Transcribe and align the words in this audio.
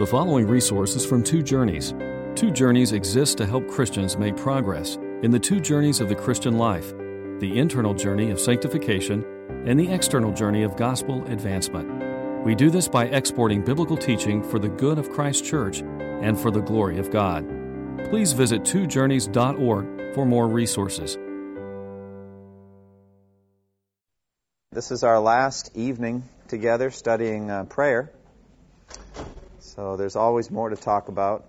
The 0.00 0.06
following 0.06 0.46
resources 0.46 1.04
from 1.04 1.22
Two 1.22 1.42
Journeys. 1.42 1.92
Two 2.34 2.50
Journeys 2.50 2.92
exists 2.92 3.34
to 3.34 3.44
help 3.44 3.68
Christians 3.68 4.16
make 4.16 4.34
progress 4.34 4.96
in 4.96 5.30
the 5.30 5.38
two 5.38 5.60
journeys 5.60 6.00
of 6.00 6.08
the 6.08 6.14
Christian 6.14 6.56
life 6.56 6.94
the 7.38 7.58
internal 7.58 7.92
journey 7.92 8.30
of 8.30 8.40
sanctification 8.40 9.22
and 9.66 9.78
the 9.78 9.92
external 9.92 10.32
journey 10.32 10.62
of 10.62 10.74
gospel 10.78 11.22
advancement. 11.26 12.46
We 12.46 12.54
do 12.54 12.70
this 12.70 12.88
by 12.88 13.08
exporting 13.08 13.62
biblical 13.62 13.98
teaching 13.98 14.42
for 14.42 14.58
the 14.58 14.70
good 14.70 14.98
of 14.98 15.10
Christ's 15.10 15.46
church 15.46 15.82
and 15.82 16.40
for 16.40 16.50
the 16.50 16.62
glory 16.62 16.98
of 16.98 17.10
God. 17.10 17.46
Please 18.08 18.32
visit 18.32 18.62
twojourneys.org 18.62 20.14
for 20.14 20.24
more 20.24 20.48
resources. 20.48 21.18
This 24.72 24.92
is 24.92 25.04
our 25.04 25.20
last 25.20 25.76
evening 25.76 26.22
together 26.48 26.90
studying 26.90 27.50
uh, 27.50 27.64
prayer. 27.64 28.10
So 29.80 29.96
there's 29.96 30.14
always 30.14 30.50
more 30.50 30.68
to 30.68 30.76
talk 30.76 31.08
about. 31.08 31.48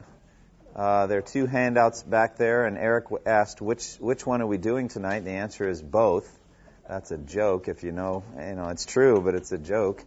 Uh, 0.73 1.05
there 1.07 1.17
are 1.17 1.21
two 1.21 1.47
handouts 1.47 2.01
back 2.01 2.37
there, 2.37 2.65
and 2.65 2.77
Eric 2.77 3.07
asked 3.25 3.59
which 3.59 3.97
which 3.99 4.25
one 4.25 4.41
are 4.41 4.47
we 4.47 4.57
doing 4.57 4.87
tonight. 4.87 5.25
The 5.25 5.31
answer 5.31 5.67
is 5.67 5.81
both. 5.81 6.39
That's 6.87 7.11
a 7.11 7.17
joke, 7.17 7.67
if 7.67 7.83
you 7.83 7.91
know. 7.91 8.23
You 8.39 8.55
know, 8.55 8.69
it's 8.69 8.85
true, 8.85 9.19
but 9.19 9.35
it's 9.35 9.51
a 9.51 9.57
joke. 9.57 10.01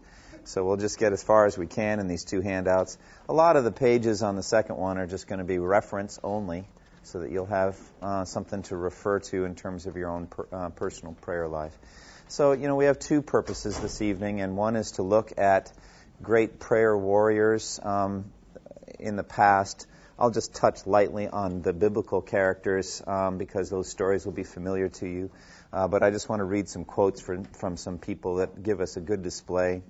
So 0.45 0.65
we'll 0.65 0.79
just 0.79 0.99
get 0.99 1.13
as 1.13 1.23
far 1.23 1.45
as 1.45 1.59
we 1.59 1.67
can 1.67 2.01
in 2.01 2.09
these 2.09 2.25
two 2.25 2.41
handouts. 2.41 2.97
A 3.29 3.35
lot 3.35 3.57
of 3.57 3.65
the 3.65 3.73
pages 3.73 4.23
on 4.23 4.37
the 4.37 4.43
second 4.43 4.79
one 4.79 4.97
are 4.97 5.07
just 5.07 5.27
going 5.27 5.41
to 5.41 5.45
be 5.45 5.59
reference 5.59 6.19
only, 6.25 6.67
so 7.03 7.19
that 7.19 7.31
you'll 7.31 7.45
have 7.45 7.79
uh, 8.01 8.25
something 8.25 8.63
to 8.63 8.77
refer 8.77 9.19
to 9.19 9.45
in 9.45 9.55
terms 9.55 9.85
of 9.85 9.99
your 9.99 10.09
own 10.09 10.29
per, 10.29 10.47
uh, 10.51 10.71
personal 10.71 11.13
prayer 11.13 11.47
life. 11.47 11.77
So 12.29 12.53
you 12.53 12.69
know, 12.69 12.77
we 12.77 12.87
have 12.87 12.99
two 12.99 13.21
purposes 13.21 13.79
this 13.79 14.01
evening, 14.01 14.41
and 14.41 14.57
one 14.57 14.77
is 14.77 14.93
to 14.93 15.03
look 15.03 15.35
at 15.37 15.71
great 16.25 16.59
prayer 16.59 16.97
warriors 16.97 17.79
um, 17.83 18.25
in 18.99 19.17
the 19.17 19.23
past. 19.23 19.87
I'll 20.19 20.31
just 20.31 20.55
touch 20.55 20.87
lightly 20.87 21.29
on 21.29 21.63
the 21.63 21.73
biblical 21.73 22.23
characters 22.23 23.03
um, 23.07 23.37
because 23.39 23.69
those 23.69 23.89
stories 23.89 24.25
will 24.25 24.33
be 24.33 24.45
familiar 24.45 24.89
to 24.89 25.07
you. 25.07 25.31
Uh, 25.73 25.87
but 25.89 26.03
I 26.03 26.11
just 26.11 26.29
want 26.29 26.41
to 26.41 26.45
read 26.45 26.69
some 26.69 26.85
quotes 26.85 27.21
from, 27.21 27.45
from 27.45 27.77
some 27.77 27.99
people 27.99 28.37
that 28.37 28.63
give 28.63 28.81
us 28.81 28.97
a 28.97 29.01
good 29.01 29.23
display 29.23 29.83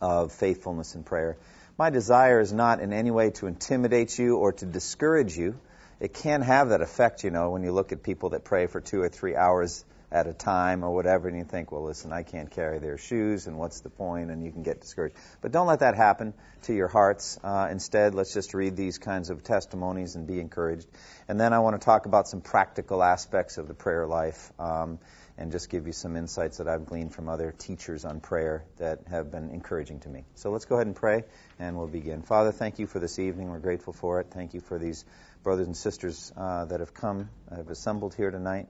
of 0.00 0.32
faithfulness 0.32 0.94
in 0.94 1.02
prayer. 1.02 1.36
My 1.76 1.90
desire 1.90 2.40
is 2.40 2.52
not 2.52 2.80
in 2.80 2.92
any 2.92 3.10
way 3.10 3.30
to 3.30 3.46
intimidate 3.46 4.18
you 4.18 4.36
or 4.36 4.52
to 4.52 4.66
discourage 4.66 5.36
you. 5.36 5.58
It 6.00 6.14
can 6.14 6.42
have 6.42 6.70
that 6.70 6.80
effect, 6.80 7.24
you 7.24 7.30
know, 7.30 7.50
when 7.50 7.62
you 7.62 7.72
look 7.72 7.92
at 7.92 8.02
people 8.02 8.30
that 8.30 8.44
pray 8.44 8.66
for 8.66 8.80
two 8.80 9.02
or 9.02 9.08
three 9.08 9.36
hours 9.36 9.84
at 10.12 10.26
a 10.26 10.32
time 10.34 10.84
or 10.84 10.94
whatever, 10.94 11.26
and 11.26 11.36
you 11.36 11.44
think, 11.44 11.72
well, 11.72 11.82
listen, 11.82 12.12
I 12.12 12.22
can't 12.22 12.50
carry 12.50 12.78
their 12.78 12.98
shoes, 12.98 13.46
and 13.46 13.58
what's 13.58 13.80
the 13.80 13.88
point? 13.88 14.30
And 14.30 14.44
you 14.44 14.52
can 14.52 14.62
get 14.62 14.80
discouraged. 14.80 15.16
But 15.40 15.52
don't 15.52 15.66
let 15.66 15.80
that 15.80 15.96
happen 15.96 16.34
to 16.64 16.74
your 16.74 16.88
hearts. 16.88 17.38
Uh, 17.42 17.68
instead, 17.70 18.14
let's 18.14 18.34
just 18.34 18.52
read 18.52 18.76
these 18.76 18.98
kinds 18.98 19.30
of 19.30 19.42
testimonies 19.42 20.14
and 20.14 20.26
be 20.26 20.38
encouraged. 20.38 20.86
And 21.28 21.40
then 21.40 21.54
I 21.54 21.60
want 21.60 21.80
to 21.80 21.84
talk 21.84 22.04
about 22.04 22.28
some 22.28 22.42
practical 22.42 23.02
aspects 23.02 23.56
of 23.56 23.68
the 23.68 23.74
prayer 23.74 24.06
life. 24.06 24.52
Um, 24.58 24.98
and 25.38 25.50
just 25.50 25.70
give 25.70 25.86
you 25.86 25.94
some 25.94 26.14
insights 26.16 26.58
that 26.58 26.68
I've 26.68 26.84
gleaned 26.84 27.14
from 27.14 27.28
other 27.28 27.52
teachers 27.56 28.04
on 28.04 28.20
prayer 28.20 28.64
that 28.76 29.00
have 29.10 29.30
been 29.30 29.48
encouraging 29.50 30.00
to 30.00 30.08
me. 30.10 30.24
So 30.34 30.50
let's 30.50 30.66
go 30.66 30.76
ahead 30.76 30.86
and 30.86 30.94
pray, 30.94 31.24
and 31.58 31.78
we'll 31.78 31.86
begin. 31.86 32.22
Father, 32.22 32.52
thank 32.52 32.78
you 32.78 32.86
for 32.86 32.98
this 32.98 33.18
evening. 33.18 33.50
We're 33.50 33.58
grateful 33.58 33.94
for 33.94 34.20
it. 34.20 34.26
Thank 34.30 34.52
you 34.52 34.60
for 34.60 34.78
these 34.78 35.06
brothers 35.42 35.66
and 35.66 35.76
sisters 35.76 36.30
uh, 36.36 36.66
that 36.66 36.80
have 36.80 36.92
come, 36.92 37.30
have 37.50 37.70
assembled 37.70 38.14
here 38.14 38.30
tonight. 38.30 38.68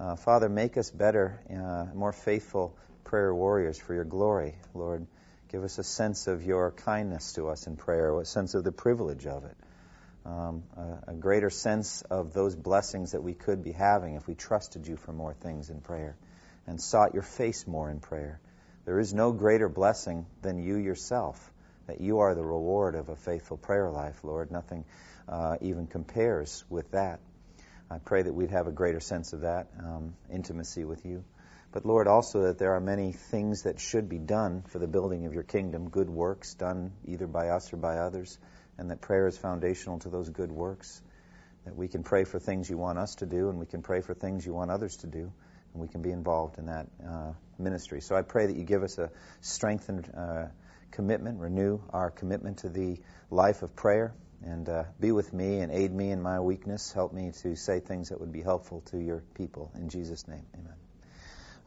Uh, 0.00 0.16
Father, 0.16 0.48
make 0.48 0.78
us 0.78 0.90
better, 0.90 1.38
uh, 1.50 1.94
more 1.94 2.12
faithful 2.12 2.74
prayer 3.04 3.34
warriors 3.34 3.78
for 3.78 3.92
your 3.92 4.04
glory, 4.04 4.54
Lord. 4.72 5.06
Give 5.50 5.62
us 5.62 5.76
a 5.76 5.84
sense 5.84 6.26
of 6.26 6.42
your 6.42 6.70
kindness 6.70 7.34
to 7.34 7.48
us 7.48 7.66
in 7.66 7.76
prayer, 7.76 8.18
a 8.18 8.24
sense 8.24 8.54
of 8.54 8.64
the 8.64 8.72
privilege 8.72 9.26
of 9.26 9.44
it, 9.44 9.56
um, 10.24 10.62
a, 10.74 11.10
a, 11.10 11.14
greater 11.14 11.50
sense 11.50 12.00
of 12.08 12.32
those 12.32 12.56
blessings 12.56 13.12
that 13.12 13.22
we 13.22 13.34
could 13.34 13.62
be 13.62 13.72
having 13.72 14.14
if 14.14 14.26
we 14.26 14.34
trusted 14.34 14.86
you 14.86 14.96
for 14.96 15.12
more 15.12 15.34
things 15.34 15.68
in 15.68 15.82
prayer 15.82 16.16
and 16.66 16.80
sought 16.80 17.12
your 17.12 17.22
face 17.22 17.66
more 17.66 17.90
in 17.90 18.00
prayer. 18.00 18.40
There 18.86 19.00
is 19.00 19.12
no 19.12 19.32
greater 19.32 19.68
blessing 19.68 20.24
than 20.40 20.62
you 20.62 20.76
yourself, 20.76 21.52
that 21.88 22.00
you 22.00 22.20
are 22.20 22.34
the 22.34 22.44
reward 22.44 22.94
of 22.94 23.10
a 23.10 23.16
faithful 23.16 23.58
prayer 23.58 23.90
life, 23.90 24.24
Lord. 24.24 24.50
Nothing 24.50 24.86
uh, 25.28 25.58
even 25.60 25.86
compares 25.86 26.64
with 26.70 26.90
that. 26.92 27.20
I 27.90 27.98
pray 27.98 28.22
that 28.22 28.32
we'd 28.32 28.50
have 28.50 28.68
a 28.68 28.72
greater 28.72 29.00
sense 29.00 29.32
of 29.32 29.40
that, 29.40 29.66
um, 29.78 30.14
intimacy 30.32 30.84
with 30.84 31.04
you. 31.04 31.24
But 31.72 31.84
Lord, 31.84 32.06
also 32.06 32.42
that 32.42 32.58
there 32.58 32.74
are 32.74 32.80
many 32.80 33.12
things 33.12 33.62
that 33.62 33.80
should 33.80 34.08
be 34.08 34.18
done 34.18 34.62
for 34.62 34.78
the 34.78 34.86
building 34.86 35.26
of 35.26 35.34
your 35.34 35.42
kingdom, 35.42 35.88
good 35.88 36.08
works 36.08 36.54
done 36.54 36.92
either 37.04 37.26
by 37.26 37.48
us 37.48 37.72
or 37.72 37.78
by 37.78 37.98
others, 37.98 38.38
and 38.78 38.90
that 38.90 39.00
prayer 39.00 39.26
is 39.26 39.36
foundational 39.36 39.98
to 40.00 40.08
those 40.08 40.28
good 40.30 40.52
works. 40.52 41.02
That 41.64 41.76
we 41.76 41.88
can 41.88 42.04
pray 42.04 42.24
for 42.24 42.38
things 42.38 42.70
you 42.70 42.78
want 42.78 42.98
us 42.98 43.16
to 43.16 43.26
do, 43.26 43.48
and 43.50 43.58
we 43.58 43.66
can 43.66 43.82
pray 43.82 44.00
for 44.00 44.14
things 44.14 44.46
you 44.46 44.54
want 44.54 44.70
others 44.70 44.96
to 44.98 45.06
do, 45.08 45.32
and 45.72 45.82
we 45.82 45.88
can 45.88 46.00
be 46.00 46.10
involved 46.10 46.58
in 46.58 46.66
that 46.66 46.86
uh, 47.04 47.32
ministry. 47.58 48.00
So 48.00 48.14
I 48.14 48.22
pray 48.22 48.46
that 48.46 48.56
you 48.56 48.64
give 48.64 48.82
us 48.82 48.98
a 48.98 49.10
strengthened 49.40 50.10
uh, 50.16 50.46
commitment, 50.92 51.40
renew 51.40 51.80
our 51.92 52.10
commitment 52.10 52.58
to 52.58 52.68
the 52.68 52.98
life 53.30 53.62
of 53.62 53.74
prayer, 53.76 54.14
and 54.44 54.68
uh, 54.68 54.84
be 54.98 55.12
with 55.12 55.32
me 55.32 55.60
and 55.60 55.70
aid 55.70 55.92
me 55.92 56.10
in 56.10 56.22
my 56.22 56.40
weakness. 56.40 56.92
Help 56.92 57.12
me 57.12 57.32
to 57.42 57.56
say 57.56 57.80
things 57.80 58.08
that 58.08 58.20
would 58.20 58.32
be 58.32 58.42
helpful 58.42 58.82
to 58.90 58.98
your 58.98 59.22
people. 59.34 59.70
In 59.74 59.88
Jesus' 59.88 60.26
name, 60.26 60.46
amen. 60.54 60.74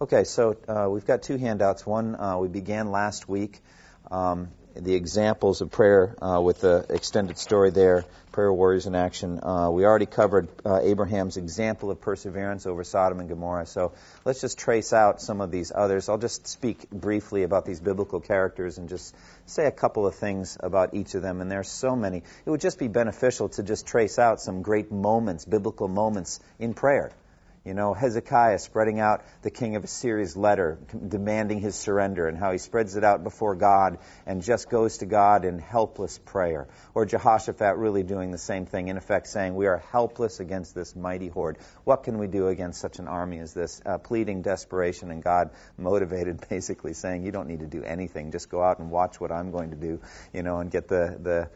Okay, 0.02 0.24
so 0.24 0.58
uh, 0.68 0.88
we've 0.90 1.06
got 1.06 1.22
two 1.22 1.38
handouts. 1.38 1.86
One 1.86 2.16
uh, 2.16 2.38
we 2.38 2.48
began 2.48 2.92
last 2.92 3.30
week. 3.30 3.62
Um, 4.10 4.50
the 4.76 4.96
examples 4.96 5.62
of 5.62 5.72
prayer 5.72 6.16
uh, 6.22 6.42
with 6.42 6.62
the 6.62 6.86
extended 6.90 7.38
story 7.38 7.70
there, 7.70 8.06
Prayer 8.32 8.52
Warriors 8.52 8.88
in 8.88 8.96
Action. 8.96 9.40
Uh, 9.44 9.70
we 9.70 9.86
already 9.86 10.08
covered 10.08 10.48
uh, 10.66 10.80
Abraham's 10.82 11.38
example 11.38 11.92
of 11.92 12.02
perseverance 12.02 12.66
over 12.66 12.84
Sodom 12.84 13.20
and 13.20 13.30
Gomorrah. 13.30 13.68
So 13.68 13.94
let's 14.26 14.42
just 14.42 14.58
trace 14.58 14.92
out 14.92 15.22
some 15.22 15.42
of 15.42 15.52
these 15.52 15.72
others. 15.74 16.10
I'll 16.10 16.18
just 16.18 16.48
speak 16.48 16.90
briefly 16.90 17.44
about 17.44 17.66
these 17.66 17.80
biblical 17.80 18.20
characters 18.20 18.80
and 18.80 18.90
just 18.90 19.16
say 19.46 19.68
a 19.68 19.72
couple 19.72 20.08
of 20.08 20.16
things 20.16 20.58
about 20.60 20.96
each 20.96 21.14
of 21.14 21.22
them. 21.22 21.42
And 21.42 21.52
there's 21.52 21.70
so 21.70 21.96
many. 21.96 22.24
It 22.46 22.50
would 22.50 22.62
just 22.62 22.80
be 22.80 22.88
beneficial 22.88 23.50
to 23.50 23.64
just 23.64 23.86
trace 23.86 24.18
out 24.18 24.42
some 24.42 24.64
great 24.64 24.92
moments, 24.92 25.46
biblical 25.46 25.88
moments 25.88 26.40
in 26.58 26.74
prayer. 26.74 27.12
You 27.66 27.74
know, 27.74 27.94
Hezekiah 27.94 28.60
spreading 28.60 29.00
out 29.00 29.24
the 29.42 29.50
king 29.50 29.78
of 29.78 29.86
Assyria's 29.86 30.36
letter, 30.36 30.80
demanding 31.08 31.62
his 31.62 31.76
surrender, 31.76 32.28
and 32.28 32.38
how 32.38 32.52
he 32.52 32.58
spreads 32.58 32.98
it 32.98 33.06
out 33.06 33.24
before 33.24 33.56
God 33.56 34.00
and 34.26 34.42
just 34.42 34.70
goes 34.70 34.98
to 34.98 35.06
God 35.06 35.46
in 35.46 35.60
helpless 35.60 36.18
prayer. 36.18 36.68
Or 36.94 37.06
Jehoshaphat 37.06 37.78
really 37.78 38.04
doing 38.04 38.32
the 38.32 38.38
same 38.38 38.66
thing, 38.66 38.90
in 38.90 38.98
effect 38.98 39.28
saying, 39.28 39.56
We 39.56 39.68
are 39.68 39.78
helpless 39.78 40.42
against 40.42 40.76
this 40.76 40.94
mighty 40.94 41.30
horde. 41.30 41.58
What 41.86 42.04
can 42.04 42.18
we 42.18 42.28
do 42.28 42.50
against 42.50 42.82
such 42.82 43.00
an 43.00 43.08
army 43.08 43.40
as 43.40 43.54
this? 43.54 43.82
Uh, 43.86 43.98
pleading 43.98 44.42
desperation, 44.42 45.10
and 45.10 45.24
God 45.24 45.52
motivated, 45.78 46.46
basically 46.50 46.92
saying, 46.92 47.24
You 47.24 47.32
don't 47.32 47.48
need 47.48 47.62
to 47.62 47.68
do 47.68 47.82
anything. 47.82 48.32
Just 48.32 48.50
go 48.50 48.62
out 48.62 48.80
and 48.80 48.92
watch 48.92 49.22
what 49.22 49.32
I'm 49.32 49.52
going 49.52 49.70
to 49.70 49.78
do, 49.78 50.02
you 50.34 50.44
know, 50.44 50.58
and 50.60 50.70
get 50.70 50.90
the, 50.90 51.18
the 51.18 51.50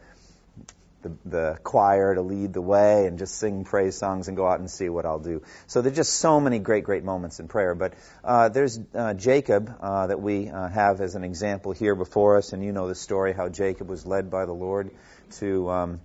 the, 1.02 1.12
the 1.24 1.58
choir 1.62 2.14
to 2.14 2.22
lead 2.22 2.52
the 2.52 2.60
way 2.60 3.06
and 3.06 3.18
just 3.18 3.36
sing 3.36 3.64
praise 3.64 3.96
songs 3.96 4.28
and 4.28 4.36
go 4.36 4.46
out 4.46 4.58
and 4.60 4.70
see 4.70 4.88
what 4.88 5.06
I'll 5.06 5.18
do. 5.18 5.42
So 5.66 5.80
there's 5.80 5.96
just 5.96 6.14
so 6.14 6.40
many 6.40 6.58
great, 6.58 6.84
great 6.84 7.04
moments 7.04 7.40
in 7.40 7.48
prayer. 7.48 7.74
But 7.74 7.94
uh, 8.24 8.48
there's 8.48 8.78
uh, 8.94 9.14
Jacob 9.14 9.72
uh, 9.80 10.08
that 10.08 10.20
we 10.20 10.48
uh, 10.48 10.68
have 10.68 11.00
as 11.00 11.14
an 11.14 11.24
example 11.24 11.72
here 11.72 11.94
before 11.94 12.36
us, 12.36 12.52
and 12.52 12.64
you 12.64 12.72
know 12.72 12.88
the 12.88 12.94
story 12.94 13.32
how 13.32 13.48
Jacob 13.48 13.88
was 13.88 14.06
led 14.06 14.30
by 14.30 14.46
the 14.46 14.54
Lord 14.54 14.90
to. 15.38 15.70
Um, 15.70 16.00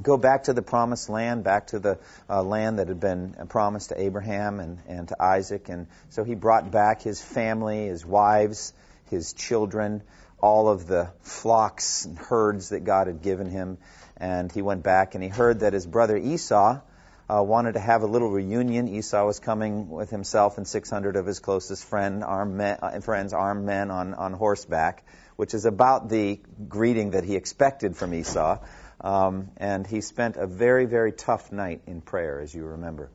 go 0.00 0.16
back 0.16 0.44
to 0.44 0.52
the 0.52 0.62
promised 0.62 1.08
land, 1.08 1.42
back 1.42 1.66
to 1.66 1.80
the 1.80 1.98
uh, 2.30 2.40
land 2.40 2.78
that 2.78 2.86
had 2.86 3.00
been 3.00 3.34
promised 3.48 3.88
to 3.88 4.00
Abraham 4.00 4.60
and, 4.60 4.78
and 4.86 5.08
to 5.08 5.20
Isaac. 5.20 5.68
And 5.68 5.88
so 6.10 6.22
he 6.22 6.36
brought 6.36 6.70
back 6.70 7.02
his 7.02 7.20
family, 7.20 7.86
his 7.86 8.06
wives, 8.06 8.72
his 9.10 9.32
children, 9.32 10.02
all 10.40 10.68
of 10.68 10.86
the 10.86 11.10
flocks 11.22 12.04
and 12.04 12.16
herds 12.16 12.68
that 12.68 12.84
God 12.84 13.08
had 13.08 13.22
given 13.22 13.50
him 13.50 13.78
and 14.18 14.50
he 14.52 14.62
went 14.62 14.82
back 14.82 15.14
and 15.14 15.22
he 15.22 15.30
heard 15.30 15.60
that 15.60 15.72
his 15.72 15.86
brother 15.86 16.16
Esau 16.16 16.80
uh, 17.30 17.42
wanted 17.42 17.74
to 17.74 17.80
have 17.80 18.02
a 18.02 18.06
little 18.06 18.30
reunion. 18.30 18.88
Esau 18.88 19.24
was 19.24 19.38
coming 19.38 19.88
with 19.88 20.10
himself 20.10 20.58
and 20.58 20.66
600 20.66 21.16
of 21.16 21.26
his 21.26 21.40
closest 21.40 21.84
friend, 21.84 22.24
armed 22.24 22.54
men, 22.54 22.78
uh, 22.82 23.00
friends, 23.00 23.32
armed 23.32 23.64
men 23.64 23.90
on, 23.90 24.14
on 24.14 24.32
horseback, 24.32 25.04
which 25.36 25.54
is 25.54 25.64
about 25.64 26.08
the 26.08 26.40
greeting 26.68 27.10
that 27.10 27.24
he 27.24 27.36
expected 27.36 27.96
from 27.96 28.14
Esau. 28.14 28.58
Um, 29.00 29.50
and 29.58 29.86
he 29.86 30.00
spent 30.00 30.36
a 30.36 30.46
very, 30.46 30.86
very 30.86 31.12
tough 31.12 31.52
night 31.52 31.82
in 31.86 32.00
prayer, 32.00 32.40
as 32.40 32.52
you 32.52 32.64
remember, 32.64 33.10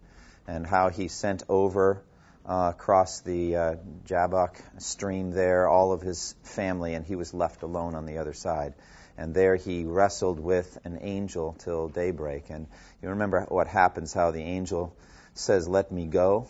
and 0.48 0.66
how 0.66 0.90
he 0.90 1.10
sent 1.10 1.44
over 1.50 2.02
uh, 2.46 2.72
across 2.74 3.22
the 3.22 3.56
uh, 3.56 3.76
Jabbok 4.06 4.56
stream 4.78 5.32
there 5.32 5.68
all 5.68 5.92
of 5.92 6.02
his 6.02 6.36
family, 6.44 6.94
and 6.94 7.06
he 7.06 7.16
was 7.16 7.34
left 7.34 7.64
alone 7.64 7.96
on 7.96 8.06
the 8.06 8.20
other 8.20 8.34
side 8.34 8.76
and 9.18 9.34
there 9.34 9.56
he 9.56 9.86
wrestled 9.86 10.40
with 10.40 10.78
an 10.84 11.00
angel 11.02 11.56
till 11.60 11.88
daybreak. 11.88 12.50
And 12.50 12.68
you 13.02 13.10
remember 13.10 13.46
what 13.48 13.68
happens, 13.68 14.14
how 14.14 14.32
the 14.32 14.42
angel 14.42 14.96
says, 15.36 15.68
Let 15.68 15.92
me 15.92 16.06
go. 16.08 16.48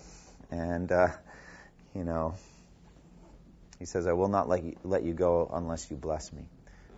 And, 0.52 0.92
uh, 0.92 1.10
you 1.96 2.04
know, 2.04 2.36
he 3.80 3.86
says, 3.86 4.08
I 4.08 4.14
will 4.14 4.30
not 4.30 4.48
let 4.48 4.64
you, 4.64 4.76
let 4.84 5.04
you 5.04 5.14
go 5.14 5.50
unless 5.52 5.90
you 5.92 5.98
bless 5.98 6.32
me. 6.32 6.44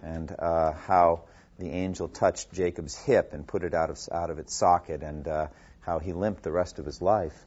and 0.03 0.33
uh, 0.38 0.73
how 0.73 1.23
the 1.57 1.69
angel 1.69 2.07
touched 2.07 2.53
Jacob's 2.53 2.95
hip 2.95 3.33
and 3.33 3.47
put 3.47 3.63
it 3.63 3.73
out 3.73 3.89
of, 3.89 4.00
out 4.11 4.29
of 4.29 4.39
its 4.39 4.53
socket, 4.53 5.01
and 5.01 5.27
uh, 5.27 5.47
how 5.81 6.00
he 6.00 6.13
limped 6.13 6.44
the 6.44 6.51
rest 6.51 6.79
of 6.79 6.85
his 6.85 7.01
life. 7.01 7.45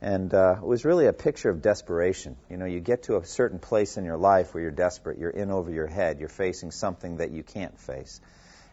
And 0.00 0.32
uh, 0.32 0.56
it 0.58 0.66
was 0.66 0.84
really 0.84 1.06
a 1.06 1.12
picture 1.12 1.50
of 1.50 1.60
desperation. 1.60 2.36
You 2.48 2.56
know, 2.56 2.66
you 2.66 2.80
get 2.80 3.04
to 3.04 3.16
a 3.16 3.24
certain 3.24 3.58
place 3.58 3.96
in 3.96 4.04
your 4.04 4.16
life 4.16 4.54
where 4.54 4.62
you're 4.62 4.70
desperate, 4.70 5.18
you're 5.18 5.30
in 5.30 5.50
over 5.50 5.70
your 5.70 5.88
head, 5.88 6.20
you're 6.20 6.28
facing 6.28 6.70
something 6.70 7.16
that 7.16 7.32
you 7.32 7.42
can't 7.42 7.78
face. 7.80 8.20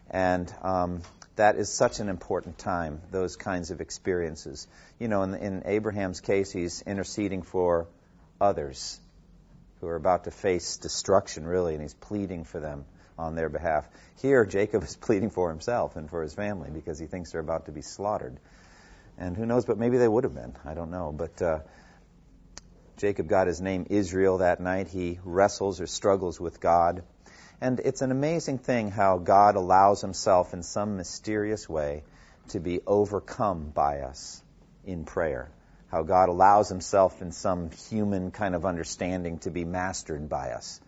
And 0.08 0.52
um, 0.62 1.02
that 1.34 1.56
is 1.56 1.68
such 1.68 1.98
an 1.98 2.08
important 2.08 2.58
time, 2.58 3.00
those 3.10 3.36
kinds 3.36 3.72
of 3.72 3.80
experiences. 3.80 4.68
You 5.00 5.08
know, 5.08 5.22
in, 5.22 5.34
in 5.34 5.62
Abraham's 5.66 6.20
case, 6.20 6.52
he's 6.52 6.82
interceding 6.82 7.42
for 7.42 7.88
others 8.40 9.00
who 9.80 9.88
are 9.88 9.96
about 9.96 10.24
to 10.24 10.30
face 10.30 10.76
destruction, 10.76 11.44
really, 11.44 11.74
and 11.74 11.82
he's 11.82 11.94
pleading 11.94 12.44
for 12.44 12.60
them 12.60 12.84
on 13.18 13.34
their 13.34 13.48
behalf. 13.48 13.88
Here, 14.22 14.44
Jacob 14.44 14.82
is 14.84 14.96
pleading 14.96 15.30
for 15.30 15.50
himself 15.50 15.96
and 15.96 16.08
for 16.08 16.22
his 16.22 16.34
family 16.34 16.70
because 16.72 16.98
he 16.98 17.06
thinks 17.06 17.32
they're 17.32 17.40
about 17.40 17.66
to 17.66 17.72
be 17.72 17.82
slaughtered. 17.82 18.38
And 19.18 19.36
who 19.36 19.46
knows, 19.46 19.64
but 19.64 19.78
maybe 19.78 19.98
they 19.98 20.08
would 20.08 20.24
have 20.24 20.34
been. 20.34 20.56
I 20.64 20.74
don't 20.74 20.90
know. 20.90 21.12
But 21.16 21.40
uh, 21.40 21.58
Jacob 22.96 23.28
got 23.28 23.46
his 23.46 23.60
name 23.60 23.86
Israel 23.90 24.38
that 24.38 24.60
night. 24.60 24.88
He 24.88 25.18
wrestles 25.24 25.80
or 25.80 25.86
struggles 25.86 26.40
with 26.40 26.60
God. 26.60 27.02
And 27.60 27.80
it's 27.80 28.02
an 28.02 28.10
amazing 28.10 28.58
thing 28.58 28.90
how 28.90 29.18
God 29.18 29.56
allows 29.56 30.02
himself 30.02 30.52
in 30.52 30.62
some 30.62 30.96
mysterious 30.96 31.68
way 31.68 32.04
to 32.48 32.60
be 32.60 32.80
overcome 32.86 33.70
by 33.70 34.00
us 34.00 34.42
in 34.84 35.04
prayer. 35.04 35.50
How 35.90 36.02
God 36.02 36.28
allows 36.28 36.68
himself 36.68 37.22
in 37.22 37.32
some 37.32 37.70
human 37.70 38.30
kind 38.30 38.54
of 38.54 38.66
understanding 38.66 39.38
to 39.40 39.50
be 39.50 39.64
mastered 39.64 40.28
by 40.28 40.50
us. 40.50 40.80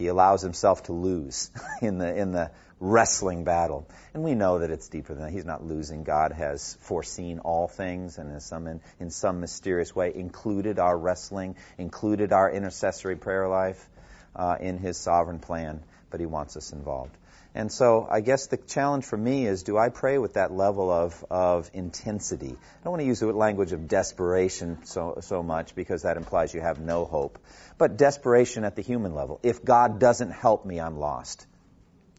He 0.00 0.06
allows 0.06 0.40
himself 0.40 0.84
to 0.84 0.94
lose 0.94 1.50
in 1.82 1.98
the, 1.98 2.16
in 2.16 2.32
the 2.32 2.50
wrestling 2.80 3.44
battle. 3.44 3.86
And 4.14 4.24
we 4.24 4.34
know 4.34 4.60
that 4.60 4.70
it's 4.70 4.88
deeper 4.88 5.12
than 5.12 5.24
that. 5.24 5.30
He's 5.30 5.44
not 5.44 5.62
losing. 5.62 6.04
God 6.04 6.32
has 6.32 6.78
foreseen 6.80 7.40
all 7.40 7.68
things 7.68 8.16
and 8.16 8.32
in 8.32 8.40
some, 8.40 8.66
in, 8.66 8.80
in 8.98 9.10
some 9.10 9.40
mysterious 9.40 9.94
way 9.94 10.10
included 10.14 10.78
our 10.78 10.96
wrestling, 10.96 11.54
included 11.76 12.32
our 12.32 12.50
intercessory 12.50 13.16
prayer 13.16 13.46
life 13.46 13.90
uh, 14.34 14.56
in 14.58 14.78
His 14.78 14.96
sovereign 14.96 15.38
plan, 15.38 15.82
but 16.08 16.18
He 16.18 16.24
wants 16.24 16.56
us 16.56 16.72
involved. 16.72 17.14
And 17.54 17.72
so 17.72 18.06
I 18.08 18.20
guess 18.20 18.46
the 18.46 18.56
challenge 18.56 19.04
for 19.04 19.16
me 19.16 19.46
is 19.46 19.64
do 19.64 19.76
I 19.76 19.88
pray 19.88 20.18
with 20.18 20.34
that 20.34 20.52
level 20.52 20.90
of, 20.90 21.24
of 21.30 21.70
intensity? 21.74 22.52
I 22.52 22.84
don't 22.84 22.92
want 22.92 23.00
to 23.00 23.06
use 23.06 23.20
the 23.20 23.32
language 23.32 23.72
of 23.72 23.88
desperation 23.88 24.84
so, 24.84 25.18
so 25.20 25.42
much 25.42 25.74
because 25.74 26.02
that 26.02 26.16
implies 26.16 26.54
you 26.54 26.60
have 26.60 26.78
no 26.78 27.04
hope. 27.04 27.38
But 27.76 27.96
desperation 27.96 28.64
at 28.64 28.76
the 28.76 28.82
human 28.82 29.14
level. 29.14 29.40
If 29.42 29.64
God 29.64 29.98
doesn't 29.98 30.30
help 30.30 30.64
me, 30.64 30.80
I'm 30.80 30.98
lost. 30.98 31.46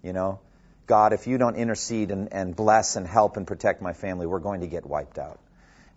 You 0.03 0.11
know? 0.11 0.39
God, 0.85 1.13
if 1.13 1.27
you 1.27 1.37
don't 1.37 1.55
intercede 1.55 2.11
and, 2.11 2.33
and 2.33 2.53
bless 2.53 2.97
and 2.97 3.07
help 3.07 3.37
and 3.37 3.47
protect 3.47 3.81
my 3.81 3.93
family, 3.93 4.27
we're 4.27 4.39
going 4.39 4.61
to 4.61 4.67
get 4.67 4.85
wiped 4.85 5.17
out. 5.17 5.39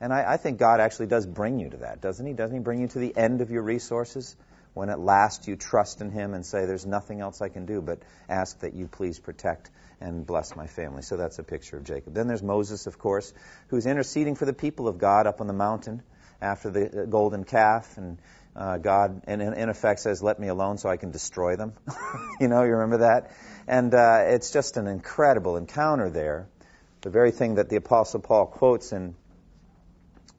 And 0.01 0.13
I, 0.13 0.35
I 0.35 0.37
think 0.37 0.59
God 0.59 0.79
actually 0.79 1.07
does 1.07 1.27
bring 1.27 1.59
you 1.59 1.71
to 1.71 1.79
that, 1.79 2.01
doesn't 2.01 2.25
He? 2.25 2.33
Doesn't 2.33 2.57
He 2.57 2.63
bring 2.63 2.81
you 2.81 2.89
to 2.89 2.99
the 3.01 3.17
end 3.17 3.41
of 3.41 3.51
your 3.51 3.63
resources? 3.63 4.37
When 4.75 4.91
at 4.91 4.99
last 5.01 5.47
you 5.47 5.57
trust 5.57 6.01
in 6.01 6.11
Him 6.11 6.35
and 6.35 6.45
say, 6.45 6.67
There's 6.67 6.85
nothing 6.85 7.21
else 7.21 7.41
I 7.41 7.49
can 7.49 7.65
do 7.65 7.81
but 7.81 8.01
ask 8.29 8.59
that 8.61 8.75
you 8.75 8.89
please 8.89 9.19
protect 9.19 9.71
and 10.01 10.27
bless 10.27 10.55
my 10.57 10.67
family. 10.67 11.03
So 11.03 11.17
that's 11.17 11.39
a 11.39 11.45
picture 11.45 11.77
of 11.77 11.85
Jacob. 11.85 12.15
Then 12.15 12.27
there's 12.27 12.43
Moses, 12.43 12.87
of 12.87 12.99
course, 12.99 13.33
who's 13.69 13.87
interceding 13.87 14.35
for 14.35 14.45
the 14.45 14.53
people 14.53 14.89
of 14.89 14.99
God 14.99 15.27
up 15.27 15.41
on 15.41 15.47
the 15.47 15.53
mountain 15.53 16.03
after 16.43 16.71
the 16.71 17.07
golden 17.09 17.45
calf. 17.45 17.97
And 17.97 18.19
uh, 18.57 18.79
God, 18.79 19.23
in, 19.29 19.41
in 19.41 19.69
effect, 19.69 20.01
says, 20.01 20.23
Let 20.23 20.39
me 20.39 20.49
alone 20.49 20.79
so 20.79 20.89
I 20.89 20.97
can 20.97 21.11
destroy 21.11 21.57
them. 21.57 21.73
you 22.41 22.49
know, 22.49 22.65
you 22.65 22.73
remember 22.73 22.99
that? 22.99 23.33
And 23.67 23.95
uh, 23.95 24.25
it's 24.27 24.51
just 24.51 24.77
an 24.77 24.87
incredible 24.87 25.57
encounter 25.57 26.11
there. 26.11 26.49
The 27.01 27.11
very 27.11 27.31
thing 27.31 27.57
that 27.57 27.69
the 27.69 27.77
Apostle 27.77 28.21
Paul 28.21 28.47
quotes 28.47 28.93
in 28.93 29.15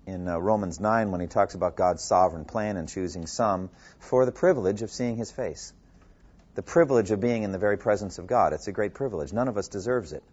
in 0.06 0.28
uh, 0.28 0.38
Romans 0.38 0.80
9 0.80 1.12
when 1.12 1.22
he 1.22 1.28
talks 1.28 1.56
about 1.56 1.76
God's 1.76 2.04
sovereign 2.04 2.46
plan 2.46 2.78
and 2.78 2.88
choosing 2.88 3.26
some 3.26 3.70
for 4.00 4.26
the 4.26 4.32
privilege 4.32 4.82
of 4.82 4.92
seeing 4.92 5.16
his 5.16 5.32
face. 5.32 5.74
The 6.56 6.62
privilege 6.62 7.12
of 7.12 7.20
being 7.20 7.44
in 7.44 7.52
the 7.52 7.58
very 7.58 7.78
presence 7.78 8.18
of 8.18 8.28
God. 8.28 8.54
It's 8.54 8.68
a 8.68 8.72
great 8.72 8.94
privilege. 8.94 9.34
None 9.34 9.48
of 9.48 9.58
us 9.58 9.68
deserves 9.68 10.14
it. 10.14 10.24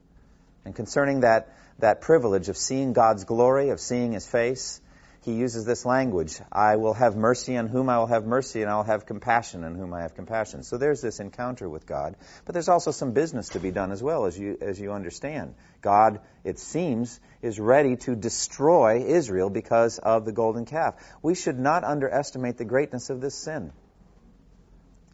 And 0.65 0.75
concerning 0.75 1.21
that, 1.21 1.49
that 1.79 2.01
privilege 2.01 2.49
of 2.49 2.57
seeing 2.57 2.93
God's 2.93 3.25
glory, 3.25 3.71
of 3.71 3.81
seeing 3.81 4.13
his 4.13 4.27
face, 4.27 4.81
he 5.23 5.35
uses 5.35 5.65
this 5.65 5.87
language 5.87 6.41
I 6.51 6.77
will 6.77 6.95
have 6.95 7.15
mercy 7.15 7.57
on 7.57 7.69
whom 7.69 7.89
I 7.89 7.99
will 7.99 8.09
have 8.09 8.27
mercy, 8.27 8.63
and 8.63 8.71
I 8.71 8.75
will 8.77 8.83
have 8.83 9.07
compassion 9.07 9.63
on 9.63 9.77
whom 9.77 9.95
I 9.95 10.03
have 10.03 10.17
compassion. 10.17 10.65
So 10.65 10.79
there's 10.79 11.01
this 11.01 11.21
encounter 11.21 11.69
with 11.69 11.87
God. 11.87 12.17
But 12.45 12.55
there's 12.55 12.69
also 12.69 12.91
some 12.91 13.13
business 13.13 13.51
to 13.51 13.61
be 13.61 13.71
done 13.71 13.93
as 13.93 14.03
well, 14.03 14.27
as 14.27 14.37
you, 14.37 14.59
as 14.61 14.81
you 14.81 14.93
understand. 14.93 15.55
God, 15.81 16.21
it 16.43 16.59
seems, 16.59 17.21
is 17.41 17.61
ready 17.61 17.97
to 17.99 18.17
destroy 18.17 19.05
Israel 19.07 19.49
because 19.49 19.99
of 19.99 20.25
the 20.25 20.33
golden 20.33 20.65
calf. 20.65 20.97
We 21.23 21.37
should 21.37 21.59
not 21.59 21.85
underestimate 21.85 22.57
the 22.57 22.65
greatness 22.65 23.09
of 23.09 23.21
this 23.21 23.37
sin. 23.37 23.73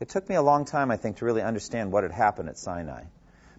It 0.01 0.09
took 0.09 0.27
me 0.27 0.37
a 0.37 0.43
long 0.43 0.65
time, 0.65 0.91
I 0.91 0.97
think, 0.97 1.19
to 1.19 1.27
really 1.27 1.43
understand 1.43 1.93
what 1.93 2.05
had 2.05 2.13
happened 2.13 2.49
at 2.49 2.57
Sinai. 2.57 3.05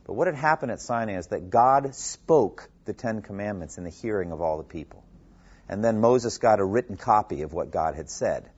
But 0.06 0.13
what 0.13 0.25
had 0.25 0.36
happened 0.36 0.72
at 0.72 0.81
Sinai 0.81 1.18
is 1.18 1.28
that 1.28 1.51
God 1.51 1.94
spoke 1.94 2.68
the 2.86 2.94
Ten 2.94 3.22
Commandments 3.22 3.78
in 3.78 3.84
the 3.84 3.92
hearing 3.92 4.31
of 4.31 4.42
all 4.42 4.57
the 4.57 4.63
people 4.63 5.04
and 5.69 5.83
then 5.83 6.01
Moses 6.01 6.39
got 6.39 6.60
a 6.60 6.66
written 6.66 6.98
copy 6.98 7.44
of 7.44 7.54
what 7.54 7.71
God 7.71 7.95
had 7.95 8.10
said. 8.10 8.50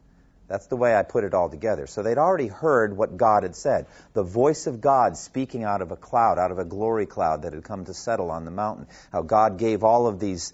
That's 0.47 0.67
the 0.67 0.75
way 0.75 0.95
I 0.95 1.03
put 1.03 1.23
it 1.23 1.33
all 1.33 1.49
together. 1.49 1.87
So 1.87 2.03
they'd 2.03 2.17
already 2.17 2.47
heard 2.47 2.97
what 2.97 3.15
God 3.15 3.43
had 3.43 3.55
said. 3.55 3.85
The 4.13 4.23
voice 4.23 4.67
of 4.67 4.81
God 4.81 5.15
speaking 5.15 5.63
out 5.63 5.81
of 5.81 5.91
a 5.91 5.95
cloud, 5.95 6.39
out 6.39 6.51
of 6.51 6.59
a 6.59 6.65
glory 6.65 7.05
cloud 7.05 7.43
that 7.43 7.53
had 7.53 7.63
come 7.63 7.85
to 7.85 7.93
settle 7.93 8.31
on 8.31 8.43
the 8.43 8.51
mountain. 8.51 8.87
How 9.13 9.21
God 9.21 9.57
gave 9.57 9.83
all 9.83 10.07
of 10.07 10.19
these 10.19 10.51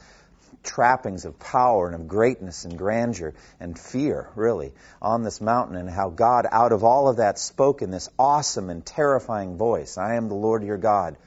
trappings 0.63 1.25
of 1.25 1.39
power 1.39 1.87
and 1.87 1.95
of 1.95 2.07
greatness 2.07 2.65
and 2.65 2.77
grandeur 2.77 3.33
and 3.59 3.77
fear, 3.77 4.29
really, 4.35 4.73
on 5.01 5.23
this 5.23 5.41
mountain, 5.41 5.77
and 5.77 5.89
how 5.89 6.09
God, 6.09 6.45
out 6.51 6.73
of 6.73 6.83
all 6.83 7.07
of 7.07 7.17
that, 7.17 7.39
spoke 7.39 7.81
in 7.81 7.89
this 7.89 8.09
awesome 8.19 8.69
and 8.69 8.85
terrifying 8.85 9.57
voice 9.57 9.97
I 9.97 10.15
am 10.15 10.27
the 10.27 10.35
Lord 10.35 10.63
your 10.63 10.77
God 10.77 11.17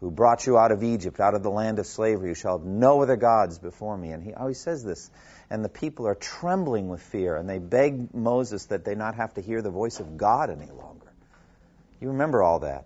who 0.00 0.10
brought 0.10 0.46
you 0.46 0.58
out 0.58 0.72
of 0.72 0.82
Egypt, 0.82 1.20
out 1.20 1.34
of 1.34 1.42
the 1.42 1.50
land 1.50 1.78
of 1.78 1.86
slavery. 1.86 2.30
You 2.30 2.34
shall 2.34 2.58
have 2.58 2.66
no 2.66 3.02
other 3.02 3.16
gods 3.16 3.58
before 3.58 3.96
me. 3.96 4.10
And 4.10 4.22
he 4.22 4.34
always 4.34 4.60
says 4.60 4.84
this. 4.84 5.10
And 5.48 5.64
the 5.64 5.68
people 5.68 6.06
are 6.06 6.14
trembling 6.14 6.88
with 6.88 7.00
fear, 7.00 7.36
and 7.36 7.48
they 7.48 7.58
beg 7.58 8.14
Moses 8.14 8.66
that 8.66 8.84
they 8.84 8.94
not 8.94 9.14
have 9.14 9.34
to 9.34 9.40
hear 9.40 9.62
the 9.62 9.70
voice 9.70 10.00
of 10.00 10.16
God 10.16 10.50
any 10.50 10.70
longer. 10.70 11.12
You 12.00 12.08
remember 12.08 12.42
all 12.42 12.60
that. 12.60 12.84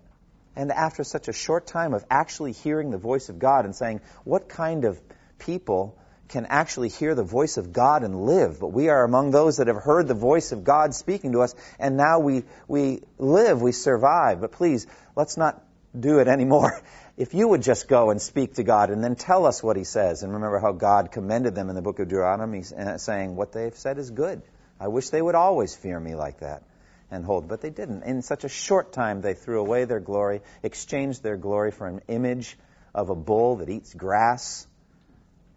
And 0.55 0.71
after 0.71 1.03
such 1.03 1.27
a 1.27 1.33
short 1.33 1.65
time 1.65 1.93
of 1.93 2.05
actually 2.09 2.51
hearing 2.51 2.91
the 2.91 2.97
voice 2.97 3.29
of 3.29 3.39
God 3.39 3.65
and 3.65 3.75
saying, 3.75 4.01
what 4.23 4.47
kind 4.47 4.85
of 4.85 5.01
people 5.39 5.97
can 6.27 6.45
actually 6.45 6.89
hear 6.89 7.15
the 7.15 7.23
voice 7.23 7.57
of 7.57 7.73
God 7.73 8.03
and 8.03 8.25
live? 8.25 8.59
But 8.59 8.67
we 8.67 8.89
are 8.89 9.03
among 9.03 9.31
those 9.31 9.57
that 9.57 9.67
have 9.67 9.77
heard 9.77 10.07
the 10.07 10.13
voice 10.13 10.51
of 10.51 10.63
God 10.63 10.93
speaking 10.93 11.33
to 11.33 11.41
us, 11.41 11.55
and 11.79 11.97
now 11.97 12.19
we, 12.19 12.43
we 12.67 13.01
live, 13.17 13.61
we 13.61 13.71
survive. 13.71 14.39
But 14.39 14.51
please, 14.51 14.87
let's 15.15 15.35
not 15.35 15.61
do 15.97 16.19
it 16.19 16.27
anymore 16.27 16.81
if 17.17 17.33
you 17.33 17.47
would 17.47 17.61
just 17.61 17.87
go 17.87 18.09
and 18.09 18.21
speak 18.21 18.55
to 18.55 18.63
God 18.63 18.89
and 18.89 19.03
then 19.03 19.15
tell 19.15 19.45
us 19.45 19.61
what 19.61 19.77
He 19.77 19.83
says, 19.83 20.23
and 20.23 20.33
remember 20.33 20.59
how 20.59 20.71
God 20.71 21.11
commended 21.11 21.53
them 21.55 21.69
in 21.69 21.75
the 21.75 21.81
book 21.81 21.99
of 21.99 22.07
Deuteronomy, 22.07 22.63
uh, 22.77 22.97
saying, 22.97 23.35
What 23.35 23.51
they've 23.51 23.75
said 23.75 23.97
is 23.97 24.09
good. 24.09 24.41
I 24.79 24.87
wish 24.87 25.09
they 25.09 25.21
would 25.21 25.35
always 25.35 25.75
fear 25.75 25.99
me 25.99 26.15
like 26.15 26.39
that 26.39 26.63
and 27.11 27.23
hold. 27.23 27.47
But 27.47 27.61
they 27.61 27.69
didn't. 27.69 28.03
In 28.03 28.21
such 28.21 28.43
a 28.43 28.49
short 28.49 28.93
time, 28.93 29.21
they 29.21 29.35
threw 29.35 29.59
away 29.59 29.85
their 29.85 29.99
glory, 29.99 30.41
exchanged 30.63 31.21
their 31.21 31.37
glory 31.37 31.71
for 31.71 31.87
an 31.87 32.01
image 32.07 32.57
of 32.95 33.09
a 33.09 33.15
bull 33.15 33.57
that 33.57 33.69
eats 33.69 33.93
grass. 33.93 34.65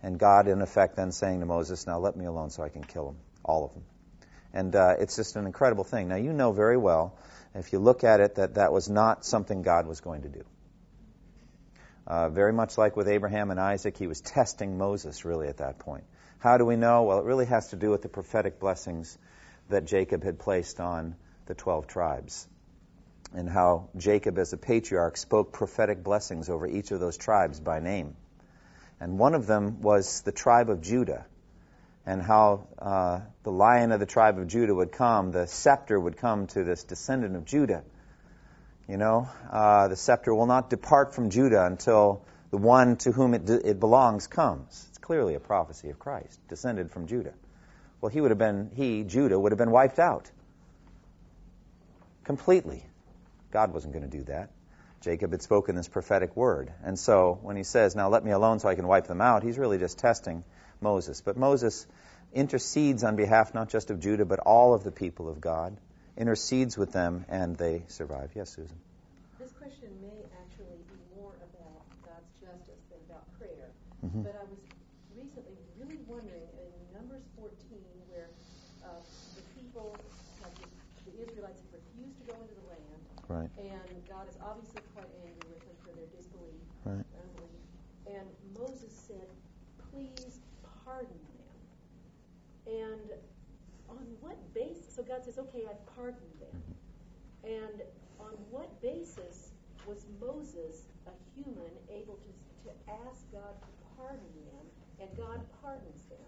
And 0.03 0.19
God, 0.19 0.49
in 0.49 0.61
effect, 0.61 0.97
then 0.97 1.13
saying 1.13 1.41
to 1.41 1.47
Moses, 1.47 1.87
Now 1.87 1.99
let 1.99 2.17
me 2.17 2.27
alone 2.27 2.51
so 2.51 2.63
I 2.63 2.69
can 2.69 2.85
kill 2.85 3.07
them, 3.07 3.17
all 3.43 3.65
of 3.65 3.73
them. 3.73 3.85
And 4.53 4.77
uh, 4.77 4.97
it's 4.99 5.17
just 5.17 5.37
an 5.37 5.47
incredible 5.47 5.85
thing. 5.85 6.09
Now, 6.09 6.17
you 6.17 6.33
know 6.33 6.53
very 6.53 6.77
well, 6.77 7.17
if 7.55 7.73
you 7.73 7.79
look 7.79 8.05
at 8.05 8.21
it, 8.21 8.37
that 8.37 8.55
that 8.55 8.73
was 8.73 8.89
not 8.89 9.25
something 9.25 9.63
God 9.63 9.87
was 9.87 10.01
going 10.01 10.23
to 10.23 10.29
do. 10.29 10.45
Uh, 12.07 12.29
very 12.29 12.53
much 12.53 12.77
like 12.77 12.97
with 12.97 13.09
Abraham 13.09 13.51
and 13.51 13.59
Isaac, 13.59 13.97
he 13.97 14.07
was 14.07 14.21
testing 14.21 14.77
Moses 14.77 15.25
really 15.25 15.49
at 15.49 15.59
that 15.59 15.79
point. 15.79 16.05
How 16.39 16.59
do 16.59 16.67
we 16.67 16.77
know? 16.77 17.05
Well, 17.05 17.21
it 17.21 17.25
really 17.25 17.47
has 17.47 17.71
to 17.71 17.77
do 17.77 17.91
with 17.91 18.03
the 18.03 18.09
prophetic 18.09 18.61
blessings 18.61 19.17
that 19.71 19.87
Jacob 19.87 20.23
had 20.23 20.39
placed 20.39 20.81
on 20.81 21.17
the 21.47 21.55
12 21.55 21.87
tribes. 21.87 22.47
And 23.33 23.49
how 23.49 23.89
Jacob, 23.97 24.39
as 24.39 24.53
a 24.53 24.59
patriarch, 24.59 25.17
spoke 25.17 25.53
prophetic 25.53 26.05
blessings 26.05 26.51
over 26.51 26.67
each 26.67 26.91
of 26.91 27.01
those 27.01 27.17
tribes 27.17 27.59
by 27.61 27.81
name. 27.81 28.15
And 29.01 29.19
one 29.19 29.35
of 29.35 29.47
them 29.47 29.81
was 29.81 30.21
the 30.21 30.33
tribe 30.33 30.71
of 30.71 30.83
Judah. 30.83 31.25
And 32.07 32.21
how 32.21 32.67
uh, 32.79 33.21
the 33.45 33.51
lion 33.51 33.93
of 33.93 34.01
the 34.01 34.07
tribe 34.07 34.39
of 34.39 34.47
Judah 34.47 34.75
would 34.75 34.93
come, 34.93 35.31
the 35.31 35.47
scepter 35.47 35.99
would 35.99 36.19
come 36.19 36.47
to 36.49 36.65
this 36.65 36.85
descendant 36.85 37.37
of 37.37 37.45
Judah 37.45 37.83
you 38.89 38.99
know, 38.99 39.29
uh, 39.51 39.89
the 39.89 39.97
scepter 39.97 40.35
will 40.35 40.47
not 40.47 40.69
depart 40.69 41.15
from 41.15 41.31
Judah 41.31 41.65
until 41.65 42.23
the 42.51 42.59
one 42.59 42.97
to 42.99 43.13
whom 43.13 43.35
it, 43.35 43.49
it 43.49 43.81
belongs 43.81 44.27
comes. 44.27 44.87
It's 44.91 44.99
clearly 44.99 45.35
a 45.35 45.41
prophecy 45.41 45.89
of 45.89 45.99
Christ, 45.99 46.39
descended 46.49 46.91
from 46.91 47.07
Judah. 47.07 47.33
Well, 48.01 48.11
he 48.11 48.21
would 48.21 48.31
have 48.31 48.39
been, 48.39 48.71
he, 48.75 49.05
Judah, 49.05 49.39
would 49.39 49.53
have 49.53 49.59
been 49.59 49.71
wiped 49.71 49.99
out. 49.99 50.31
Completely. 52.25 52.85
God 53.51 53.73
wasn't 53.73 53.95
going 53.95 54.09
to 54.09 54.17
do 54.17 54.25
that. 54.25 54.51
Jacob 55.01 55.33
had 55.33 55.43
spoken 55.43 55.77
this 55.77 55.89
prophetic 55.89 56.37
word. 56.37 56.73
And 56.83 56.99
so 56.99 57.39
when 57.43 57.57
he 57.57 57.63
says, 57.63 57.95
Now 57.95 58.09
let 58.09 58.25
me 58.25 58.33
alone 58.33 58.59
so 58.59 58.69
I 58.69 58.75
can 58.75 58.87
wipe 58.87 59.07
them 59.07 59.21
out, 59.21 59.43
he's 59.43 59.59
really 59.59 59.79
just 59.79 59.99
testing 59.99 60.45
Moses. 60.85 61.21
But 61.21 61.37
Moses 61.37 61.87
intercedes 62.35 63.05
on 63.05 63.17
behalf 63.17 63.55
not 63.55 63.71
just 63.71 63.91
of 63.91 64.01
Judah, 64.01 64.25
but 64.25 64.41
all 64.41 64.75
of 64.75 64.83
the 64.83 64.91
people 64.91 65.29
of 65.29 65.41
God, 65.41 65.77
intercedes 66.19 66.77
with 66.77 66.93
them, 66.93 67.25
and 67.29 67.57
they 67.57 67.83
survive. 67.89 68.31
Yes, 68.35 68.51
Susan. 68.51 68.77
This 69.39 69.53
question 69.53 69.89
may 70.03 70.19
actually 70.43 70.83
be 70.91 70.99
more 71.15 71.33
about 71.39 71.83
God's 72.03 72.31
justice 72.43 72.83
than 72.91 73.01
about 73.07 73.25
prayer. 73.39 73.71
Mm-hmm. 74.05 74.23
But 74.23 74.35
I 74.35 74.45
was 74.51 74.59
recently 75.15 75.55
really 75.79 75.99
wondering 76.07 76.47
in 76.59 76.71
Numbers 76.95 77.23
14, 77.39 77.55
where 78.11 78.29
uh, 78.83 78.99
the 79.39 79.43
people, 79.55 79.95
have, 80.43 80.55
the 81.07 81.15
Israelites, 81.23 81.63
have 81.71 81.79
refused 81.79 82.19
to 82.19 82.25
go 82.31 82.35
into 82.35 82.55
the 82.59 82.67
land. 82.67 83.01
Right. 83.31 83.51
And 83.59 83.95
God 84.11 84.27
is 84.29 84.37
obviously 84.43 84.83
quite 84.95 85.11
angry 85.23 85.55
with 85.55 85.63
them 85.63 85.79
for 85.87 85.93
their 85.95 86.11
disbelief. 86.15 86.63
Right. 86.85 87.07
Unbelief. 87.15 87.63
And 88.11 88.27
Moses 88.59 88.93
said, 89.07 89.31
please 89.91 90.43
pardon 90.85 91.19
and 92.67 93.13
on 93.89 94.07
what 94.21 94.37
basis? 94.55 94.97
So 94.97 95.03
God 95.15 95.25
says, 95.25 95.39
okay, 95.39 95.63
I've 95.71 95.95
pardoned 95.95 96.35
them. 96.41 96.63
And 97.45 97.83
on 98.19 98.33
what 98.51 98.83
basis 98.83 99.53
was 99.87 100.05
Moses, 100.21 100.89
a 101.07 101.11
human, 101.37 101.71
able 101.89 102.15
to, 102.15 102.69
to 102.69 102.93
ask 103.07 103.23
God 103.31 103.55
to 103.61 103.69
pardon 103.97 104.19
them, 104.19 104.67
and 105.01 105.17
God 105.17 105.41
pardons 105.63 106.03
them? 106.11 106.19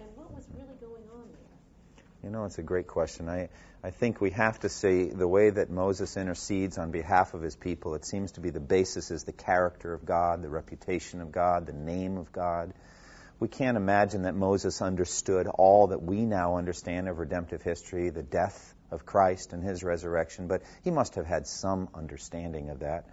And 0.00 0.08
what 0.16 0.34
was 0.34 0.44
really 0.54 0.74
going 0.80 1.04
on 1.14 1.28
there? 1.28 2.04
You 2.24 2.30
know, 2.30 2.44
it's 2.44 2.58
a 2.58 2.62
great 2.62 2.88
question. 2.88 3.28
I, 3.28 3.48
I 3.84 3.90
think 3.90 4.20
we 4.20 4.30
have 4.30 4.58
to 4.60 4.68
say 4.68 5.04
the 5.04 5.28
way 5.28 5.50
that 5.50 5.70
Moses 5.70 6.16
intercedes 6.16 6.78
on 6.78 6.90
behalf 6.90 7.34
of 7.34 7.42
his 7.42 7.54
people, 7.54 7.94
it 7.94 8.04
seems 8.04 8.32
to 8.32 8.40
be 8.40 8.50
the 8.50 8.60
basis 8.60 9.12
is 9.12 9.22
the 9.22 9.32
character 9.32 9.92
of 9.92 10.04
God, 10.04 10.42
the 10.42 10.48
reputation 10.48 11.20
of 11.20 11.30
God, 11.30 11.66
the 11.66 11.72
name 11.72 12.16
of 12.16 12.32
God. 12.32 12.72
We 13.42 13.48
can't 13.48 13.76
imagine 13.76 14.22
that 14.22 14.36
Moses 14.36 14.80
understood 14.80 15.48
all 15.48 15.88
that 15.88 16.00
we 16.00 16.24
now 16.24 16.58
understand 16.58 17.08
of 17.08 17.18
redemptive 17.18 17.60
history, 17.60 18.08
the 18.10 18.22
death 18.22 18.72
of 18.92 19.04
Christ 19.04 19.52
and 19.52 19.64
his 19.64 19.82
resurrection, 19.82 20.46
but 20.46 20.62
he 20.84 20.92
must 20.92 21.16
have 21.16 21.26
had 21.26 21.48
some 21.48 21.88
understanding 21.92 22.70
of 22.70 22.78
that. 22.78 23.08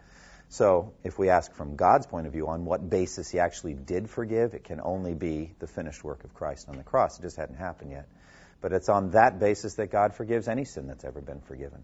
So, 0.49 0.93
if 1.03 1.17
we 1.17 1.29
ask 1.29 1.51
from 1.55 1.77
God's 1.77 2.05
point 2.05 2.27
of 2.27 2.33
view 2.33 2.47
on 2.47 2.65
what 2.65 2.87
basis 2.87 3.31
he 3.31 3.39
actually 3.39 3.73
did 3.73 4.07
forgive, 4.07 4.53
it 4.53 4.65
can 4.65 4.79
only 4.83 5.15
be 5.15 5.51
the 5.57 5.65
finished 5.65 6.03
work 6.03 6.23
of 6.23 6.35
Christ 6.35 6.69
on 6.69 6.77
the 6.77 6.83
cross. 6.83 7.17
It 7.17 7.23
just 7.23 7.37
hadn't 7.37 7.57
happened 7.57 7.89
yet. 7.89 8.07
But 8.61 8.71
it's 8.71 8.87
on 8.87 9.09
that 9.11 9.39
basis 9.39 9.77
that 9.77 9.89
God 9.89 10.13
forgives 10.13 10.47
any 10.47 10.65
sin 10.65 10.85
that's 10.85 11.05
ever 11.05 11.21
been 11.21 11.41
forgiven. 11.41 11.81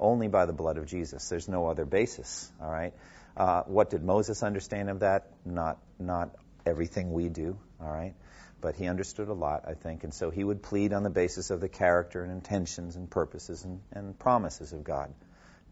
Only 0.00 0.26
by 0.26 0.46
the 0.46 0.52
blood 0.52 0.78
of 0.78 0.86
Jesus. 0.86 1.28
There's 1.28 1.48
no 1.48 1.68
other 1.68 1.84
basis. 1.84 2.50
All 2.60 2.72
right. 2.72 2.92
Uh, 3.36 3.62
what 3.66 3.90
did 3.90 4.02
Moses 4.02 4.42
understand 4.42 4.90
of 4.90 5.00
that? 5.00 5.30
Not 5.44 5.78
not 6.00 6.30
everything 6.66 7.12
we 7.12 7.28
do, 7.28 7.58
all 7.80 7.90
right? 7.90 8.14
But 8.60 8.76
he 8.76 8.86
understood 8.88 9.28
a 9.28 9.34
lot, 9.34 9.64
I 9.66 9.74
think, 9.74 10.04
and 10.04 10.14
so 10.14 10.30
he 10.30 10.42
would 10.42 10.62
plead 10.62 10.92
on 10.92 11.02
the 11.02 11.10
basis 11.10 11.50
of 11.50 11.60
the 11.60 11.68
character 11.68 12.22
and 12.22 12.32
intentions 12.32 12.96
and 12.96 13.10
purposes 13.10 13.64
and, 13.64 13.80
and 13.92 14.18
promises 14.18 14.72
of 14.72 14.84
God. 14.84 15.12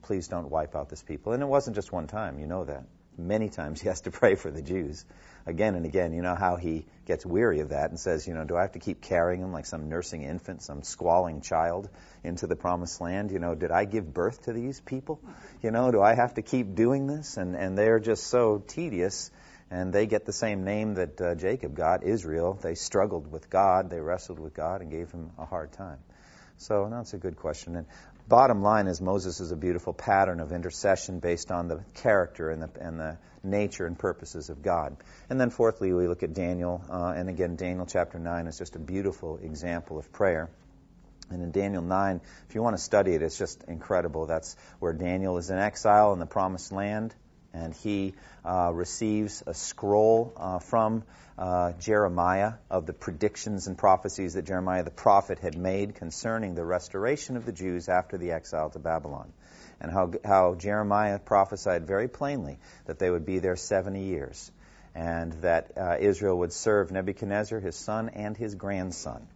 Please 0.02 0.28
don't 0.28 0.50
wipe 0.50 0.74
out 0.74 0.88
this 0.88 1.02
people. 1.02 1.32
And 1.32 1.42
it 1.42 1.46
wasn't 1.46 1.76
just 1.76 1.92
one 1.92 2.06
time, 2.06 2.38
you 2.38 2.46
know 2.46 2.64
that. 2.64 2.84
Many 3.16 3.50
times 3.50 3.80
he 3.80 3.88
has 3.88 4.00
to 4.02 4.10
pray 4.10 4.34
for 4.34 4.50
the 4.50 4.62
Jews 4.62 5.04
again 5.46 5.74
and 5.74 5.84
again. 5.84 6.12
You 6.12 6.22
know 6.22 6.34
how 6.34 6.56
he 6.56 6.86
gets 7.06 7.26
weary 7.26 7.60
of 7.60 7.70
that 7.70 7.90
and 7.90 8.00
says, 8.00 8.26
you 8.26 8.34
know, 8.34 8.44
do 8.44 8.56
I 8.56 8.62
have 8.62 8.72
to 8.72 8.78
keep 8.78 9.02
carrying 9.02 9.40
them 9.40 9.52
like 9.52 9.66
some 9.66 9.88
nursing 9.88 10.22
infant, 10.22 10.62
some 10.62 10.82
squalling 10.82 11.40
child 11.40 11.88
into 12.24 12.46
the 12.46 12.56
promised 12.56 13.00
land? 13.00 13.30
You 13.30 13.38
know, 13.38 13.54
did 13.54 13.70
I 13.70 13.84
give 13.84 14.12
birth 14.12 14.44
to 14.44 14.52
these 14.52 14.80
people? 14.80 15.20
You 15.62 15.70
know, 15.70 15.90
do 15.90 16.00
I 16.00 16.14
have 16.14 16.34
to 16.34 16.42
keep 16.42 16.74
doing 16.74 17.06
this? 17.06 17.36
And 17.36 17.54
and 17.54 17.76
they're 17.76 18.00
just 18.00 18.28
so 18.28 18.62
tedious 18.66 19.30
and 19.72 19.90
they 19.90 20.06
get 20.06 20.26
the 20.26 20.34
same 20.34 20.64
name 20.64 20.94
that 20.94 21.18
uh, 21.18 21.34
Jacob 21.34 21.74
got, 21.74 22.04
Israel. 22.04 22.58
They 22.60 22.74
struggled 22.74 23.32
with 23.32 23.48
God, 23.48 23.88
they 23.88 24.00
wrestled 24.00 24.38
with 24.38 24.52
God, 24.52 24.82
and 24.82 24.90
gave 24.90 25.10
him 25.10 25.30
a 25.38 25.46
hard 25.46 25.72
time. 25.72 25.98
So 26.58 26.88
that's 26.90 27.14
a 27.14 27.16
good 27.16 27.36
question. 27.36 27.76
And 27.76 27.86
bottom 28.28 28.60
line 28.60 28.86
is 28.86 29.00
Moses 29.00 29.40
is 29.40 29.50
a 29.50 29.56
beautiful 29.56 29.94
pattern 29.94 30.40
of 30.40 30.52
intercession 30.52 31.20
based 31.20 31.50
on 31.50 31.68
the 31.68 31.82
character 31.94 32.50
and 32.50 32.62
the, 32.62 32.70
and 32.80 33.00
the 33.00 33.16
nature 33.42 33.86
and 33.86 33.98
purposes 33.98 34.50
of 34.50 34.62
God. 34.62 34.94
And 35.30 35.40
then 35.40 35.48
fourthly, 35.48 35.94
we 35.94 36.06
look 36.06 36.22
at 36.22 36.34
Daniel, 36.34 36.84
uh, 36.90 37.14
and 37.16 37.30
again, 37.30 37.56
Daniel 37.56 37.86
chapter 37.86 38.18
9 38.18 38.48
is 38.48 38.58
just 38.58 38.76
a 38.76 38.78
beautiful 38.78 39.38
example 39.42 39.98
of 39.98 40.12
prayer. 40.12 40.50
And 41.30 41.42
in 41.42 41.50
Daniel 41.50 41.82
9, 41.82 42.20
if 42.46 42.54
you 42.54 42.62
want 42.62 42.76
to 42.76 42.82
study 42.82 43.14
it, 43.14 43.22
it's 43.22 43.38
just 43.38 43.64
incredible. 43.66 44.26
That's 44.26 44.54
where 44.80 44.92
Daniel 44.92 45.38
is 45.38 45.48
in 45.48 45.58
exile 45.58 46.12
in 46.12 46.18
the 46.18 46.26
promised 46.26 46.72
land 46.72 47.14
and 47.54 47.74
he 47.74 48.14
uh, 48.44 48.70
receives 48.72 49.42
a 49.46 49.54
scroll 49.54 50.32
uh, 50.36 50.58
from 50.58 51.04
uh, 51.38 51.72
Jeremiah 51.72 52.54
of 52.70 52.86
the 52.86 52.92
predictions 52.92 53.66
and 53.66 53.76
prophecies 53.76 54.34
that 54.34 54.44
Jeremiah 54.44 54.82
the 54.82 54.90
prophet 54.90 55.38
had 55.38 55.56
made 55.56 55.94
concerning 55.94 56.54
the 56.54 56.64
restoration 56.64 57.36
of 57.36 57.44
the 57.44 57.52
Jews 57.52 57.88
after 57.88 58.18
the 58.18 58.32
exile 58.32 58.70
to 58.70 58.78
Babylon. 58.78 59.32
And 59.80 59.90
how, 59.90 60.12
how 60.24 60.54
Jeremiah 60.54 61.18
prophesied 61.18 61.86
very 61.86 62.08
plainly 62.08 62.58
that 62.86 62.98
they 62.98 63.10
would 63.10 63.26
be 63.26 63.40
there 63.40 63.56
70 63.56 64.04
years, 64.04 64.50
and 64.94 65.32
that 65.42 65.72
uh, 65.76 65.96
Israel 65.98 66.38
would 66.38 66.52
serve 66.52 66.92
Nebuchadnezzar, 66.92 67.58
his 67.58 67.76
son, 67.76 68.10
and 68.10 68.36
his 68.36 68.54
grandson 68.54 69.26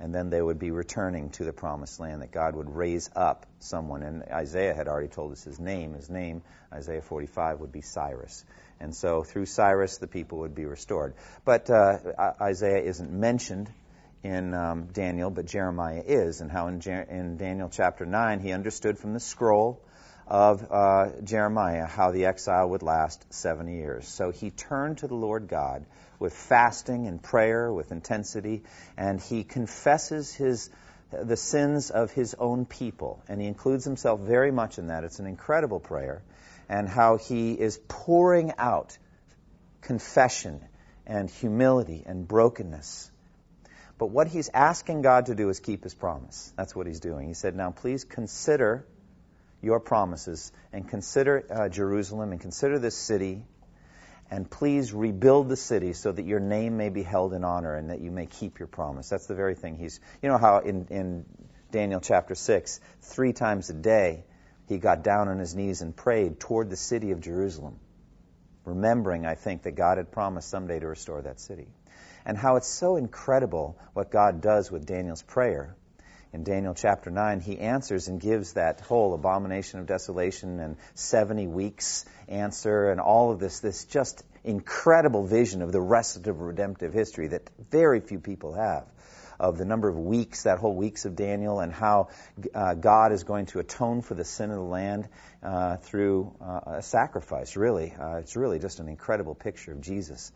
and 0.00 0.14
then 0.14 0.30
they 0.30 0.42
would 0.42 0.58
be 0.58 0.70
returning 0.70 1.30
to 1.30 1.44
the 1.44 1.52
promised 1.52 2.00
land, 2.00 2.22
that 2.22 2.32
God 2.32 2.56
would 2.56 2.74
raise 2.74 3.08
up 3.14 3.46
someone. 3.60 4.02
And 4.02 4.22
Isaiah 4.24 4.74
had 4.74 4.88
already 4.88 5.08
told 5.08 5.32
us 5.32 5.44
his 5.44 5.60
name. 5.60 5.94
His 5.94 6.10
name, 6.10 6.42
Isaiah 6.72 7.02
45, 7.02 7.60
would 7.60 7.72
be 7.72 7.82
Cyrus. 7.82 8.44
And 8.80 8.94
so 8.94 9.22
through 9.22 9.46
Cyrus, 9.46 9.98
the 9.98 10.08
people 10.08 10.38
would 10.38 10.54
be 10.54 10.64
restored. 10.64 11.14
But 11.44 11.70
uh, 11.70 11.98
Isaiah 12.40 12.82
isn't 12.82 13.12
mentioned 13.12 13.70
in 14.24 14.54
um, 14.54 14.88
Daniel, 14.92 15.30
but 15.30 15.46
Jeremiah 15.46 16.02
is, 16.04 16.40
and 16.40 16.50
how 16.50 16.68
in, 16.68 16.80
Jer- 16.80 17.06
in 17.08 17.36
Daniel 17.36 17.68
chapter 17.70 18.04
9 18.04 18.40
he 18.40 18.52
understood 18.52 18.98
from 18.98 19.14
the 19.14 19.20
scroll 19.20 19.80
of 20.26 20.66
uh, 20.70 21.10
Jeremiah 21.24 21.86
how 21.86 22.12
the 22.12 22.26
exile 22.26 22.70
would 22.70 22.82
last 22.82 23.32
70 23.32 23.74
years. 23.74 24.08
So 24.08 24.30
he 24.30 24.50
turned 24.50 24.98
to 24.98 25.08
the 25.08 25.14
Lord 25.14 25.48
God 25.48 25.84
with 26.22 26.32
fasting 26.32 27.08
and 27.08 27.20
prayer, 27.20 27.72
with 27.72 27.92
intensity, 27.92 28.62
and 28.96 29.20
he 29.20 29.42
confesses 29.44 30.32
his 30.32 30.70
the 31.10 31.36
sins 31.36 31.90
of 31.90 32.10
his 32.10 32.34
own 32.38 32.64
people, 32.64 33.22
and 33.28 33.38
he 33.38 33.46
includes 33.46 33.84
himself 33.84 34.20
very 34.20 34.50
much 34.50 34.78
in 34.78 34.86
that. 34.86 35.04
It's 35.04 35.18
an 35.18 35.26
incredible 35.26 35.78
prayer, 35.78 36.22
and 36.70 36.88
how 36.88 37.18
he 37.18 37.52
is 37.52 37.78
pouring 37.88 38.52
out 38.56 38.96
confession 39.82 40.64
and 41.06 41.28
humility 41.28 42.02
and 42.06 42.26
brokenness. 42.26 43.10
But 43.98 44.06
what 44.06 44.28
he's 44.28 44.48
asking 44.54 45.02
God 45.02 45.26
to 45.26 45.34
do 45.34 45.50
is 45.50 45.60
keep 45.60 45.84
his 45.84 45.92
promise. 45.92 46.52
That's 46.56 46.74
what 46.74 46.86
he's 46.86 47.00
doing. 47.00 47.28
He 47.28 47.34
said, 47.34 47.54
Now 47.54 47.72
please 47.72 48.04
consider 48.04 48.86
your 49.60 49.80
promises 49.80 50.50
and 50.72 50.88
consider 50.88 51.44
uh, 51.50 51.68
Jerusalem 51.68 52.32
and 52.32 52.40
consider 52.40 52.78
this 52.78 52.96
city 52.96 53.44
and 54.32 54.50
please 54.50 54.94
rebuild 54.94 55.50
the 55.50 55.56
city 55.56 55.92
so 55.92 56.10
that 56.10 56.24
your 56.24 56.40
name 56.40 56.78
may 56.78 56.88
be 56.88 57.02
held 57.02 57.34
in 57.34 57.44
honor 57.44 57.76
and 57.76 57.90
that 57.90 58.00
you 58.00 58.10
may 58.10 58.24
keep 58.24 58.58
your 58.58 58.66
promise. 58.66 59.10
That's 59.10 59.26
the 59.26 59.34
very 59.34 59.54
thing 59.54 59.76
he's, 59.76 60.00
you 60.22 60.30
know 60.30 60.38
how 60.38 60.60
in, 60.60 60.86
in 60.88 61.26
Daniel 61.70 62.00
chapter 62.00 62.34
6, 62.34 62.80
three 63.02 63.34
times 63.34 63.68
a 63.68 63.74
day, 63.74 64.24
he 64.68 64.78
got 64.78 65.04
down 65.04 65.28
on 65.28 65.38
his 65.38 65.54
knees 65.54 65.82
and 65.82 65.94
prayed 65.94 66.40
toward 66.40 66.70
the 66.70 66.78
city 66.78 67.10
of 67.10 67.20
Jerusalem, 67.20 67.78
remembering, 68.64 69.26
I 69.26 69.34
think, 69.34 69.64
that 69.64 69.72
God 69.72 69.98
had 69.98 70.10
promised 70.10 70.48
someday 70.48 70.80
to 70.80 70.86
restore 70.86 71.20
that 71.20 71.38
city. 71.38 71.68
And 72.24 72.38
how 72.38 72.56
it's 72.56 72.68
so 72.68 72.96
incredible 72.96 73.78
what 73.92 74.10
God 74.10 74.40
does 74.40 74.70
with 74.70 74.86
Daniel's 74.86 75.20
prayer 75.20 75.76
in 76.32 76.44
Daniel 76.44 76.72
chapter 76.72 77.10
9, 77.10 77.40
he 77.40 77.58
answers 77.58 78.08
and 78.08 78.18
gives 78.18 78.54
that 78.54 78.80
whole 78.80 79.12
abomination 79.12 79.80
of 79.80 79.86
desolation 79.86 80.60
and 80.60 80.76
70 80.94 81.46
weeks 81.46 82.06
answer 82.26 82.90
and 82.90 83.00
all 83.00 83.32
of 83.32 83.38
this, 83.38 83.60
this 83.60 83.84
just 83.84 84.24
incredible 84.42 85.26
vision 85.26 85.60
of 85.60 85.72
the 85.72 85.80
rest 85.80 86.26
of 86.26 86.40
redemptive 86.40 86.94
history 86.94 87.28
that 87.28 87.50
very 87.70 88.00
few 88.00 88.18
people 88.18 88.54
have. 88.54 88.86
Of 89.38 89.58
the 89.58 89.64
number 89.64 89.88
of 89.88 89.98
weeks, 89.98 90.44
that 90.44 90.58
whole 90.58 90.74
weeks 90.74 91.04
of 91.04 91.16
Daniel, 91.16 91.58
and 91.58 91.72
how 91.72 92.10
uh, 92.54 92.74
God 92.74 93.10
is 93.10 93.24
going 93.24 93.46
to 93.46 93.58
atone 93.58 94.00
for 94.00 94.14
the 94.14 94.24
sin 94.24 94.50
of 94.50 94.56
the 94.56 94.62
land 94.62 95.08
uh, 95.42 95.78
through 95.78 96.32
uh, 96.40 96.60
a 96.76 96.82
sacrifice, 96.82 97.56
really. 97.56 97.92
Uh, 97.92 98.18
it's 98.18 98.36
really 98.36 98.60
just 98.60 98.78
an 98.78 98.88
incredible 98.88 99.34
picture 99.34 99.72
of 99.72 99.80
Jesus. 99.80 100.30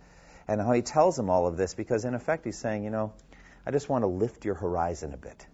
And 0.49 0.61
how 0.61 0.73
he 0.73 0.83
tells 0.83 1.15
them 1.15 1.31
all 1.31 1.47
of 1.47 1.57
this 1.57 1.75
because, 1.75 2.05
in 2.05 2.15
effect, 2.15 2.47
he's 2.47 2.59
saying, 2.59 2.83
you 2.83 2.91
know, 2.91 3.13
I 3.65 3.71
just 3.71 3.89
want 3.89 4.03
to 4.03 4.09
lift 4.09 4.45
your 4.45 4.57
horizon 4.57 5.15
a 5.15 5.19
bit. 5.19 5.47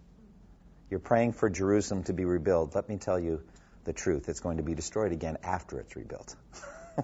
You're 0.93 0.99
praying 0.99 1.31
for 1.31 1.49
Jerusalem 1.49 2.03
to 2.03 2.13
be 2.13 2.23
rebuilt. 2.23 2.75
Let 2.75 2.87
me 2.87 2.97
tell 2.97 3.19
you 3.19 3.41
the 3.83 3.93
truth. 3.93 4.29
It's 4.29 4.41
going 4.41 4.57
to 4.57 4.63
be 4.63 4.75
destroyed 4.75 5.11
again 5.11 5.39
after 5.41 5.79
it's 5.79 5.95
rebuilt. 5.95 6.35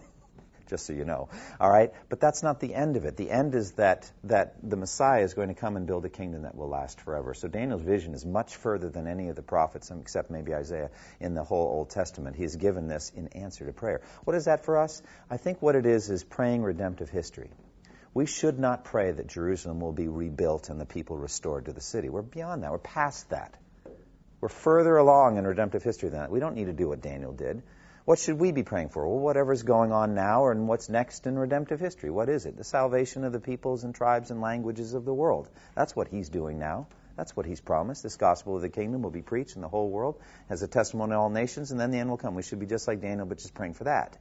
just 0.70 0.86
so 0.86 0.94
you 0.94 1.06
know. 1.06 1.30
All 1.60 1.72
right? 1.72 1.92
But 2.08 2.20
that's 2.20 2.44
not 2.44 2.60
the 2.60 2.76
end 2.76 2.98
of 2.98 3.06
it. 3.06 3.18
The 3.18 3.32
end 3.32 3.56
is 3.56 3.72
that, 3.78 4.12
that 4.26 4.58
the 4.62 4.76
Messiah 4.76 5.24
is 5.24 5.34
going 5.34 5.48
to 5.48 5.56
come 5.56 5.76
and 5.76 5.88
build 5.88 6.06
a 6.06 6.10
kingdom 6.10 6.44
that 6.44 6.54
will 6.54 6.70
last 6.70 7.02
forever. 7.02 7.34
So 7.34 7.48
Daniel's 7.48 7.82
vision 7.82 8.14
is 8.14 8.24
much 8.24 8.58
further 8.58 8.92
than 8.92 9.08
any 9.08 9.30
of 9.30 9.36
the 9.36 9.42
prophets, 9.42 9.90
except 9.90 10.30
maybe 10.30 10.54
Isaiah, 10.54 10.92
in 11.20 11.34
the 11.34 11.44
whole 11.44 11.66
Old 11.66 11.90
Testament. 11.90 12.36
He 12.36 12.44
has 12.44 12.58
given 12.58 12.88
this 12.88 13.12
in 13.16 13.30
answer 13.30 13.66
to 13.66 13.74
prayer. 13.74 14.02
What 14.24 14.36
is 14.36 14.46
that 14.46 14.66
for 14.66 14.78
us? 14.78 15.02
I 15.32 15.38
think 15.38 15.64
what 15.64 15.74
it 15.74 15.88
is 15.88 16.12
is 16.12 16.24
praying 16.24 16.62
redemptive 16.62 17.10
history. 17.10 17.50
We 18.14 18.28
should 18.28 18.60
not 18.60 18.84
pray 18.84 19.10
that 19.10 19.26
Jerusalem 19.26 19.80
will 19.80 19.94
be 19.94 20.08
rebuilt 20.08 20.70
and 20.70 20.80
the 20.80 20.86
people 20.86 21.18
restored 21.18 21.66
to 21.66 21.74
the 21.74 21.82
city. 21.82 22.10
We're 22.10 22.22
beyond 22.22 22.62
that. 22.62 22.70
We're 22.70 22.78
past 22.78 23.32
that. 23.32 23.56
We're 24.42 24.50
further 24.50 24.96
along 24.98 25.38
in 25.38 25.46
redemptive 25.46 25.84
history 25.84 26.10
than 26.10 26.20
that. 26.20 26.32
We 26.32 26.40
don't 26.40 26.56
need 26.56 26.66
to 26.66 26.74
do 26.74 26.88
what 26.88 27.02
Daniel 27.02 27.34
did. 27.34 27.62
What 28.06 28.20
should 28.20 28.40
we 28.40 28.52
be 28.52 28.64
praying 28.64 28.90
for? 28.90 29.08
Well, 29.08 29.20
whatever's 29.20 29.64
going 29.64 29.92
on 29.92 30.16
now 30.16 30.48
and 30.48 30.68
what's 30.68 30.90
next 30.90 31.28
in 31.28 31.38
redemptive 31.38 31.80
history. 31.80 32.10
What 32.10 32.30
is 32.30 32.46
it? 32.46 32.58
The 32.58 32.64
salvation 32.64 33.24
of 33.24 33.34
the 33.34 33.40
peoples 33.40 33.84
and 33.84 33.94
tribes 33.94 34.32
and 34.32 34.42
languages 34.42 34.94
of 34.94 35.06
the 35.06 35.14
world. 35.14 35.50
That's 35.76 35.96
what 35.96 36.08
he's 36.08 36.30
doing 36.30 36.58
now. 36.58 36.88
That's 37.18 37.36
what 37.36 37.46
he's 37.46 37.60
promised. 37.60 38.02
This 38.02 38.16
gospel 38.16 38.56
of 38.56 38.62
the 38.62 38.70
kingdom 38.70 39.02
will 39.02 39.12
be 39.12 39.22
preached 39.22 39.56
in 39.56 39.62
the 39.62 39.68
whole 39.68 39.90
world 39.90 40.20
as 40.50 40.64
a 40.64 40.68
testimony 40.68 41.12
to 41.12 41.18
all 41.18 41.30
nations, 41.30 41.72
and 41.72 41.80
then 41.80 41.92
the 41.92 42.00
end 42.00 42.10
will 42.10 42.18
come. 42.18 42.34
We 42.34 42.44
should 42.44 42.60
be 42.60 42.66
just 42.66 42.88
like 42.88 43.02
Daniel, 43.02 43.26
but 43.26 43.40
just 43.40 43.54
praying 43.54 43.74
for 43.74 43.84
that 43.84 44.18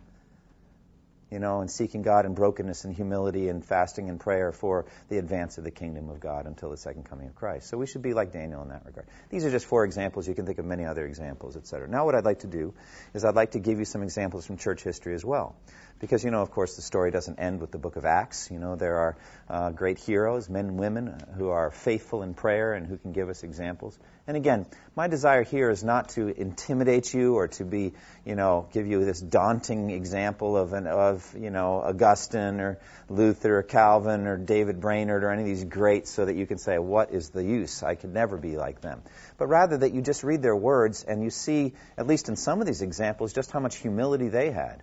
you 1.31 1.39
know, 1.39 1.61
and 1.61 1.71
seeking 1.71 2.03
God 2.03 2.25
in 2.27 2.35
brokenness 2.35 2.85
and 2.85 2.95
humility 2.95 3.49
and 3.49 3.65
fasting 3.65 4.09
and 4.09 4.19
prayer 4.19 4.53
for 4.53 4.87
the 5.09 5.19
advance 5.19 5.59
of 5.59 5.65
the 5.65 5.71
kingdom 5.71 6.09
of 6.09 6.21
God 6.21 6.47
until 6.47 6.71
the 6.71 6.77
second 6.77 7.05
coming 7.05 7.29
of 7.29 7.35
Christ. 7.35 7.69
So 7.69 7.77
we 7.77 7.87
should 7.87 8.03
be 8.03 8.15
like 8.15 8.33
Daniel 8.33 8.63
in 8.63 8.69
that 8.69 8.85
regard. 8.87 9.07
These 9.31 9.45
are 9.45 9.51
just 9.51 9.67
four 9.67 9.85
examples. 9.85 10.27
You 10.27 10.35
can 10.35 10.47
think 10.47 10.59
of 10.59 10.65
many 10.65 10.85
other 10.85 11.07
examples, 11.07 11.57
etc. 11.57 11.89
Now, 11.89 12.05
what 12.05 12.15
I'd 12.15 12.25
like 12.25 12.41
to 12.41 12.47
do 12.47 12.75
is 13.15 13.25
I'd 13.25 13.35
like 13.35 13.53
to 13.53 13.59
give 13.59 13.79
you 13.79 13.85
some 13.85 14.03
examples 14.03 14.47
from 14.47 14.57
church 14.57 14.83
history 14.83 15.15
as 15.15 15.25
well. 15.25 15.57
Because, 16.01 16.25
you 16.25 16.31
know, 16.31 16.43
of 16.43 16.53
course, 16.53 16.77
the 16.77 16.83
story 16.83 17.11
doesn't 17.11 17.41
end 17.41 17.61
with 17.61 17.73
the 17.73 17.79
book 17.79 17.97
of 17.97 18.05
Acts. 18.05 18.51
You 18.53 18.61
know, 18.61 18.77
there 18.77 18.97
are 18.97 19.17
uh, 19.49 19.71
great 19.71 19.99
heroes, 19.99 20.49
men 20.49 20.67
and 20.67 20.79
women, 20.79 21.19
who 21.37 21.49
are 21.49 21.73
faithful 21.73 22.23
in 22.23 22.35
prayer 22.35 22.75
and 22.75 22.87
who 22.87 22.99
can 22.99 23.13
give 23.13 23.29
us 23.29 23.43
examples. 23.43 23.99
And 24.29 24.37
again, 24.37 24.67
my 24.95 25.09
desire 25.09 25.43
here 25.43 25.71
is 25.71 25.83
not 25.83 26.11
to 26.11 26.29
intimidate 26.29 27.13
you 27.13 27.35
or 27.35 27.49
to 27.49 27.65
be, 27.65 27.95
you 28.25 28.37
know, 28.37 28.69
give 28.73 28.87
you 28.87 29.05
this 29.05 29.21
daunting 29.21 29.91
example 29.91 30.57
of, 30.57 30.73
an, 30.73 30.87
of 30.87 31.35
you 31.37 31.51
know, 31.51 31.81
Augustine 31.81 32.61
or 32.61 32.79
Luther 33.09 33.59
or 33.59 33.63
Calvin 33.65 34.29
or 34.29 34.37
David 34.37 34.81
Brainerd 34.81 35.25
or 35.25 35.31
any 35.31 35.43
of 35.43 35.49
these 35.49 35.65
greats 35.65 36.11
so 36.11 36.27
that 36.27 36.37
you 36.37 36.47
can 36.47 36.59
say, 36.59 36.79
what 36.79 37.11
is 37.11 37.31
the 37.31 37.43
use? 37.43 37.83
I 37.83 37.97
could 37.97 38.15
never 38.15 38.37
be 38.37 38.57
like 38.57 38.81
them. 38.81 39.03
But 39.37 39.49
rather 39.49 39.79
that 39.79 39.93
you 39.93 40.03
just 40.03 40.23
read 40.23 40.43
their 40.43 40.57
words 40.57 41.03
and 41.03 41.25
you 41.25 41.31
see, 41.31 41.73
at 41.97 42.07
least 42.07 42.29
in 42.29 42.37
some 42.37 42.61
of 42.61 42.69
these 42.69 42.83
examples, 42.83 43.33
just 43.33 43.51
how 43.51 43.59
much 43.59 43.77
humility 43.77 44.29
they 44.29 44.53
had 44.53 44.83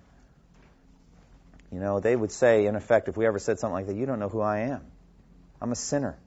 you 1.76 1.82
know, 1.82 2.00
they 2.00 2.16
would 2.16 2.32
say, 2.32 2.68
in 2.68 2.78
effect, 2.78 3.10
if 3.10 3.18
we 3.18 3.26
ever 3.26 3.38
said 3.38 3.60
something 3.60 3.74
like 3.74 3.88
that, 3.88 3.98
you 3.98 4.06
don't 4.06 4.18
know 4.18 4.30
who 4.30 4.40
I 4.40 4.60
am. 4.60 4.82
I'm 5.62 5.74
a 5.74 5.76
sinner. 5.76 6.18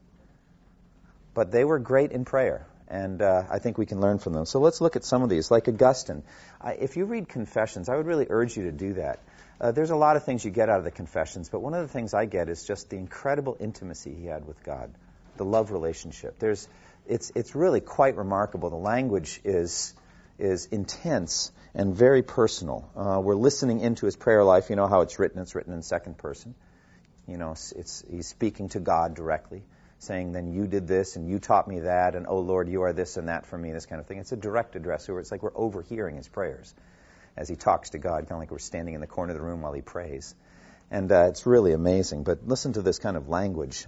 But 1.33 1.51
they 1.51 1.65
were 1.65 1.79
great 1.79 2.13
in 2.13 2.27
prayer, 2.27 2.67
and 2.87 3.23
uh, 3.23 3.45
I 3.51 3.59
think 3.59 3.79
we 3.79 3.87
can 3.87 3.99
learn 3.99 4.19
from 4.19 4.35
them. 4.35 4.45
So 4.45 4.61
let's 4.61 4.83
look 4.83 4.97
at 4.97 5.05
some 5.05 5.23
of 5.23 5.31
these, 5.31 5.51
like 5.51 5.67
Augustine. 5.67 6.23
Uh, 6.61 6.73
if 6.79 6.99
you 6.99 7.07
read 7.07 7.31
Confessions, 7.31 7.89
I 7.89 7.97
would 7.97 8.05
really 8.05 8.27
urge 8.29 8.59
you 8.59 8.65
to 8.65 8.73
do 8.73 8.93
that. 8.95 9.21
Uh, 9.59 9.73
there's 9.73 9.89
a 9.89 9.97
lot 9.97 10.17
of 10.17 10.25
things 10.25 10.45
you 10.45 10.51
get 10.51 10.69
out 10.69 10.81
of 10.81 10.85
the 10.85 10.91
Confessions, 10.91 11.49
but 11.49 11.61
one 11.61 11.73
of 11.73 11.81
the 11.81 11.91
things 11.91 12.13
I 12.13 12.27
get 12.27 12.51
is 12.51 12.67
just 12.67 12.91
the 12.91 12.97
incredible 12.97 13.57
intimacy 13.59 14.15
he 14.15 14.27
had 14.27 14.47
with 14.47 14.63
God, 14.63 14.91
the 15.39 15.47
love 15.47 15.71
relationship. 15.71 16.39
There's, 16.39 16.69
it's, 17.07 17.33
it's 17.35 17.55
really 17.55 17.81
quite 17.81 18.19
remarkable. 18.19 18.69
The 18.69 18.77
language 18.77 19.41
is, 19.45 19.95
is 20.39 20.67
intense 20.67 21.53
and 21.75 21.95
very 21.95 22.23
personal. 22.23 22.91
Uh, 22.97 23.21
we're 23.21 23.35
listening 23.35 23.81
into 23.81 24.07
his 24.07 24.17
prayer 24.17 24.45
life. 24.45 24.71
You 24.71 24.77
know 24.77 24.87
how 24.87 25.03
it's 25.03 25.19
written. 25.19 25.41
It's 25.41 25.55
written 25.55 25.73
in 25.73 25.83
second 25.83 26.19
person. 26.19 26.55
You 27.27 27.37
know, 27.37 27.53
it's, 27.53 27.73
it's, 27.73 28.05
he's 28.11 28.27
speaking 28.27 28.71
to 28.71 28.81
God 28.81 29.15
directly, 29.15 29.63
saying, 29.99 30.33
"Then 30.33 30.53
you 30.53 30.67
did 30.67 30.89
this, 30.89 31.17
and 31.17 31.29
you 31.29 31.39
taught 31.39 31.69
me 31.69 31.81
that, 31.81 32.15
and 32.15 32.27
oh 32.27 32.41
Lord, 32.41 32.69
you 32.69 32.83
are 32.83 32.93
this 32.93 33.17
and 33.17 33.29
that 33.29 33.47
for 33.47 33.59
me." 33.59 33.73
This 33.73 33.87
kind 33.87 34.01
of 34.01 34.07
thing. 34.07 34.19
It's 34.19 34.33
a 34.33 34.37
direct 34.37 34.77
address. 34.77 35.05
So 35.05 35.19
it's 35.19 35.31
like 35.31 35.43
we're 35.43 35.57
overhearing 35.57 36.17
his 36.17 36.29
prayers 36.29 36.75
as 37.37 37.49
he 37.49 37.57
talks 37.57 37.91
to 37.91 37.99
God, 37.99 38.21
kind 38.21 38.33
of 38.33 38.39
like 38.39 38.51
we're 38.51 38.59
standing 38.59 38.95
in 38.95 39.01
the 39.01 39.07
corner 39.07 39.33
of 39.33 39.39
the 39.39 39.45
room 39.45 39.63
while 39.63 39.73
he 39.73 39.83
prays. 39.83 40.35
And 40.91 41.13
uh, 41.13 41.27
it's 41.29 41.47
really 41.47 41.73
amazing. 41.73 42.25
But 42.25 42.47
listen 42.47 42.73
to 42.73 42.83
this 42.83 42.99
kind 42.99 43.17
of 43.17 43.29
language. 43.29 43.87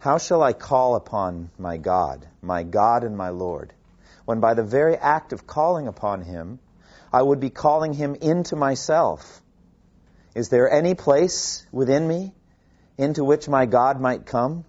How 0.00 0.18
shall 0.18 0.42
I 0.42 0.52
call 0.52 0.96
upon 0.96 1.50
my 1.58 1.76
God, 1.76 2.26
my 2.40 2.64
God 2.64 3.04
and 3.04 3.16
my 3.16 3.28
Lord, 3.28 3.72
when 4.24 4.40
by 4.40 4.54
the 4.54 4.64
very 4.64 4.96
act 4.96 5.32
of 5.32 5.46
calling 5.46 5.86
upon 5.86 6.22
him, 6.22 6.58
I 7.12 7.22
would 7.22 7.40
be 7.40 7.50
calling 7.50 7.92
him 7.92 8.14
into 8.14 8.56
myself. 8.56 9.42
Is 10.34 10.48
there 10.48 10.70
any 10.70 10.94
place 10.94 11.66
within 11.70 12.08
me 12.08 12.32
into 12.96 13.22
which 13.24 13.48
my 13.48 13.66
God 13.66 14.00
might 14.00 14.24
come? 14.24 14.64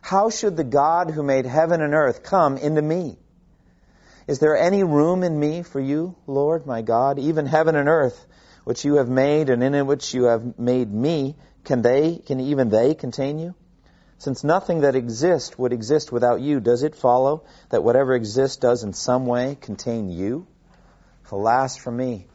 How 0.00 0.30
should 0.30 0.56
the 0.56 0.64
God 0.64 1.10
who 1.10 1.22
made 1.22 1.46
heaven 1.46 1.82
and 1.82 1.92
earth 1.92 2.22
come 2.22 2.56
into 2.56 2.80
me? 2.80 3.18
Is 4.26 4.38
there 4.38 4.56
any 4.56 4.84
room 4.84 5.22
in 5.22 5.38
me 5.38 5.62
for 5.62 5.80
you, 5.80 6.16
Lord, 6.26 6.66
my 6.66 6.82
God? 6.82 7.18
Even 7.18 7.44
heaven 7.44 7.76
and 7.76 7.88
earth, 7.88 8.26
which 8.64 8.84
you 8.84 8.94
have 8.94 9.08
made 9.08 9.50
and 9.50 9.62
in 9.62 9.86
which 9.86 10.14
you 10.14 10.24
have 10.24 10.58
made 10.58 10.92
me, 10.92 11.36
can 11.64 11.82
they, 11.82 12.16
can 12.16 12.40
even 12.40 12.68
they 12.68 12.94
contain 12.94 13.38
you? 13.38 13.54
Since 14.18 14.44
nothing 14.44 14.80
that 14.80 14.94
exists 14.94 15.58
would 15.58 15.72
exist 15.72 16.10
without 16.10 16.40
you, 16.40 16.60
does 16.60 16.82
it 16.82 16.94
follow 16.94 17.42
that 17.70 17.84
whatever 17.84 18.14
exists 18.14 18.56
does 18.56 18.82
in 18.82 18.92
some 18.92 19.26
way 19.26 19.58
contain 19.60 20.08
you? 20.08 20.46
Alas 21.30 21.76
for 21.76 21.90
me. 21.90 22.26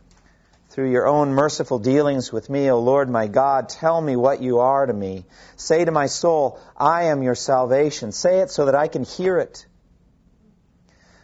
Through 0.69 0.91
your 0.91 1.07
own 1.07 1.33
merciful 1.33 1.79
dealings 1.79 2.31
with 2.31 2.49
me, 2.49 2.69
O 2.69 2.79
Lord 2.79 3.09
my 3.09 3.27
God, 3.27 3.67
tell 3.67 3.99
me 3.99 4.15
what 4.15 4.41
you 4.41 4.59
are 4.59 4.85
to 4.85 4.93
me. 4.93 5.25
Say 5.57 5.83
to 5.83 5.91
my 5.91 6.05
soul, 6.05 6.59
I 6.77 7.05
am 7.05 7.23
your 7.23 7.35
salvation. 7.35 8.11
Say 8.11 8.39
it 8.39 8.51
so 8.51 8.65
that 8.65 8.75
I 8.75 8.87
can 8.87 9.03
hear 9.03 9.37
it. 9.39 9.65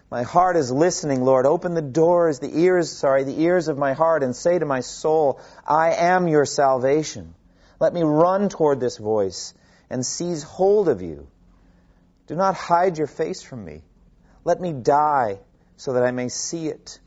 My 0.10 0.24
heart 0.24 0.58
is 0.58 0.72
listening, 0.72 1.24
Lord. 1.24 1.46
Open 1.46 1.76
the 1.76 1.82
doors, 1.82 2.40
the 2.40 2.62
ears, 2.62 2.92
sorry, 2.92 3.24
the 3.26 3.42
ears 3.42 3.68
of 3.68 3.78
my 3.78 3.94
heart 3.94 4.24
and 4.24 4.36
say 4.36 4.58
to 4.58 4.66
my 4.66 4.80
soul, 4.80 5.40
I 5.66 5.94
am 5.94 6.28
your 6.28 6.46
salvation. 6.46 7.36
Let 7.80 7.94
me 7.94 8.04
run 8.04 8.50
toward 8.50 8.80
this 8.80 8.98
voice 8.98 9.54
and 9.90 10.06
seize 10.06 10.44
hold 10.44 10.90
of 10.90 11.02
you. 11.02 11.28
Do 12.28 12.36
not 12.36 12.56
hide 12.56 12.98
your 12.98 13.08
face 13.08 13.42
from 13.42 13.64
me. 13.64 13.84
Let 14.44 14.60
me 14.60 14.74
die 14.74 15.40
so 15.78 15.94
that 15.94 16.04
I 16.04 16.12
may 16.12 16.30
see 16.30 16.68
it. 16.68 17.00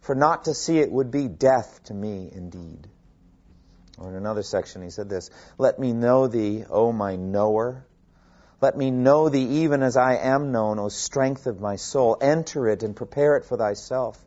For 0.00 0.14
not 0.14 0.44
to 0.44 0.54
see 0.54 0.78
it 0.78 0.90
would 0.90 1.10
be 1.10 1.28
death 1.28 1.80
to 1.84 1.94
me 1.94 2.28
indeed. 2.32 2.88
Or 3.98 4.08
in 4.08 4.16
another 4.16 4.42
section, 4.42 4.82
he 4.82 4.90
said 4.90 5.08
this 5.08 5.30
Let 5.58 5.78
me 5.78 5.92
know 5.92 6.26
thee, 6.26 6.64
O 6.68 6.92
my 6.92 7.16
knower. 7.16 7.86
Let 8.60 8.76
me 8.76 8.90
know 8.90 9.28
thee 9.28 9.62
even 9.62 9.82
as 9.82 9.96
I 9.96 10.16
am 10.16 10.52
known, 10.52 10.78
O 10.78 10.88
strength 10.88 11.46
of 11.46 11.60
my 11.60 11.76
soul. 11.76 12.16
Enter 12.20 12.68
it 12.68 12.82
and 12.82 12.96
prepare 12.96 13.36
it 13.36 13.44
for 13.44 13.56
thyself, 13.56 14.24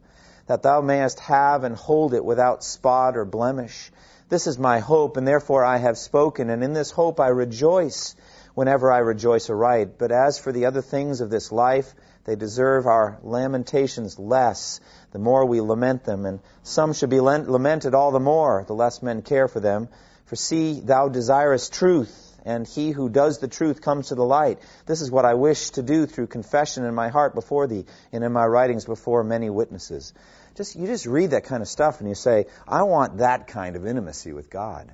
that 0.47 0.61
thou 0.61 0.81
mayest 0.81 1.19
have 1.21 1.63
and 1.63 1.75
hold 1.75 2.13
it 2.13 2.23
without 2.23 2.63
spot 2.63 3.17
or 3.17 3.25
blemish. 3.25 3.91
This 4.27 4.47
is 4.47 4.57
my 4.57 4.79
hope, 4.79 5.17
and 5.17 5.27
therefore 5.27 5.63
I 5.63 5.77
have 5.77 5.99
spoken, 5.99 6.49
and 6.49 6.63
in 6.63 6.73
this 6.73 6.89
hope 6.89 7.19
I 7.19 7.27
rejoice 7.27 8.15
whenever 8.55 8.91
I 8.91 8.97
rejoice 8.97 9.51
aright. 9.51 9.99
But 9.99 10.11
as 10.11 10.39
for 10.39 10.51
the 10.51 10.65
other 10.65 10.81
things 10.81 11.21
of 11.21 11.29
this 11.29 11.51
life, 11.51 11.93
they 12.23 12.35
deserve 12.35 12.88
our 12.88 13.19
lamentations 13.21 14.17
less, 14.17 14.79
the 15.11 15.19
more 15.19 15.45
we 15.45 15.61
lament 15.61 16.05
them, 16.05 16.25
and 16.25 16.39
some 16.63 16.93
should 16.93 17.11
be 17.11 17.19
lamented 17.19 17.93
all 17.93 18.09
the 18.09 18.19
more, 18.19 18.63
the 18.65 18.73
less 18.73 19.03
men 19.03 19.21
care 19.21 19.47
for 19.47 19.59
them. 19.59 19.89
For 20.25 20.35
see, 20.35 20.79
thou 20.79 21.07
desirest 21.07 21.71
truth, 21.73 22.35
and 22.43 22.65
he 22.65 22.89
who 22.89 23.09
does 23.09 23.38
the 23.38 23.47
truth 23.47 23.79
comes 23.79 24.07
to 24.07 24.15
the 24.15 24.25
light. 24.25 24.57
This 24.88 25.01
is 25.01 25.11
what 25.11 25.25
I 25.25 25.35
wish 25.35 25.69
to 25.71 25.83
do 25.83 26.07
through 26.07 26.27
confession 26.27 26.83
in 26.83 26.95
my 26.95 27.09
heart 27.09 27.35
before 27.35 27.67
thee, 27.67 27.85
and 28.11 28.23
in 28.23 28.31
my 28.31 28.47
writings 28.47 28.85
before 28.85 29.23
many 29.23 29.51
witnesses 29.51 30.13
just 30.55 30.75
you 30.75 30.87
just 30.87 31.05
read 31.05 31.31
that 31.31 31.45
kind 31.45 31.61
of 31.61 31.67
stuff 31.67 31.99
and 31.99 32.09
you 32.09 32.15
say, 32.15 32.45
I 32.67 32.83
want 32.83 33.17
that 33.17 33.47
kind 33.47 33.75
of 33.75 33.85
intimacy 33.85 34.33
with 34.33 34.49
God. 34.49 34.91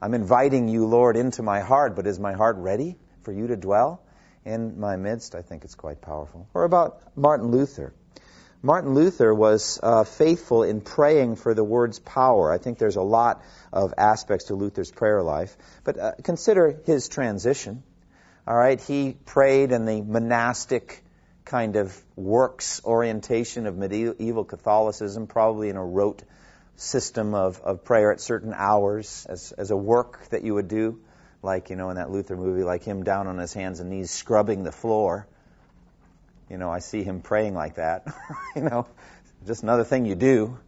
I'm 0.00 0.14
inviting 0.14 0.68
you, 0.68 0.86
Lord, 0.86 1.16
into 1.16 1.42
my 1.42 1.60
heart, 1.60 1.96
but 1.96 2.06
is 2.06 2.18
my 2.18 2.32
heart 2.32 2.56
ready 2.56 2.96
for 3.22 3.32
you 3.32 3.48
to 3.48 3.56
dwell 3.56 4.02
in 4.44 4.78
my 4.78 4.96
midst? 4.96 5.34
I 5.34 5.42
think 5.42 5.64
it's 5.64 5.74
quite 5.74 6.00
powerful. 6.00 6.48
Or 6.54 6.64
about 6.64 7.16
Martin 7.16 7.50
Luther. 7.50 7.92
Martin 8.62 8.94
Luther 8.94 9.32
was 9.32 9.78
uh, 9.82 10.04
faithful 10.04 10.62
in 10.64 10.80
praying 10.80 11.36
for 11.36 11.54
the 11.54 11.62
word's 11.62 11.98
power. 11.98 12.52
I 12.52 12.58
think 12.58 12.78
there's 12.78 12.96
a 12.96 13.02
lot 13.02 13.42
of 13.72 13.94
aspects 13.96 14.46
to 14.46 14.54
Luther's 14.54 14.90
prayer 14.90 15.22
life. 15.22 15.56
But 15.84 15.98
uh, 15.98 16.12
consider 16.24 16.80
his 16.84 17.08
transition. 17.08 17.82
All 18.46 18.56
right, 18.56 18.80
he 18.80 19.16
prayed 19.26 19.72
in 19.72 19.84
the 19.84 20.00
monastic 20.00 21.04
kind 21.48 21.76
of 21.76 21.96
works 22.14 22.80
orientation 22.84 23.66
of 23.66 23.76
medieval 23.76 24.44
Catholicism, 24.44 25.26
probably 25.26 25.70
in 25.70 25.76
a 25.76 25.84
rote 25.84 26.22
system 26.76 27.34
of, 27.34 27.60
of 27.62 27.84
prayer 27.84 28.12
at 28.12 28.20
certain 28.20 28.52
hours 28.54 29.26
as, 29.28 29.52
as 29.52 29.70
a 29.70 29.76
work 29.76 30.28
that 30.28 30.44
you 30.44 30.54
would 30.54 30.68
do, 30.68 31.00
like, 31.42 31.70
you 31.70 31.76
know, 31.76 31.88
in 31.88 31.96
that 31.96 32.10
Luther 32.10 32.36
movie, 32.36 32.62
like 32.62 32.84
him 32.84 33.02
down 33.02 33.26
on 33.26 33.38
his 33.38 33.52
hands 33.54 33.80
and 33.80 33.88
knees 33.88 34.10
scrubbing 34.10 34.62
the 34.62 34.72
floor. 34.72 35.26
You 36.50 36.58
know, 36.58 36.70
I 36.70 36.80
see 36.80 37.02
him 37.02 37.22
praying 37.22 37.54
like 37.54 37.76
that. 37.76 38.06
you 38.56 38.62
know, 38.62 38.86
just 39.46 39.62
another 39.62 39.84
thing 39.84 40.04
you 40.04 40.14
do. 40.14 40.58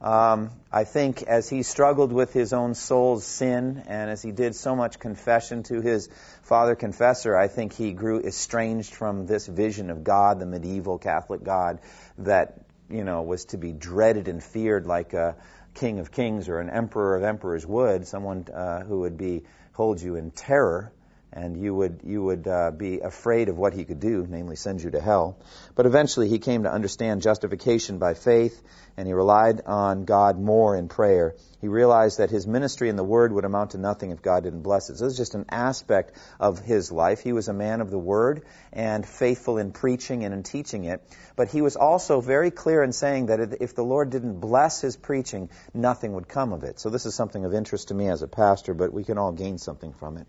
Um, 0.00 0.50
I 0.72 0.84
think 0.84 1.22
as 1.24 1.48
he 1.48 1.62
struggled 1.62 2.10
with 2.10 2.32
his 2.32 2.54
own 2.54 2.74
soul's 2.74 3.24
sin 3.24 3.82
and 3.86 4.10
as 4.10 4.22
he 4.22 4.32
did 4.32 4.54
so 4.54 4.74
much 4.74 4.98
confession 4.98 5.62
to 5.64 5.82
his 5.82 6.08
father 6.42 6.74
confessor, 6.74 7.36
I 7.36 7.48
think 7.48 7.74
he 7.74 7.92
grew 7.92 8.20
estranged 8.20 8.94
from 8.94 9.26
this 9.26 9.46
vision 9.46 9.90
of 9.90 10.02
God, 10.02 10.40
the 10.40 10.46
medieval 10.46 10.98
Catholic 10.98 11.44
God, 11.44 11.80
that, 12.18 12.60
you 12.88 13.04
know, 13.04 13.22
was 13.22 13.44
to 13.46 13.58
be 13.58 13.72
dreaded 13.72 14.28
and 14.28 14.42
feared 14.42 14.86
like 14.86 15.12
a 15.12 15.36
king 15.74 15.98
of 15.98 16.10
kings 16.10 16.48
or 16.48 16.60
an 16.60 16.70
emperor 16.70 17.16
of 17.16 17.22
emperors 17.22 17.66
would, 17.66 18.06
someone 18.06 18.46
uh, 18.54 18.82
who 18.82 19.00
would 19.00 19.18
be 19.18 19.42
hold 19.74 20.00
you 20.00 20.16
in 20.16 20.30
terror 20.30 20.92
and 21.32 21.62
you 21.62 21.74
would 21.74 22.00
you 22.04 22.22
would 22.22 22.46
uh, 22.48 22.70
be 22.72 23.00
afraid 23.00 23.48
of 23.48 23.56
what 23.56 23.72
he 23.72 23.84
could 23.84 24.00
do, 24.00 24.26
namely 24.28 24.56
send 24.56 24.82
you 24.82 24.90
to 24.90 25.00
hell. 25.00 25.38
But 25.74 25.86
eventually, 25.86 26.28
he 26.28 26.38
came 26.38 26.64
to 26.64 26.72
understand 26.72 27.22
justification 27.22 27.98
by 27.98 28.14
faith, 28.14 28.60
and 28.96 29.06
he 29.06 29.14
relied 29.14 29.62
on 29.66 30.04
God 30.04 30.40
more 30.40 30.76
in 30.76 30.88
prayer. 30.88 31.36
He 31.60 31.68
realized 31.68 32.18
that 32.18 32.30
his 32.30 32.46
ministry 32.46 32.88
in 32.88 32.96
the 32.96 33.04
Word 33.04 33.32
would 33.32 33.44
amount 33.44 33.70
to 33.72 33.78
nothing 33.78 34.10
if 34.10 34.22
God 34.22 34.42
didn't 34.42 34.62
bless 34.62 34.90
it. 34.90 34.98
So 34.98 35.04
this 35.04 35.12
is 35.12 35.18
just 35.18 35.34
an 35.34 35.46
aspect 35.50 36.16
of 36.40 36.58
his 36.58 36.90
life. 36.90 37.20
He 37.20 37.32
was 37.32 37.48
a 37.48 37.52
man 37.52 37.80
of 37.80 37.90
the 37.90 37.98
Word 37.98 38.44
and 38.72 39.06
faithful 39.06 39.58
in 39.58 39.72
preaching 39.72 40.24
and 40.24 40.34
in 40.34 40.42
teaching 40.42 40.84
it. 40.84 41.02
But 41.36 41.48
he 41.48 41.62
was 41.62 41.76
also 41.76 42.20
very 42.20 42.50
clear 42.50 42.82
in 42.82 42.92
saying 42.92 43.26
that 43.26 43.56
if 43.60 43.74
the 43.74 43.84
Lord 43.84 44.10
didn't 44.10 44.40
bless 44.40 44.80
his 44.80 44.96
preaching, 44.96 45.50
nothing 45.74 46.12
would 46.14 46.28
come 46.28 46.52
of 46.52 46.64
it. 46.64 46.80
So 46.80 46.90
this 46.90 47.06
is 47.06 47.14
something 47.14 47.44
of 47.44 47.54
interest 47.54 47.88
to 47.88 47.94
me 47.94 48.08
as 48.08 48.22
a 48.22 48.28
pastor, 48.28 48.74
but 48.74 48.92
we 48.92 49.04
can 49.04 49.18
all 49.18 49.32
gain 49.32 49.58
something 49.58 49.92
from 49.92 50.16
it. 50.16 50.26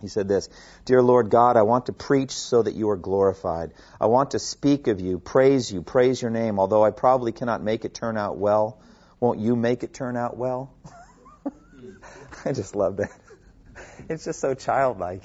He 0.00 0.08
said 0.08 0.28
this 0.28 0.48
Dear 0.84 1.02
Lord 1.02 1.30
God, 1.30 1.56
I 1.56 1.62
want 1.62 1.86
to 1.86 1.92
preach 1.92 2.32
so 2.32 2.62
that 2.62 2.74
you 2.74 2.90
are 2.90 2.96
glorified. 2.96 3.72
I 4.00 4.06
want 4.06 4.32
to 4.32 4.38
speak 4.38 4.88
of 4.88 5.00
you, 5.00 5.18
praise 5.18 5.72
you, 5.72 5.82
praise 5.82 6.20
your 6.20 6.30
name, 6.30 6.58
although 6.58 6.84
I 6.84 6.90
probably 6.90 7.32
cannot 7.32 7.62
make 7.62 7.84
it 7.84 7.94
turn 7.94 8.16
out 8.16 8.36
well. 8.36 8.78
Won't 9.20 9.40
you 9.40 9.56
make 9.56 9.82
it 9.82 9.94
turn 9.94 10.16
out 10.16 10.36
well? 10.36 10.74
I 12.44 12.52
just 12.52 12.76
love 12.76 12.98
that. 12.98 13.10
It's 14.08 14.24
just 14.24 14.40
so 14.40 14.54
childlike. 14.54 15.22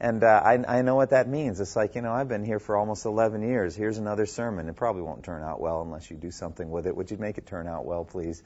And 0.00 0.24
uh, 0.24 0.42
I, 0.44 0.78
I 0.78 0.82
know 0.82 0.94
what 0.96 1.10
that 1.10 1.28
means. 1.28 1.60
It's 1.60 1.76
like, 1.76 1.94
you 1.94 2.02
know, 2.02 2.12
I've 2.12 2.28
been 2.28 2.44
here 2.44 2.58
for 2.58 2.76
almost 2.76 3.04
11 3.06 3.42
years. 3.42 3.76
Here's 3.76 3.98
another 3.98 4.26
sermon. 4.26 4.68
It 4.68 4.76
probably 4.76 5.02
won't 5.02 5.22
turn 5.22 5.42
out 5.42 5.60
well 5.60 5.82
unless 5.82 6.10
you 6.10 6.16
do 6.16 6.30
something 6.30 6.70
with 6.70 6.86
it. 6.86 6.96
Would 6.96 7.10
you 7.10 7.16
make 7.16 7.38
it 7.38 7.46
turn 7.46 7.68
out 7.68 7.86
well, 7.86 8.04
please? 8.04 8.42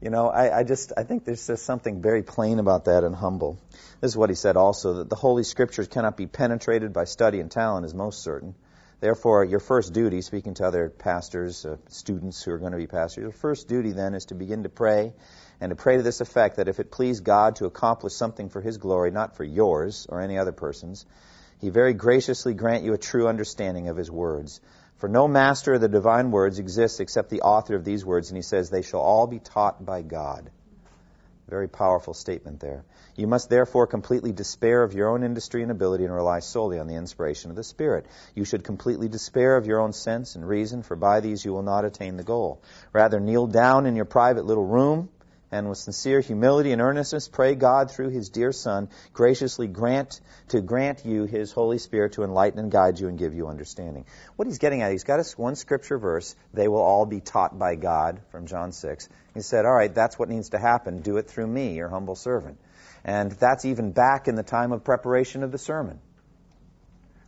You 0.00 0.08
know, 0.08 0.28
I, 0.28 0.60
I 0.60 0.64
just 0.64 0.94
I 0.96 1.02
think 1.02 1.26
there's 1.26 1.46
just 1.46 1.66
something 1.66 2.00
very 2.00 2.22
plain 2.22 2.58
about 2.58 2.86
that 2.86 3.04
and 3.04 3.14
humble. 3.14 3.58
This 4.00 4.12
is 4.12 4.16
what 4.16 4.30
he 4.30 4.34
said 4.34 4.56
also 4.56 4.94
that 4.94 5.10
the 5.10 5.16
Holy 5.16 5.44
Scriptures 5.44 5.88
cannot 5.88 6.16
be 6.16 6.26
penetrated 6.26 6.94
by 6.94 7.04
study 7.04 7.38
and 7.40 7.50
talent 7.50 7.84
is 7.84 7.92
most 7.92 8.22
certain. 8.22 8.54
Therefore, 9.00 9.44
your 9.44 9.60
first 9.60 9.92
duty, 9.92 10.22
speaking 10.22 10.54
to 10.54 10.66
other 10.66 10.88
pastors, 10.88 11.66
uh, 11.66 11.76
students 11.88 12.42
who 12.42 12.52
are 12.52 12.58
going 12.58 12.72
to 12.72 12.78
be 12.78 12.86
pastors, 12.86 13.22
your 13.22 13.32
first 13.32 13.68
duty 13.68 13.92
then 13.92 14.14
is 14.14 14.26
to 14.26 14.34
begin 14.34 14.62
to 14.62 14.68
pray 14.70 15.12
and 15.60 15.70
to 15.70 15.76
pray 15.76 15.98
to 15.98 16.02
this 16.02 16.22
effect 16.22 16.56
that 16.56 16.68
if 16.68 16.80
it 16.80 16.90
please 16.90 17.20
God 17.20 17.56
to 17.56 17.66
accomplish 17.66 18.14
something 18.14 18.48
for 18.48 18.62
His 18.62 18.78
glory, 18.78 19.10
not 19.10 19.36
for 19.36 19.44
yours 19.44 20.06
or 20.08 20.22
any 20.22 20.38
other 20.38 20.52
person's, 20.52 21.04
He 21.60 21.68
very 21.68 21.92
graciously 21.92 22.54
grant 22.54 22.84
you 22.84 22.94
a 22.94 22.98
true 22.98 23.28
understanding 23.28 23.88
of 23.88 23.98
His 23.98 24.10
words 24.10 24.60
for 25.00 25.08
no 25.08 25.26
master 25.26 25.74
of 25.74 25.80
the 25.80 25.88
divine 25.88 26.30
words 26.30 26.58
exists 26.58 27.00
except 27.00 27.30
the 27.30 27.40
author 27.40 27.74
of 27.74 27.84
these 27.86 28.04
words, 28.04 28.28
and 28.28 28.36
he 28.36 28.42
says, 28.42 28.68
They 28.68 28.82
shall 28.82 29.00
all 29.00 29.26
be 29.26 29.38
taught 29.38 29.84
by 29.84 30.02
God. 30.02 30.50
Very 31.48 31.68
powerful 31.68 32.12
statement 32.12 32.60
there. 32.60 32.84
You 33.16 33.26
must 33.26 33.48
therefore 33.48 33.86
completely 33.86 34.30
despair 34.30 34.82
of 34.82 34.92
your 34.92 35.08
own 35.08 35.24
industry 35.24 35.62
and 35.62 35.70
ability 35.70 36.04
and 36.04 36.14
rely 36.14 36.40
solely 36.40 36.78
on 36.78 36.86
the 36.86 36.94
inspiration 36.94 37.50
of 37.50 37.56
the 37.56 37.64
Spirit. 37.64 38.04
You 38.34 38.44
should 38.44 38.62
completely 38.62 39.08
despair 39.08 39.56
of 39.56 39.66
your 39.66 39.80
own 39.80 39.94
sense 39.94 40.36
and 40.36 40.46
reason, 40.46 40.82
for 40.82 40.96
by 40.96 41.20
these 41.20 41.44
you 41.46 41.52
will 41.52 41.62
not 41.62 41.86
attain 41.86 42.18
the 42.18 42.22
goal. 42.22 42.62
Rather, 42.92 43.18
kneel 43.18 43.46
down 43.46 43.86
in 43.86 43.96
your 43.96 44.04
private 44.04 44.44
little 44.44 44.66
room 44.66 45.08
and 45.52 45.68
with 45.68 45.78
sincere 45.78 46.20
humility 46.20 46.72
and 46.72 46.80
earnestness 46.80 47.28
pray 47.28 47.54
God 47.54 47.90
through 47.90 48.10
his 48.10 48.28
dear 48.28 48.52
son 48.52 48.88
graciously 49.12 49.66
grant 49.66 50.20
to 50.48 50.60
grant 50.60 51.04
you 51.04 51.24
his 51.24 51.52
holy 51.52 51.78
spirit 51.78 52.12
to 52.12 52.22
enlighten 52.22 52.58
and 52.58 52.70
guide 52.70 52.98
you 52.98 53.08
and 53.08 53.18
give 53.18 53.34
you 53.34 53.48
understanding. 53.48 54.04
What 54.36 54.46
he's 54.46 54.58
getting 54.58 54.82
at 54.82 54.92
he's 54.92 55.04
got 55.04 55.20
us 55.20 55.36
one 55.36 55.56
scripture 55.56 55.98
verse 55.98 56.34
they 56.54 56.68
will 56.68 56.82
all 56.82 57.06
be 57.06 57.20
taught 57.20 57.58
by 57.58 57.74
God 57.74 58.20
from 58.30 58.46
John 58.46 58.72
6 58.72 59.08
he 59.34 59.40
said 59.40 59.64
all 59.64 59.74
right 59.74 59.94
that's 59.94 60.18
what 60.18 60.28
needs 60.28 60.50
to 60.50 60.58
happen. 60.58 61.00
Do 61.00 61.16
it 61.16 61.28
through 61.28 61.46
me 61.46 61.74
your 61.74 61.88
humble 61.88 62.16
servant. 62.16 62.58
And 63.04 63.32
that's 63.32 63.64
even 63.64 63.92
back 63.92 64.28
in 64.28 64.34
the 64.34 64.42
time 64.42 64.72
of 64.72 64.84
preparation 64.84 65.42
of 65.42 65.52
the 65.52 65.58
sermon. 65.58 65.98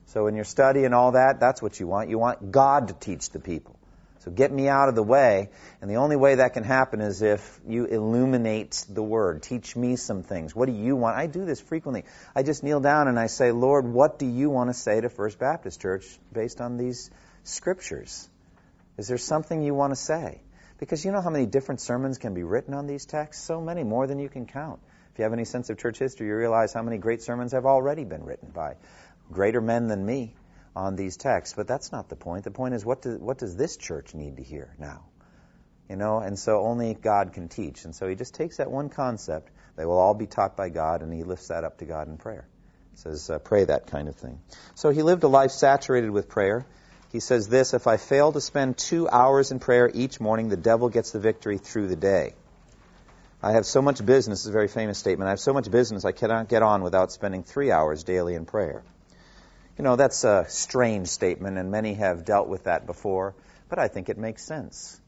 So 0.06 0.26
in 0.26 0.35
your 0.35 0.44
study 0.44 0.85
and 0.85 0.94
all 0.94 1.12
that 1.12 1.40
that's 1.40 1.61
what 1.61 1.80
you 1.80 1.87
want. 1.87 2.11
You 2.11 2.18
want 2.18 2.52
God 2.52 2.88
to 2.88 2.94
teach 2.94 3.30
the 3.30 3.40
people 3.40 3.78
so 4.24 4.30
get 4.30 4.52
me 4.52 4.68
out 4.68 4.88
of 4.88 4.94
the 4.94 5.02
way. 5.02 5.48
And 5.80 5.90
the 5.90 5.96
only 5.96 6.14
way 6.14 6.37
that 6.37 6.54
can 6.54 6.62
happen 6.62 7.00
is 7.00 7.22
if 7.22 7.61
you 7.66 7.87
illuminate 7.87 8.85
the 8.88 9.02
word. 9.02 9.42
Teach 9.42 9.74
me 9.74 9.96
some 9.96 10.22
things. 10.22 10.54
What 10.54 10.66
do 10.66 10.72
you 10.72 10.94
want? 10.94 11.16
I 11.16 11.26
do 11.26 11.44
this 11.44 11.61
frequently. 11.61 12.04
I 12.37 12.44
just 12.44 12.62
kneel 12.62 12.78
down 12.78 13.08
and 13.08 13.18
I 13.18 13.26
say, 13.26 13.50
Lord, 13.50 13.85
what 13.85 14.20
do 14.20 14.26
you 14.26 14.48
want 14.48 14.70
to 14.70 14.74
say 14.74 15.00
to 15.00 15.08
First 15.08 15.40
Baptist 15.40 15.80
Church 15.80 16.06
based 16.32 16.61
on 16.61 16.76
these 16.76 17.11
scriptures? 17.42 18.28
Is 18.96 19.08
there 19.08 19.18
something 19.18 19.61
you 19.61 19.74
want 19.74 19.90
to 19.90 19.96
say? 19.96 20.40
Because 20.78 21.04
you 21.04 21.11
know 21.11 21.20
how 21.20 21.30
many 21.30 21.46
different 21.46 21.80
sermons 21.80 22.18
can 22.18 22.32
be 22.32 22.44
written 22.44 22.74
on 22.74 22.87
these 22.87 23.06
texts? 23.06 23.44
So 23.44 23.61
many, 23.61 23.82
more 23.82 24.06
than 24.06 24.20
you 24.20 24.28
can 24.28 24.46
count. 24.46 24.78
If 25.12 25.18
you 25.18 25.24
have 25.24 25.32
any 25.32 25.44
sense 25.44 25.68
of 25.68 25.78
church 25.78 25.98
history, 25.98 26.28
you 26.28 26.37
realize 26.37 26.72
how 26.72 26.82
many 26.82 26.98
great 26.98 27.22
sermons 27.22 27.52
have 27.52 27.66
already 27.66 28.04
been 28.04 28.24
written 28.24 28.50
by 28.50 28.76
greater 29.32 29.61
men 29.61 29.88
than 29.88 30.06
me 30.06 30.35
on 30.74 30.96
these 30.96 31.16
texts. 31.16 31.54
But 31.56 31.66
that's 31.66 31.92
not 31.92 32.08
the 32.08 32.16
point. 32.16 32.44
The 32.44 32.50
point 32.50 32.74
is, 32.74 32.85
what, 32.85 33.02
do, 33.02 33.18
what 33.18 33.38
does 33.38 33.56
this 33.56 33.76
church 33.76 34.14
need 34.14 34.37
to 34.37 34.42
hear 34.42 34.74
now? 34.78 35.04
You 35.88 35.96
know, 35.96 36.18
and 36.18 36.38
so 36.38 36.61
only 36.61 36.94
God 36.94 37.32
can 37.32 37.48
teach. 37.48 37.85
And 37.85 37.94
so 37.94 38.08
he 38.08 38.14
just 38.14 38.35
takes 38.35 38.56
that 38.56 38.70
one 38.70 38.88
concept. 38.88 39.50
They 39.76 39.85
will 39.85 39.98
all 39.98 40.14
be 40.14 40.26
taught 40.26 40.56
by 40.56 40.68
God, 40.68 41.02
and 41.02 41.12
he 41.12 41.24
lifts 41.24 41.48
that 41.48 41.64
up 41.64 41.78
to 41.78 41.85
God 41.85 42.08
in 42.08 42.16
prayer. 42.16 42.46
He 42.92 42.98
says, 42.98 43.28
uh, 43.30 43.38
pray 43.38 43.64
that 43.64 43.87
kind 43.87 44.08
of 44.08 44.16
thing. 44.16 44.38
So 44.74 44.90
he 44.90 45.02
lived 45.02 45.24
a 45.24 45.28
life 45.28 45.50
saturated 45.50 46.11
with 46.11 46.28
prayer. 46.28 46.66
He 47.11 47.20
says 47.20 47.48
this 47.48 47.74
If 47.74 47.87
I 47.87 47.96
fail 47.98 48.32
to 48.32 48.40
spend 48.40 48.78
two 48.78 49.08
hours 49.08 49.50
in 49.50 49.58
prayer 49.58 49.90
each 49.92 50.20
morning, 50.20 50.48
the 50.48 50.56
devil 50.56 50.88
gets 50.88 51.11
the 51.11 51.20
victory 51.20 51.58
through 51.58 51.88
the 51.88 51.96
day. 51.96 52.35
I 53.42 53.52
have 53.52 53.66
so 53.66 53.82
much 53.82 54.04
business, 54.04 54.40
this 54.40 54.44
is 54.44 54.50
a 54.50 54.52
very 54.52 54.68
famous 54.68 54.98
statement. 54.98 55.26
I 55.26 55.30
have 55.30 55.40
so 55.40 55.52
much 55.52 55.70
business 55.70 56.04
I 56.04 56.12
cannot 56.12 56.48
get 56.48 56.62
on 56.62 56.82
without 56.82 57.11
spending 57.11 57.42
three 57.42 57.72
hours 57.72 58.04
daily 58.04 58.35
in 58.35 58.46
prayer. 58.46 58.85
You 59.78 59.85
know, 59.85 59.96
that's 59.96 60.24
a 60.24 60.44
strange 60.48 61.08
statement, 61.08 61.56
and 61.56 61.70
many 61.70 61.94
have 61.94 62.24
dealt 62.24 62.48
with 62.48 62.64
that 62.64 62.87
before, 62.87 63.35
but 63.68 63.78
I 63.78 63.88
think 63.88 64.08
it 64.08 64.18
makes 64.18 64.44
sense. 64.44 65.00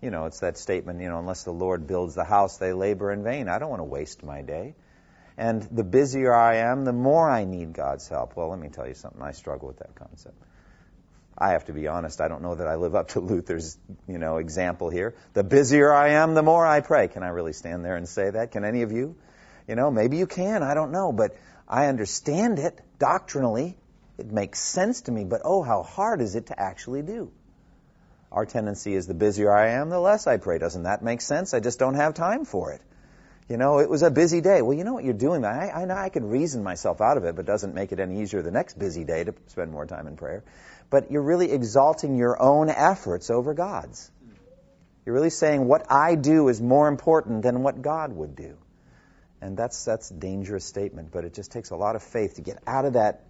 You 0.00 0.10
know, 0.10 0.26
it's 0.26 0.40
that 0.40 0.56
statement, 0.56 1.00
you 1.00 1.08
know, 1.08 1.18
unless 1.18 1.42
the 1.42 1.52
Lord 1.52 1.86
builds 1.88 2.14
the 2.14 2.24
house, 2.24 2.58
they 2.58 2.72
labor 2.72 3.10
in 3.10 3.24
vain. 3.24 3.48
I 3.48 3.58
don't 3.58 3.68
want 3.68 3.80
to 3.80 3.84
waste 3.84 4.22
my 4.22 4.42
day. 4.42 4.74
And 5.36 5.62
the 5.62 5.82
busier 5.82 6.32
I 6.32 6.56
am, 6.56 6.84
the 6.84 6.92
more 6.92 7.28
I 7.28 7.44
need 7.44 7.72
God's 7.72 8.08
help. 8.08 8.36
Well, 8.36 8.48
let 8.48 8.58
me 8.58 8.68
tell 8.68 8.86
you 8.86 8.94
something. 8.94 9.20
I 9.22 9.32
struggle 9.32 9.68
with 9.68 9.78
that 9.78 9.94
concept. 9.96 10.36
I 11.36 11.52
have 11.52 11.64
to 11.66 11.72
be 11.72 11.86
honest. 11.88 12.20
I 12.20 12.28
don't 12.28 12.42
know 12.42 12.56
that 12.56 12.66
I 12.66 12.76
live 12.76 12.94
up 12.94 13.08
to 13.08 13.20
Luther's, 13.20 13.76
you 14.06 14.18
know, 14.18 14.36
example 14.36 14.88
here. 14.88 15.14
The 15.34 15.44
busier 15.44 15.92
I 15.92 16.10
am, 16.10 16.34
the 16.34 16.42
more 16.42 16.64
I 16.66 16.80
pray. 16.80 17.08
Can 17.08 17.24
I 17.24 17.28
really 17.28 17.52
stand 17.52 17.84
there 17.84 17.96
and 17.96 18.08
say 18.08 18.30
that? 18.30 18.52
Can 18.52 18.64
any 18.64 18.82
of 18.82 18.92
you? 18.92 19.16
You 19.66 19.74
know, 19.74 19.90
maybe 19.90 20.16
you 20.16 20.26
can. 20.26 20.62
I 20.62 20.74
don't 20.74 20.92
know. 20.92 21.12
But 21.12 21.36
I 21.68 21.86
understand 21.86 22.58
it 22.58 22.80
doctrinally. 22.98 23.76
It 24.18 24.32
makes 24.32 24.58
sense 24.58 25.02
to 25.02 25.12
me, 25.12 25.24
but 25.24 25.42
oh, 25.44 25.62
how 25.62 25.82
hard 25.82 26.20
is 26.20 26.34
it 26.34 26.46
to 26.46 26.60
actually 26.60 27.02
do? 27.02 27.30
Our 28.30 28.44
tendency 28.44 28.94
is 28.94 29.06
the 29.06 29.14
busier 29.14 29.52
I 29.52 29.70
am, 29.70 29.90
the 29.90 30.00
less 30.00 30.26
I 30.26 30.36
pray. 30.36 30.58
Doesn't 30.58 30.82
that 30.82 31.02
make 31.02 31.20
sense? 31.20 31.54
I 31.54 31.60
just 31.60 31.78
don't 31.78 31.94
have 31.94 32.14
time 32.14 32.44
for 32.44 32.72
it. 32.72 32.82
You 33.48 33.56
know, 33.56 33.78
it 33.78 33.88
was 33.88 34.02
a 34.02 34.10
busy 34.10 34.42
day. 34.42 34.60
Well, 34.60 34.76
you 34.76 34.84
know 34.84 34.92
what 34.92 35.04
you're 35.04 35.14
doing. 35.14 35.44
I, 35.44 35.70
I 35.70 35.84
know 35.86 35.94
I 35.94 36.10
could 36.10 36.24
reason 36.24 36.62
myself 36.62 37.00
out 37.00 37.16
of 37.16 37.24
it, 37.24 37.34
but 37.34 37.42
it 37.42 37.46
doesn't 37.46 37.74
make 37.74 37.92
it 37.92 38.00
any 38.00 38.20
easier 38.20 38.42
the 38.42 38.50
next 38.50 38.78
busy 38.78 39.04
day 39.04 39.24
to 39.24 39.34
spend 39.46 39.72
more 39.72 39.86
time 39.86 40.06
in 40.06 40.16
prayer. 40.16 40.44
But 40.90 41.10
you're 41.10 41.22
really 41.22 41.50
exalting 41.50 42.16
your 42.16 42.40
own 42.40 42.68
efforts 42.68 43.30
over 43.30 43.54
God's. 43.54 44.10
You're 45.06 45.14
really 45.14 45.30
saying 45.30 45.66
what 45.66 45.90
I 45.90 46.16
do 46.16 46.48
is 46.48 46.60
more 46.60 46.88
important 46.88 47.42
than 47.42 47.62
what 47.62 47.80
God 47.80 48.12
would 48.12 48.36
do. 48.36 48.58
And 49.40 49.56
that's 49.56 49.84
that's 49.84 50.10
a 50.10 50.14
dangerous 50.14 50.64
statement, 50.64 51.10
but 51.12 51.24
it 51.24 51.32
just 51.32 51.52
takes 51.52 51.70
a 51.70 51.76
lot 51.76 51.94
of 51.94 52.02
faith 52.02 52.34
to 52.34 52.42
get 52.42 52.58
out 52.66 52.84
of 52.84 52.94
that 52.94 53.24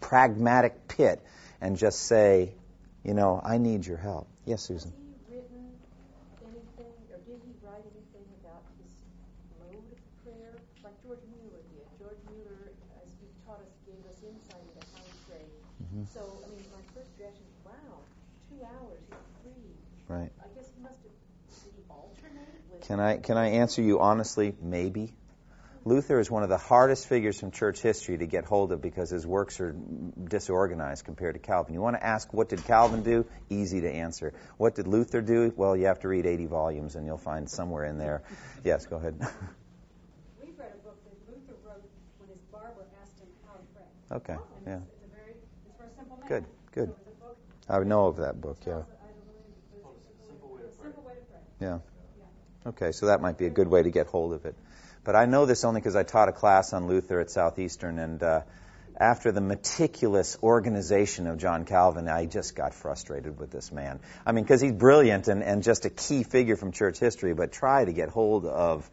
pragmatic 0.00 0.88
pit 0.88 1.20
and 1.60 1.76
just 1.76 2.00
say, 2.06 2.54
you 3.04 3.14
know, 3.14 3.40
I 3.42 3.58
need 3.58 3.86
your 3.86 3.98
help. 3.98 4.28
Yes, 4.46 4.62
Susan. 4.62 4.90
Has 4.90 4.98
he 4.98 5.36
written 5.36 5.76
anything, 6.40 6.94
or 7.12 7.20
did 7.28 7.38
he 7.44 7.52
write 7.60 7.84
anything 7.84 8.26
about 8.40 8.64
his 8.80 8.92
mode 9.60 9.76
of 9.76 10.00
prayer, 10.24 10.56
like 10.82 10.96
George 11.04 11.20
Mueller 11.36 11.62
did? 11.68 11.84
George 12.00 12.22
Mueller, 12.32 12.72
as 13.04 13.12
he 13.20 13.28
taught 13.44 13.60
us, 13.60 13.76
gave 13.84 14.00
us 14.08 14.18
insight 14.24 14.64
into 14.72 14.80
how 14.96 15.04
to 15.04 15.16
pray. 15.28 15.44
Mm-hmm. 15.84 16.04
So, 16.16 16.24
I 16.24 16.48
mean, 16.48 16.64
my 16.72 16.82
first 16.96 17.12
reaction 17.20 17.44
is, 17.44 17.58
wow, 17.68 18.00
two 18.48 18.64
hours, 18.64 19.04
he's 19.04 19.28
free. 19.44 19.76
Right. 20.08 20.32
I 20.40 20.48
guess 20.56 20.72
he 20.72 20.80
must 20.80 20.96
have. 21.04 21.12
Did 21.62 21.76
he 21.76 21.84
alternate 21.92 22.56
with? 22.72 22.88
Can 22.88 22.98
I 22.98 23.18
can 23.18 23.36
I 23.36 23.60
answer 23.60 23.82
you 23.82 24.00
honestly? 24.00 24.56
Maybe. 24.60 25.12
Luther 25.84 26.20
is 26.20 26.30
one 26.30 26.44
of 26.44 26.48
the 26.48 26.58
hardest 26.58 27.08
figures 27.08 27.40
from 27.40 27.50
church 27.50 27.80
history 27.80 28.16
to 28.18 28.26
get 28.26 28.44
hold 28.44 28.70
of 28.70 28.80
because 28.80 29.10
his 29.10 29.26
works 29.26 29.58
are 29.60 29.74
disorganized 30.28 31.04
compared 31.04 31.34
to 31.34 31.40
Calvin. 31.40 31.74
You 31.74 31.80
want 31.80 31.96
to 31.96 32.06
ask, 32.06 32.32
what 32.32 32.48
did 32.48 32.64
Calvin 32.64 33.02
do? 33.02 33.26
Easy 33.50 33.80
to 33.80 33.90
answer. 33.90 34.32
What 34.58 34.76
did 34.76 34.86
Luther 34.86 35.20
do? 35.20 35.52
Well, 35.56 35.76
you 35.76 35.86
have 35.86 36.00
to 36.00 36.08
read 36.08 36.24
80 36.24 36.46
volumes 36.46 36.94
and 36.94 37.04
you'll 37.04 37.18
find 37.18 37.50
somewhere 37.50 37.84
in 37.84 37.98
there. 37.98 38.22
Yes, 38.64 38.86
go 38.86 38.94
ahead. 38.94 39.18
We've 39.18 40.56
read 40.56 40.70
a 40.72 40.84
book 40.84 40.96
that 41.02 41.18
Luther 41.26 41.58
wrote 41.66 41.82
when 42.18 42.28
his 42.28 42.38
barber 42.52 42.86
asked 43.02 43.18
him 43.18 43.26
how 43.44 43.54
to 43.54 43.64
pray. 43.74 44.16
Okay, 44.18 44.36
oh, 44.38 44.56
And 44.58 44.66
yeah. 44.66 44.76
It's, 44.76 44.94
it's 44.94 45.02
a 45.02 45.16
very, 45.16 45.34
it's 45.66 45.76
for 45.76 45.82
a 45.82 45.94
simple 45.96 46.16
man. 46.18 46.28
Good, 46.28 46.44
good. 46.70 46.94
So 46.94 47.26
book. 47.26 47.38
I 47.68 47.82
know 47.82 48.06
of 48.06 48.18
that 48.18 48.40
book, 48.40 48.58
yeah. 48.64 48.74
I 48.74 48.76
believe 48.76 48.86
oh, 49.84 49.90
it's 49.98 50.06
a 50.06 50.26
simple 50.28 50.54
way 50.54 50.62
to 50.62 50.68
pray. 50.68 50.84
Simple 50.84 51.02
way 51.02 51.14
to 51.14 51.20
pray. 51.26 51.66
Yeah. 51.66 51.78
Okay, 52.70 52.92
so 52.92 53.06
that 53.06 53.20
might 53.20 53.36
be 53.36 53.46
a 53.46 53.50
good 53.50 53.66
way 53.66 53.82
to 53.82 53.90
get 53.90 54.06
hold 54.06 54.32
of 54.32 54.44
it. 54.44 54.54
But 55.04 55.16
I 55.16 55.26
know 55.26 55.46
this 55.46 55.64
only 55.64 55.80
because 55.80 55.96
I 55.96 56.04
taught 56.04 56.28
a 56.28 56.32
class 56.32 56.72
on 56.72 56.86
Luther 56.86 57.20
at 57.20 57.30
Southeastern, 57.30 57.98
and 57.98 58.22
uh, 58.22 58.42
after 58.96 59.32
the 59.32 59.40
meticulous 59.40 60.38
organization 60.42 61.26
of 61.26 61.38
John 61.38 61.64
Calvin, 61.64 62.08
I 62.08 62.26
just 62.26 62.54
got 62.54 62.72
frustrated 62.72 63.38
with 63.38 63.50
this 63.50 63.72
man. 63.72 63.98
I 64.24 64.32
mean, 64.32 64.44
because 64.44 64.60
he's 64.60 64.72
brilliant 64.72 65.26
and, 65.26 65.42
and 65.42 65.62
just 65.62 65.86
a 65.86 65.90
key 65.90 66.22
figure 66.22 66.56
from 66.56 66.70
church 66.70 67.00
history, 67.00 67.34
but 67.34 67.50
try 67.50 67.84
to 67.84 67.92
get 67.92 68.10
hold 68.10 68.46
of 68.46 68.88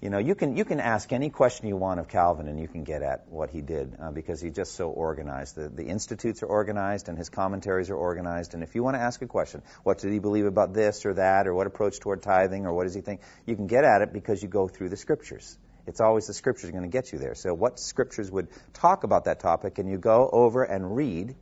you 0.00 0.10
know, 0.10 0.18
you 0.18 0.34
can 0.34 0.56
you 0.56 0.66
can 0.66 0.78
ask 0.78 1.10
any 1.12 1.30
question 1.30 1.68
you 1.68 1.76
want 1.76 2.00
of 2.00 2.08
Calvin, 2.08 2.48
and 2.48 2.60
you 2.60 2.68
can 2.68 2.84
get 2.84 3.00
at 3.00 3.28
what 3.28 3.48
he 3.48 3.62
did 3.62 3.96
uh, 3.98 4.10
because 4.10 4.42
he's 4.42 4.54
just 4.54 4.74
so 4.74 4.90
organized. 4.90 5.56
The, 5.56 5.70
the 5.70 5.84
institutes 5.84 6.42
are 6.42 6.46
organized, 6.46 7.08
and 7.08 7.16
his 7.16 7.30
commentaries 7.30 7.88
are 7.88 7.96
organized. 7.96 8.52
And 8.52 8.62
if 8.62 8.74
you 8.74 8.82
want 8.82 8.96
to 8.96 9.00
ask 9.00 9.22
a 9.22 9.26
question, 9.26 9.62
what 9.84 9.98
did 9.98 10.12
he 10.12 10.18
believe 10.18 10.44
about 10.44 10.74
this 10.74 11.06
or 11.06 11.14
that, 11.14 11.46
or 11.46 11.54
what 11.54 11.66
approach 11.66 11.98
toward 11.98 12.22
tithing, 12.22 12.66
or 12.66 12.74
what 12.74 12.84
does 12.84 12.94
he 12.94 13.00
think, 13.00 13.22
you 13.46 13.56
can 13.56 13.68
get 13.68 13.84
at 13.84 14.02
it 14.02 14.12
because 14.12 14.42
you 14.42 14.48
go 14.48 14.68
through 14.68 14.90
the 14.90 14.98
scriptures. 14.98 15.56
It's 15.86 16.00
always 16.00 16.26
the 16.26 16.34
scriptures 16.34 16.70
going 16.70 16.82
to 16.82 16.88
get 16.88 17.12
you 17.12 17.18
there. 17.18 17.34
So, 17.34 17.54
what 17.54 17.80
scriptures 17.80 18.30
would 18.30 18.48
talk 18.74 19.04
about 19.04 19.24
that 19.24 19.40
topic, 19.40 19.78
and 19.78 19.88
you 19.88 19.96
go 19.96 20.28
over 20.30 20.62
and 20.62 20.94
read, 20.94 21.34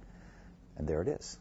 and 0.77 0.87
there 0.87 1.03
it 1.03 1.09
is. 1.09 1.39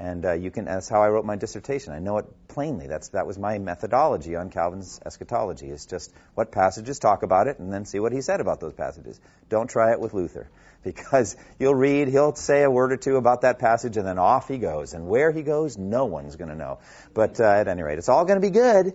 And 0.00 0.24
uh, 0.24 0.32
you 0.34 0.52
can. 0.52 0.66
That's 0.66 0.88
how 0.88 1.02
I 1.02 1.08
wrote 1.08 1.24
my 1.24 1.34
dissertation. 1.34 1.92
I 1.92 1.98
know 1.98 2.18
it 2.18 2.26
plainly. 2.46 2.86
That's 2.86 3.08
that 3.08 3.26
was 3.26 3.36
my 3.36 3.58
methodology 3.58 4.36
on 4.36 4.48
Calvin's 4.48 5.00
eschatology. 5.04 5.70
It's 5.70 5.86
just 5.86 6.12
what 6.34 6.52
passages 6.52 7.00
talk 7.00 7.24
about 7.24 7.48
it, 7.48 7.58
and 7.58 7.72
then 7.72 7.84
see 7.84 7.98
what 7.98 8.12
he 8.12 8.20
said 8.20 8.40
about 8.40 8.60
those 8.60 8.74
passages. 8.74 9.20
Don't 9.48 9.68
try 9.68 9.90
it 9.90 9.98
with 9.98 10.14
Luther, 10.14 10.48
because 10.84 11.36
you'll 11.58 11.74
read, 11.74 12.06
he'll 12.06 12.36
say 12.36 12.62
a 12.62 12.70
word 12.70 12.92
or 12.92 12.96
two 12.96 13.16
about 13.16 13.40
that 13.40 13.58
passage, 13.58 13.96
and 13.96 14.06
then 14.06 14.18
off 14.18 14.46
he 14.46 14.58
goes. 14.58 14.94
And 14.94 15.08
where 15.08 15.32
he 15.32 15.42
goes, 15.42 15.76
no 15.76 16.04
one's 16.04 16.36
going 16.36 16.50
to 16.50 16.56
know. 16.56 16.78
But 17.12 17.40
uh, 17.40 17.44
at 17.44 17.66
any 17.66 17.82
rate, 17.82 17.98
it's 17.98 18.08
all 18.08 18.24
going 18.24 18.40
to 18.40 18.46
be 18.46 18.52
good, 18.52 18.94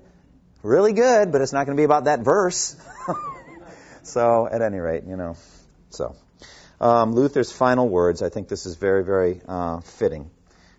really 0.62 0.94
good, 0.94 1.34
but 1.34 1.42
it's 1.42 1.52
not 1.52 1.66
going 1.66 1.76
to 1.76 1.82
be 1.82 1.86
about 1.86 2.06
that 2.06 2.22
verse. 2.22 2.78
so 4.04 4.48
at 4.50 4.62
any 4.62 4.80
rate, 4.80 5.04
you 5.06 5.18
know. 5.18 5.36
So 5.90 6.16
um, 6.80 7.12
Luther's 7.12 7.52
final 7.52 7.90
words. 7.90 8.22
I 8.22 8.30
think 8.30 8.48
this 8.48 8.66
is 8.66 8.76
very, 8.76 9.04
very 9.04 9.42
uh, 9.46 9.82
fitting 9.82 10.32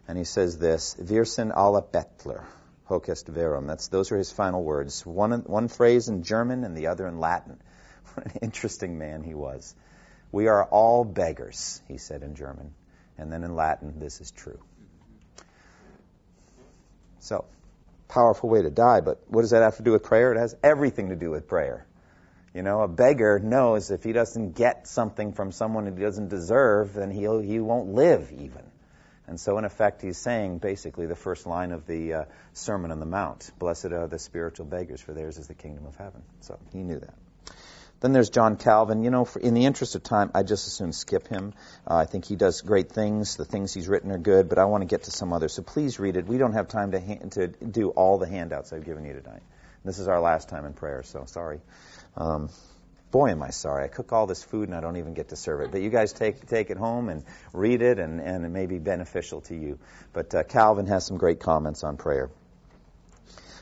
and 0.09 0.19
he 0.19 0.25
says 0.25 0.59
this: 0.59 0.97
"Wir 0.99 1.25
sind 1.25 1.53
alle 1.53 1.83
Bettler, 1.83 2.45
hoc 2.87 3.09
est 3.09 3.27
verum." 3.27 3.67
That's 3.67 3.89
those 3.89 4.13
are 4.13 4.19
his 4.19 4.31
final 4.31 4.63
words. 4.63 5.05
One 5.05 5.33
one 5.47 5.69
phrase 5.69 6.09
in 6.09 6.23
German 6.23 6.65
and 6.65 6.77
the 6.77 6.89
other 6.89 7.07
in 7.07 7.19
Latin. 7.19 7.61
What 8.15 8.27
an 8.27 8.41
interesting 8.43 8.97
man 8.99 9.23
he 9.23 9.35
was. 9.35 9.75
We 10.31 10.49
are 10.49 10.65
all 10.65 11.05
beggars, 11.05 11.83
he 11.89 11.97
said 11.97 12.23
in 12.23 12.35
German, 12.35 12.75
and 13.19 13.33
then 13.33 13.45
in 13.45 13.57
Latin, 13.57 13.99
this 13.99 14.21
is 14.21 14.31
true. 14.31 14.61
So, 17.21 17.45
powerful 18.09 18.51
way 18.51 18.63
to 18.63 18.71
die, 18.71 19.01
but 19.01 19.23
what 19.29 19.43
does 19.43 19.51
that 19.51 19.63
have 19.63 19.79
to 19.79 19.83
do 19.83 19.93
with 19.93 20.03
prayer? 20.03 20.33
It 20.33 20.39
has 20.39 20.55
everything 20.63 21.09
to 21.09 21.17
do 21.17 21.31
with 21.31 21.49
prayer. 21.49 21.87
You 22.53 22.63
know, 22.63 22.83
a 22.83 22.89
beggar 22.89 23.41
knows 23.41 23.91
if 23.91 24.05
he 24.05 24.13
doesn't 24.13 24.57
get 24.57 24.87
something 24.87 25.33
from 25.33 25.51
someone 25.51 25.87
he 25.87 26.03
doesn't 26.03 26.29
deserve, 26.29 26.95
then 26.95 27.11
he'll 27.11 27.41
he 27.41 27.59
won't 27.59 27.95
live 27.95 28.31
even. 28.33 28.63
And 29.27 29.41
so, 29.41 29.57
in 29.59 29.65
effect, 29.65 30.03
he's 30.03 30.19
saying 30.19 30.59
basically 30.59 31.07
the 31.07 31.17
first 31.17 31.47
line 31.47 31.73
of 31.73 31.87
the 31.87 32.13
uh, 32.13 32.25
Sermon 32.53 32.91
on 32.91 33.01
the 33.01 33.07
Mount 33.07 33.51
Blessed 33.59 33.87
are 33.87 34.07
the 34.07 34.19
spiritual 34.19 34.67
beggars, 34.67 35.01
for 35.01 35.15
theirs 35.15 35.39
is 35.39 35.47
the 35.47 35.55
kingdom 35.55 35.87
of 35.87 35.97
heaven. 35.97 36.23
So 36.41 36.59
he 36.73 36.83
knew 36.83 37.01
that. 37.01 37.15
Then 38.01 38.13
there's 38.13 38.29
John 38.29 38.57
Calvin. 38.57 39.03
You 39.03 39.11
know, 39.11 39.25
for, 39.25 39.39
in 39.39 39.55
the 39.55 39.65
interest 39.65 39.95
of 39.95 40.03
time, 40.03 40.31
I 40.35 40.43
just 40.43 40.67
as 40.67 40.75
soon 40.75 40.93
skip 40.93 41.27
him. 41.27 41.55
Uh, 41.89 41.97
I 41.97 42.05
think 42.05 42.27
he 42.27 42.37
does 42.37 42.61
great 42.61 42.93
things. 42.93 43.37
The 43.37 43.47
things 43.47 43.73
he's 43.73 43.89
written 43.89 44.13
are 44.13 44.19
good, 44.19 44.51
but 44.51 44.59
I 44.59 44.67
want 44.67 44.83
to 44.83 44.87
get 44.87 45.05
to 45.05 45.11
some 45.11 45.33
others. 45.33 45.55
So 45.55 45.63
please 45.63 45.99
read 45.99 46.17
it. 46.17 46.27
We 46.27 46.37
don't 46.37 46.53
have 46.53 46.69
time 46.69 46.91
to, 46.91 47.01
ha- 47.01 47.29
to 47.31 47.49
do 47.49 47.91
all 47.91 48.19
the 48.19 48.29
handouts 48.29 48.75
I've 48.75 48.85
given 48.85 49.07
you 49.07 49.15
tonight. 49.15 49.43
This 49.87 49.99
is 49.99 50.09
our 50.09 50.21
last 50.21 50.51
time 50.51 50.67
in 50.67 50.75
prayer, 50.75 51.03
so 51.03 51.25
sorry. 51.27 51.61
Um, 52.17 52.51
boy, 53.15 53.31
am 53.31 53.45
I 53.45 53.51
sorry. 53.51 53.85
I 53.85 53.87
cook 53.87 54.13
all 54.13 54.27
this 54.27 54.43
food 54.43 54.69
and 54.69 54.77
I 54.77 54.81
don't 54.81 54.97
even 54.97 55.15
get 55.15 55.29
to 55.29 55.37
serve 55.37 55.61
it. 55.61 55.71
But 55.71 55.83
you 55.83 55.89
guys 55.89 56.13
take 56.13 56.49
take 56.49 56.71
it 56.71 56.77
home 56.77 57.09
and 57.09 57.23
read 57.53 57.81
it, 57.81 58.01
and, 58.01 58.21
and 58.21 58.45
it 58.45 58.49
may 58.49 58.67
be 58.67 58.81
beneficial 58.81 59.41
to 59.43 59.55
you. 59.55 59.79
But 60.13 60.35
uh, 60.35 60.43
Calvin 60.43 60.89
has 60.89 61.07
some 61.07 61.17
great 61.17 61.39
comments 61.39 61.85
on 61.85 61.97
prayer. 61.97 62.29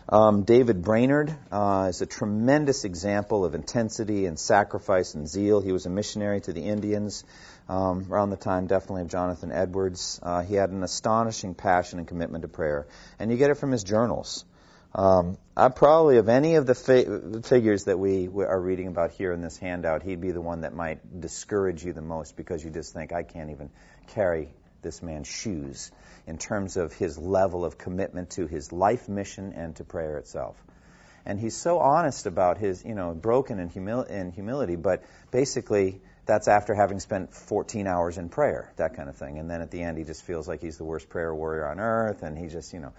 Um, 0.08 0.44
David 0.44 0.80
Brainerd 0.80 1.36
uh, 1.50 1.88
is 1.90 2.00
a 2.00 2.06
tremendous 2.06 2.84
example 2.84 3.44
of 3.44 3.54
intensity 3.54 4.24
and 4.24 4.38
sacrifice 4.38 5.12
and 5.12 5.28
zeal. 5.28 5.60
He 5.60 5.72
was 5.72 5.84
a 5.84 5.90
missionary 5.90 6.40
to 6.40 6.54
the 6.54 6.62
Indians 6.62 7.22
um, 7.68 8.06
around 8.10 8.30
the 8.30 8.38
time, 8.38 8.68
definitely, 8.68 9.02
of 9.02 9.08
Jonathan 9.08 9.52
Edwards. 9.52 10.18
Uh, 10.22 10.42
he 10.42 10.54
had 10.54 10.70
an 10.70 10.82
astonishing 10.82 11.54
passion 11.54 11.98
and 11.98 12.08
commitment 12.08 12.40
to 12.40 12.48
prayer, 12.48 12.86
and 13.18 13.30
you 13.30 13.36
get 13.36 13.50
it 13.50 13.58
from 13.58 13.70
his 13.70 13.84
journals. 13.84 14.46
Um, 14.94 15.36
I 15.54 15.68
probably, 15.68 16.16
of 16.16 16.30
any 16.30 16.54
of 16.54 16.66
the 16.66 16.74
fi- 16.74 17.42
figures 17.42 17.84
that 17.84 17.98
we 17.98 18.26
are 18.26 18.60
reading 18.60 18.86
about 18.86 19.10
here 19.10 19.32
in 19.32 19.42
this 19.42 19.58
handout, 19.58 20.02
he'd 20.02 20.20
be 20.20 20.30
the 20.30 20.40
one 20.40 20.62
that 20.62 20.74
might 20.74 21.20
discourage 21.20 21.84
you 21.84 21.92
the 21.92 22.00
most 22.00 22.36
because 22.36 22.64
you 22.64 22.70
just 22.70 22.94
think, 22.94 23.12
I 23.12 23.22
can't 23.22 23.50
even 23.50 23.68
carry 24.08 24.48
this 24.80 25.02
man's 25.02 25.28
shoes 25.28 25.90
in 26.26 26.38
terms 26.38 26.78
of 26.78 26.94
his 26.94 27.18
level 27.18 27.66
of 27.66 27.76
commitment 27.76 28.30
to 28.30 28.46
his 28.46 28.72
life 28.72 29.10
mission 29.10 29.52
and 29.52 29.76
to 29.76 29.84
prayer 29.84 30.16
itself. 30.16 30.56
And 31.26 31.38
he's 31.38 31.56
so 31.56 31.78
honest 31.80 32.26
about 32.26 32.56
his, 32.56 32.82
you 32.82 32.94
know, 32.94 33.12
broken 33.12 33.58
in, 33.60 33.68
humil- 33.68 34.08
in 34.08 34.32
humility, 34.32 34.76
but 34.76 35.04
basically 35.30 36.00
that's 36.24 36.48
after 36.48 36.74
having 36.74 36.98
spent 36.98 37.34
14 37.34 37.86
hours 37.86 38.16
in 38.16 38.30
prayer, 38.30 38.72
that 38.76 38.96
kind 38.96 39.08
of 39.08 39.16
thing. 39.16 39.38
And 39.38 39.50
then 39.50 39.60
at 39.60 39.70
the 39.70 39.82
end, 39.82 39.98
he 39.98 40.04
just 40.04 40.24
feels 40.24 40.48
like 40.48 40.60
he's 40.62 40.78
the 40.78 40.84
worst 40.84 41.08
prayer 41.10 41.34
warrior 41.34 41.66
on 41.66 41.78
earth, 41.78 42.22
and 42.22 42.38
he 42.38 42.46
just, 42.46 42.72
you 42.72 42.80
know. 42.80 42.92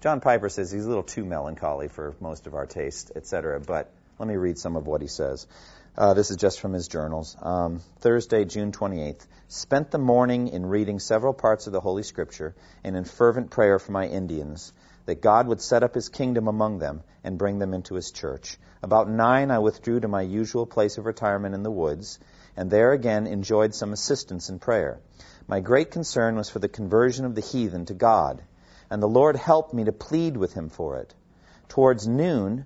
John 0.00 0.20
Piper 0.20 0.48
says 0.48 0.70
he's 0.70 0.86
a 0.86 0.88
little 0.88 1.02
too 1.02 1.26
melancholy 1.26 1.88
for 1.88 2.14
most 2.20 2.46
of 2.46 2.54
our 2.54 2.64
taste, 2.64 3.12
etc. 3.14 3.60
But 3.60 3.92
let 4.18 4.26
me 4.26 4.36
read 4.36 4.58
some 4.58 4.76
of 4.76 4.86
what 4.86 5.02
he 5.02 5.06
says. 5.06 5.46
Uh, 5.94 6.14
this 6.14 6.30
is 6.30 6.38
just 6.38 6.58
from 6.58 6.72
his 6.72 6.88
journals. 6.88 7.36
Um, 7.42 7.82
Thursday, 7.98 8.46
June 8.46 8.72
28th. 8.72 9.26
Spent 9.48 9.90
the 9.90 9.98
morning 9.98 10.48
in 10.48 10.64
reading 10.64 11.00
several 11.00 11.34
parts 11.34 11.66
of 11.66 11.74
the 11.74 11.80
Holy 11.80 12.02
Scripture 12.02 12.54
and 12.82 12.96
in 12.96 13.04
fervent 13.04 13.50
prayer 13.50 13.78
for 13.78 13.92
my 13.92 14.06
Indians, 14.06 14.72
that 15.04 15.20
God 15.20 15.46
would 15.48 15.60
set 15.60 15.82
up 15.82 15.94
his 15.94 16.08
kingdom 16.08 16.48
among 16.48 16.78
them 16.78 17.02
and 17.22 17.36
bring 17.36 17.58
them 17.58 17.74
into 17.74 17.94
his 17.94 18.10
church. 18.10 18.58
About 18.82 19.10
nine, 19.10 19.50
I 19.50 19.58
withdrew 19.58 20.00
to 20.00 20.08
my 20.08 20.22
usual 20.22 20.64
place 20.64 20.96
of 20.96 21.04
retirement 21.04 21.54
in 21.54 21.62
the 21.62 21.70
woods, 21.70 22.18
and 22.56 22.70
there 22.70 22.92
again 22.92 23.26
enjoyed 23.26 23.74
some 23.74 23.92
assistance 23.92 24.48
in 24.48 24.60
prayer. 24.60 24.98
My 25.46 25.60
great 25.60 25.90
concern 25.90 26.36
was 26.36 26.48
for 26.48 26.58
the 26.58 26.68
conversion 26.68 27.26
of 27.26 27.34
the 27.34 27.42
heathen 27.42 27.84
to 27.86 27.94
God, 27.94 28.42
and 28.90 29.02
the 29.02 29.08
Lord 29.08 29.36
helped 29.36 29.72
me 29.72 29.84
to 29.84 29.92
plead 29.92 30.36
with 30.36 30.52
him 30.52 30.68
for 30.68 30.98
it. 30.98 31.14
Towards 31.68 32.08
noon, 32.08 32.64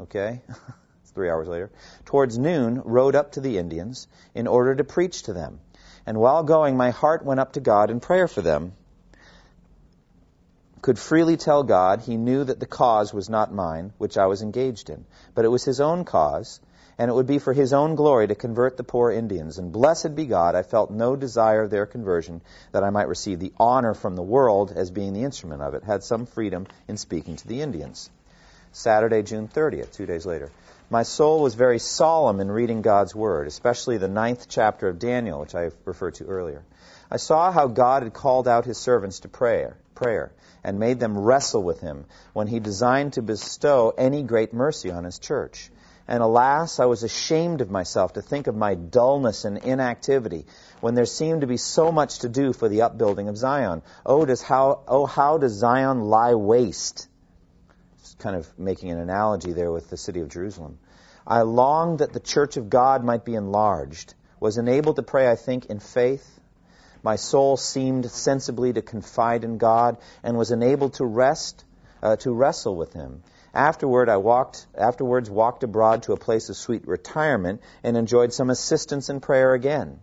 okay, 0.00 0.42
it's 1.02 1.10
three 1.12 1.30
hours 1.30 1.48
later, 1.48 1.70
towards 2.04 2.36
noon, 2.36 2.82
rode 2.84 3.14
up 3.14 3.32
to 3.32 3.40
the 3.40 3.58
Indians 3.58 4.08
in 4.34 4.46
order 4.46 4.74
to 4.74 4.84
preach 4.84 5.22
to 5.24 5.32
them. 5.32 5.60
And 6.04 6.18
while 6.18 6.42
going, 6.42 6.76
my 6.76 6.90
heart 6.90 7.24
went 7.24 7.40
up 7.40 7.52
to 7.52 7.60
God 7.60 7.90
in 7.90 8.00
prayer 8.00 8.28
for 8.28 8.42
them. 8.42 8.72
Could 10.80 10.98
freely 10.98 11.36
tell 11.36 11.64
God 11.64 12.00
he 12.00 12.16
knew 12.16 12.44
that 12.44 12.60
the 12.60 12.66
cause 12.66 13.12
was 13.12 13.28
not 13.28 13.52
mine, 13.52 13.92
which 13.98 14.16
I 14.16 14.26
was 14.26 14.42
engaged 14.42 14.90
in, 14.90 15.04
but 15.34 15.44
it 15.44 15.48
was 15.48 15.64
his 15.64 15.80
own 15.80 16.04
cause, 16.04 16.60
and 16.98 17.10
it 17.10 17.14
would 17.14 17.26
be 17.26 17.38
for 17.38 17.52
his 17.52 17.72
own 17.72 17.94
glory 17.94 18.26
to 18.26 18.34
convert 18.34 18.76
the 18.76 18.82
poor 18.82 19.12
Indians. 19.12 19.58
And 19.58 19.72
blessed 19.72 20.16
be 20.16 20.26
God, 20.26 20.54
I 20.54 20.62
felt 20.62 20.90
no 20.90 21.14
desire 21.14 21.62
of 21.62 21.70
their 21.70 21.86
conversion, 21.86 22.40
that 22.72 22.82
I 22.82 22.90
might 22.90 23.08
receive 23.08 23.38
the 23.38 23.52
honor 23.58 23.94
from 23.94 24.16
the 24.16 24.22
world 24.22 24.72
as 24.74 24.90
being 24.90 25.12
the 25.12 25.22
instrument 25.22 25.62
of 25.62 25.74
it, 25.74 25.84
had 25.84 26.02
some 26.02 26.26
freedom 26.26 26.66
in 26.88 26.96
speaking 26.96 27.36
to 27.36 27.46
the 27.46 27.62
Indians. 27.62 28.10
Saturday, 28.72 29.22
June 29.22 29.48
30th, 29.48 29.92
two 29.92 30.06
days 30.06 30.26
later. 30.26 30.50
My 30.90 31.02
soul 31.02 31.42
was 31.42 31.54
very 31.54 31.78
solemn 31.78 32.40
in 32.40 32.50
reading 32.50 32.82
God's 32.82 33.14
Word, 33.14 33.46
especially 33.46 33.98
the 33.98 34.08
ninth 34.08 34.46
chapter 34.48 34.88
of 34.88 34.98
Daniel, 34.98 35.40
which 35.40 35.54
I 35.54 35.70
referred 35.84 36.14
to 36.14 36.24
earlier. 36.24 36.62
I 37.10 37.18
saw 37.18 37.52
how 37.52 37.68
God 37.68 38.02
had 38.02 38.12
called 38.12 38.48
out 38.48 38.64
his 38.64 38.78
servants 38.78 39.20
to 39.20 39.28
prayer, 39.28 39.76
prayer, 39.94 40.32
and 40.64 40.78
made 40.78 40.98
them 40.98 41.16
wrestle 41.16 41.62
with 41.62 41.80
him 41.80 42.06
when 42.32 42.46
he 42.46 42.58
designed 42.58 43.14
to 43.14 43.22
bestow 43.22 43.94
any 43.96 44.22
great 44.22 44.52
mercy 44.52 44.90
on 44.90 45.04
his 45.04 45.18
church. 45.18 45.70
And 46.08 46.22
alas, 46.22 46.80
I 46.80 46.86
was 46.86 47.02
ashamed 47.02 47.60
of 47.60 47.70
myself 47.70 48.14
to 48.14 48.22
think 48.22 48.46
of 48.46 48.56
my 48.56 48.74
dullness 48.74 49.44
and 49.44 49.58
inactivity 49.58 50.46
when 50.80 50.94
there 50.94 51.04
seemed 51.04 51.42
to 51.42 51.46
be 51.46 51.58
so 51.58 51.92
much 51.92 52.20
to 52.20 52.28
do 52.28 52.54
for 52.54 52.68
the 52.68 52.82
upbuilding 52.82 53.28
of 53.28 53.36
Zion. 53.36 53.82
Oh, 54.06 54.24
does 54.24 54.40
how, 54.40 54.80
oh, 54.88 55.04
how 55.04 55.36
does 55.36 55.52
Zion 55.52 56.00
lie 56.00 56.34
waste? 56.34 57.08
kind 58.18 58.36
of 58.36 58.58
making 58.58 58.90
an 58.90 58.98
analogy 58.98 59.52
there 59.52 59.70
with 59.70 59.90
the 59.90 59.96
city 59.96 60.20
of 60.20 60.28
Jerusalem. 60.28 60.78
I 61.26 61.42
longed 61.42 62.00
that 62.00 62.12
the 62.12 62.20
church 62.20 62.56
of 62.56 62.70
God 62.70 63.04
might 63.04 63.24
be 63.24 63.34
enlarged, 63.34 64.14
was 64.40 64.58
enabled 64.58 64.96
to 64.96 65.02
pray, 65.02 65.30
I 65.30 65.36
think, 65.36 65.66
in 65.66 65.78
faith. 65.78 66.40
My 67.02 67.16
soul 67.16 67.56
seemed 67.56 68.10
sensibly 68.10 68.72
to 68.72 68.82
confide 68.82 69.44
in 69.44 69.58
God 69.58 69.98
and 70.22 70.36
was 70.36 70.50
enabled 70.50 70.94
to 70.94 71.04
rest, 71.04 71.64
uh, 72.02 72.16
to 72.16 72.32
wrestle 72.32 72.76
with 72.76 72.92
Him. 72.92 73.22
Afterward, 73.58 74.08
I 74.08 74.18
walked, 74.18 74.68
afterwards 74.76 75.28
walked 75.28 75.64
abroad 75.64 76.04
to 76.04 76.12
a 76.12 76.16
place 76.16 76.48
of 76.48 76.56
sweet 76.56 76.86
retirement 76.86 77.60
and 77.82 77.96
enjoyed 77.96 78.32
some 78.32 78.50
assistance 78.50 79.08
in 79.08 79.18
prayer 79.18 79.52
again. 79.52 79.98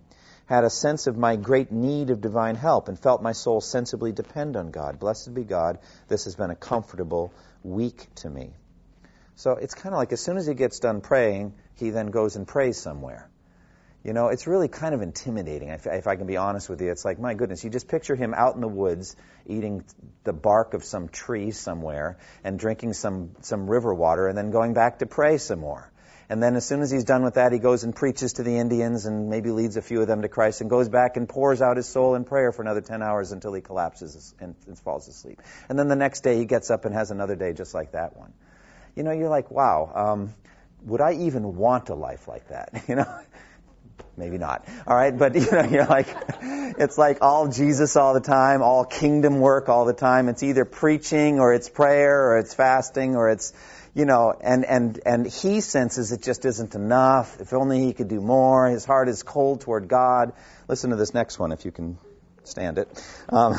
Had 0.45 0.65
a 0.65 0.69
sense 0.69 1.07
of 1.07 1.17
my 1.17 1.37
great 1.37 1.71
need 1.71 2.09
of 2.09 2.19
divine 2.19 2.55
help 2.55 2.89
and 2.89 2.99
felt 2.99 3.21
my 3.21 3.31
soul 3.31 3.61
sensibly 3.61 4.11
depend 4.11 4.57
on 4.57 4.71
God. 4.71 4.99
Blessed 4.99 5.33
be 5.33 5.45
God. 5.45 5.79
This 6.09 6.25
has 6.25 6.35
been 6.35 6.49
a 6.49 6.55
comfortable 6.55 7.31
week 7.63 8.09
to 8.15 8.29
me. 8.29 8.51
So 9.35 9.51
it's 9.51 9.73
kind 9.73 9.95
of 9.95 9.99
like 9.99 10.11
as 10.11 10.19
soon 10.19 10.35
as 10.35 10.45
he 10.45 10.53
gets 10.53 10.79
done 10.79 10.99
praying, 10.99 11.53
he 11.75 11.91
then 11.91 12.07
goes 12.07 12.35
and 12.35 12.45
prays 12.45 12.77
somewhere. 12.77 13.29
You 14.05 14.13
know, 14.13 14.27
it's 14.27 14.45
really 14.45 14.67
kind 14.67 14.93
of 14.93 15.01
intimidating, 15.01 15.69
if, 15.69 15.87
if 15.87 16.05
I 16.05 16.15
can 16.15 16.27
be 16.27 16.37
honest 16.37 16.69
with 16.69 16.79
you. 16.79 16.91
It's 16.91 17.03
like, 17.03 17.19
my 17.19 17.33
goodness, 17.33 17.63
you 17.63 17.71
just 17.71 17.87
picture 17.87 18.15
him 18.15 18.35
out 18.35 18.53
in 18.53 18.61
the 18.61 18.67
woods 18.67 19.15
eating 19.47 19.83
the 20.23 20.31
bark 20.31 20.75
of 20.75 20.83
some 20.83 21.09
tree 21.09 21.49
somewhere 21.49 22.17
and 22.43 22.59
drinking 22.59 22.93
some, 22.93 23.31
some 23.41 23.67
river 23.67 23.93
water 23.93 24.27
and 24.27 24.37
then 24.37 24.51
going 24.51 24.75
back 24.75 24.99
to 24.99 25.07
pray 25.07 25.39
some 25.39 25.59
more. 25.59 25.91
And 26.29 26.41
then 26.41 26.55
as 26.55 26.65
soon 26.65 26.81
as 26.81 26.91
he's 26.91 27.03
done 27.03 27.23
with 27.23 27.33
that, 27.33 27.51
he 27.51 27.57
goes 27.57 27.83
and 27.83 27.95
preaches 27.95 28.33
to 28.33 28.43
the 28.43 28.57
Indians 28.57 29.07
and 29.07 29.29
maybe 29.29 29.49
leads 29.51 29.75
a 29.75 29.81
few 29.81 30.01
of 30.01 30.07
them 30.07 30.21
to 30.21 30.29
Christ 30.29 30.61
and 30.61 30.69
goes 30.69 30.87
back 30.87 31.17
and 31.17 31.27
pours 31.27 31.61
out 31.61 31.77
his 31.77 31.87
soul 31.87 32.13
in 32.13 32.25
prayer 32.25 32.51
for 32.51 32.61
another 32.61 32.81
10 32.81 33.01
hours 33.01 33.31
until 33.31 33.53
he 33.53 33.61
collapses 33.61 34.35
and, 34.39 34.55
and 34.67 34.77
falls 34.77 35.07
asleep. 35.07 35.41
And 35.67 35.77
then 35.79 35.87
the 35.87 35.95
next 35.95 36.21
day 36.21 36.37
he 36.37 36.45
gets 36.45 36.69
up 36.69 36.85
and 36.85 36.93
has 36.93 37.09
another 37.09 37.35
day 37.35 37.53
just 37.53 37.73
like 37.73 37.91
that 37.91 38.15
one 38.15 38.33
you 38.95 39.03
know, 39.03 39.11
you're 39.11 39.29
like, 39.29 39.51
wow, 39.51 39.91
um, 39.93 40.33
would 40.83 41.01
I 41.01 41.13
even 41.13 41.55
want 41.55 41.89
a 41.89 41.95
life 41.95 42.27
like 42.27 42.47
that? 42.49 42.83
You 42.87 42.95
know, 42.95 43.19
maybe 44.17 44.37
not. 44.37 44.67
All 44.87 44.95
right, 44.95 45.17
but 45.17 45.35
you 45.35 45.51
know, 45.51 45.63
you're 45.63 45.85
like, 45.85 46.07
it's 46.41 46.97
like 46.97 47.19
all 47.21 47.47
Jesus 47.47 47.95
all 47.95 48.13
the 48.13 48.21
time, 48.21 48.61
all 48.61 48.85
kingdom 48.85 49.39
work 49.39 49.69
all 49.69 49.85
the 49.85 49.93
time. 49.93 50.29
It's 50.29 50.43
either 50.43 50.65
preaching 50.65 51.39
or 51.39 51.53
it's 51.53 51.69
prayer 51.69 52.29
or 52.29 52.37
it's 52.39 52.53
fasting 52.53 53.15
or 53.15 53.29
it's, 53.29 53.53
you 53.93 54.05
know, 54.05 54.33
and 54.39 54.65
and 54.65 54.99
and 55.05 55.25
he 55.25 55.61
senses 55.61 56.11
it 56.11 56.21
just 56.21 56.45
isn't 56.45 56.75
enough. 56.75 57.39
If 57.39 57.53
only 57.53 57.85
he 57.85 57.93
could 57.93 58.09
do 58.09 58.19
more. 58.19 58.69
His 58.69 58.85
heart 58.85 59.07
is 59.07 59.23
cold 59.23 59.61
toward 59.61 59.87
God. 59.87 60.33
Listen 60.67 60.89
to 60.89 60.95
this 60.95 61.13
next 61.13 61.39
one 61.39 61.51
if 61.51 61.65
you 61.65 61.71
can 61.71 61.97
stand 62.43 62.77
it. 62.77 62.89
Um, 63.29 63.55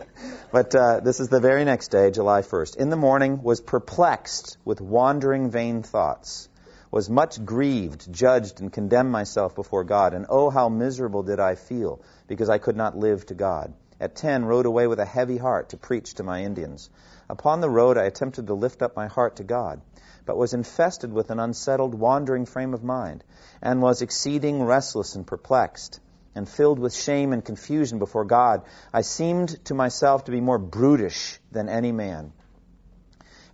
but 0.52 0.74
uh, 0.74 1.00
this 1.00 1.20
is 1.20 1.28
the 1.28 1.40
very 1.40 1.64
next 1.64 1.88
day, 1.88 2.10
July 2.10 2.42
1st. 2.42 2.76
In 2.76 2.90
the 2.90 2.96
morning, 2.96 3.42
was 3.42 3.60
perplexed 3.60 4.58
with 4.64 4.80
wandering 4.80 5.50
vain 5.50 5.82
thoughts, 5.82 6.48
was 6.90 7.10
much 7.10 7.44
grieved, 7.44 8.12
judged, 8.12 8.60
and 8.60 8.72
condemned 8.72 9.10
myself 9.10 9.54
before 9.54 9.84
God. 9.84 10.14
And 10.14 10.26
oh, 10.28 10.50
how 10.50 10.68
miserable 10.68 11.22
did 11.22 11.40
I 11.40 11.54
feel, 11.54 12.00
because 12.26 12.48
I 12.48 12.58
could 12.58 12.76
not 12.76 12.96
live 12.96 13.26
to 13.26 13.34
God. 13.34 13.74
At 14.00 14.14
10, 14.14 14.44
rode 14.44 14.66
away 14.66 14.86
with 14.86 15.00
a 15.00 15.04
heavy 15.04 15.38
heart 15.38 15.70
to 15.70 15.76
preach 15.76 16.14
to 16.14 16.22
my 16.22 16.42
Indians. 16.44 16.88
Upon 17.28 17.60
the 17.60 17.70
road, 17.70 17.98
I 17.98 18.04
attempted 18.04 18.46
to 18.46 18.54
lift 18.54 18.80
up 18.80 18.96
my 18.96 19.06
heart 19.06 19.36
to 19.36 19.44
God, 19.44 19.80
but 20.24 20.36
was 20.36 20.54
infested 20.54 21.12
with 21.12 21.30
an 21.30 21.40
unsettled, 21.40 21.94
wandering 21.94 22.46
frame 22.46 22.74
of 22.74 22.84
mind, 22.84 23.24
and 23.60 23.82
was 23.82 24.02
exceeding 24.02 24.62
restless 24.62 25.14
and 25.14 25.26
perplexed 25.26 26.00
and 26.38 26.48
filled 26.48 26.78
with 26.78 26.94
shame 26.94 27.32
and 27.32 27.44
confusion 27.44 27.98
before 27.98 28.24
God, 28.24 28.62
I 28.92 29.00
seemed 29.00 29.64
to 29.64 29.74
myself 29.74 30.24
to 30.24 30.30
be 30.30 30.40
more 30.40 30.58
brutish 30.58 31.40
than 31.50 31.68
any 31.68 31.90
man, 31.90 32.32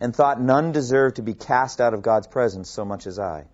and 0.00 0.14
thought 0.14 0.40
none 0.40 0.72
deserved 0.72 1.16
to 1.16 1.22
be 1.22 1.34
cast 1.34 1.80
out 1.80 1.94
of 1.94 2.02
God's 2.02 2.26
presence 2.26 2.70
so 2.70 2.84
much 2.84 3.06
as 3.06 3.18
I. 3.18 3.46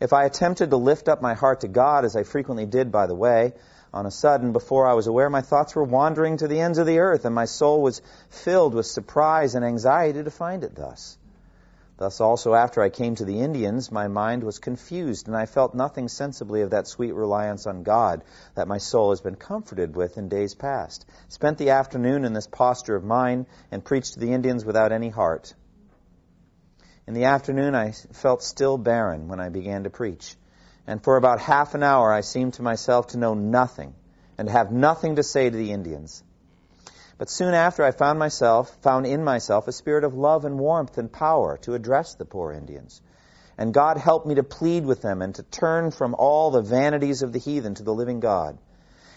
If 0.00 0.12
I 0.12 0.24
attempted 0.24 0.70
to 0.70 0.76
lift 0.76 1.08
up 1.08 1.22
my 1.22 1.34
heart 1.34 1.60
to 1.60 1.68
God, 1.68 2.04
as 2.04 2.16
I 2.16 2.24
frequently 2.24 2.66
did 2.66 2.92
by 2.92 3.06
the 3.06 3.14
way, 3.14 3.52
on 3.92 4.06
a 4.06 4.10
sudden, 4.10 4.52
before 4.52 4.88
I 4.88 4.94
was 4.94 5.06
aware, 5.06 5.30
my 5.30 5.40
thoughts 5.40 5.76
were 5.76 5.84
wandering 5.84 6.38
to 6.38 6.48
the 6.48 6.60
ends 6.60 6.78
of 6.78 6.86
the 6.86 6.98
earth, 6.98 7.24
and 7.24 7.34
my 7.34 7.44
soul 7.44 7.80
was 7.80 8.02
filled 8.28 8.74
with 8.74 8.86
surprise 8.86 9.54
and 9.54 9.64
anxiety 9.64 10.24
to 10.24 10.30
find 10.32 10.64
it 10.64 10.74
thus. 10.74 11.16
Thus 11.96 12.20
also 12.20 12.54
after 12.54 12.82
I 12.82 12.88
came 12.88 13.14
to 13.14 13.24
the 13.24 13.40
Indians, 13.40 13.92
my 13.92 14.08
mind 14.08 14.42
was 14.42 14.58
confused, 14.58 15.28
and 15.28 15.36
I 15.36 15.46
felt 15.46 15.76
nothing 15.76 16.08
sensibly 16.08 16.62
of 16.62 16.70
that 16.70 16.88
sweet 16.88 17.14
reliance 17.14 17.68
on 17.68 17.84
God 17.84 18.24
that 18.56 18.66
my 18.66 18.78
soul 18.78 19.10
has 19.10 19.20
been 19.20 19.36
comforted 19.36 19.94
with 19.94 20.18
in 20.18 20.28
days 20.28 20.56
past. 20.56 21.06
Spent 21.28 21.58
the 21.58 21.70
afternoon 21.70 22.24
in 22.24 22.32
this 22.32 22.48
posture 22.48 22.96
of 22.96 23.04
mind, 23.04 23.46
and 23.70 23.84
preached 23.84 24.14
to 24.14 24.18
the 24.18 24.32
Indians 24.32 24.64
without 24.64 24.90
any 24.90 25.08
heart. 25.08 25.54
In 27.06 27.12
the 27.12 27.24
afternoon 27.24 27.74
I 27.74 27.92
felt 27.92 28.42
still 28.42 28.78
barren 28.78 29.28
when 29.28 29.38
I 29.38 29.50
began 29.50 29.84
to 29.84 29.90
preach, 29.90 30.36
and 30.86 31.04
for 31.04 31.16
about 31.16 31.38
half 31.38 31.74
an 31.74 31.82
hour 31.82 32.10
I 32.10 32.22
seemed 32.22 32.54
to 32.54 32.62
myself 32.62 33.08
to 33.08 33.18
know 33.18 33.34
nothing, 33.34 33.94
and 34.38 34.48
to 34.48 34.52
have 34.52 34.72
nothing 34.72 35.16
to 35.16 35.22
say 35.22 35.50
to 35.50 35.56
the 35.56 35.70
Indians. 35.70 36.22
But 37.18 37.28
soon 37.28 37.52
after, 37.52 37.84
I 37.84 37.90
found 37.90 38.18
myself, 38.18 38.74
found 38.82 39.06
in 39.06 39.22
myself 39.22 39.68
a 39.68 39.72
spirit 39.72 40.04
of 40.04 40.14
love 40.14 40.46
and 40.46 40.58
warmth 40.58 40.96
and 40.96 41.12
power 41.12 41.58
to 41.58 41.74
address 41.74 42.14
the 42.14 42.24
poor 42.24 42.52
Indians. 42.52 43.02
And 43.58 43.74
God 43.74 43.98
helped 43.98 44.26
me 44.26 44.36
to 44.36 44.42
plead 44.42 44.84
with 44.86 45.02
them 45.02 45.20
and 45.20 45.34
to 45.36 45.42
turn 45.42 45.90
from 45.90 46.14
all 46.18 46.50
the 46.50 46.62
vanities 46.62 47.22
of 47.22 47.32
the 47.32 47.38
heathen 47.38 47.74
to 47.74 47.82
the 47.82 47.94
living 47.94 48.18
God. 48.18 48.58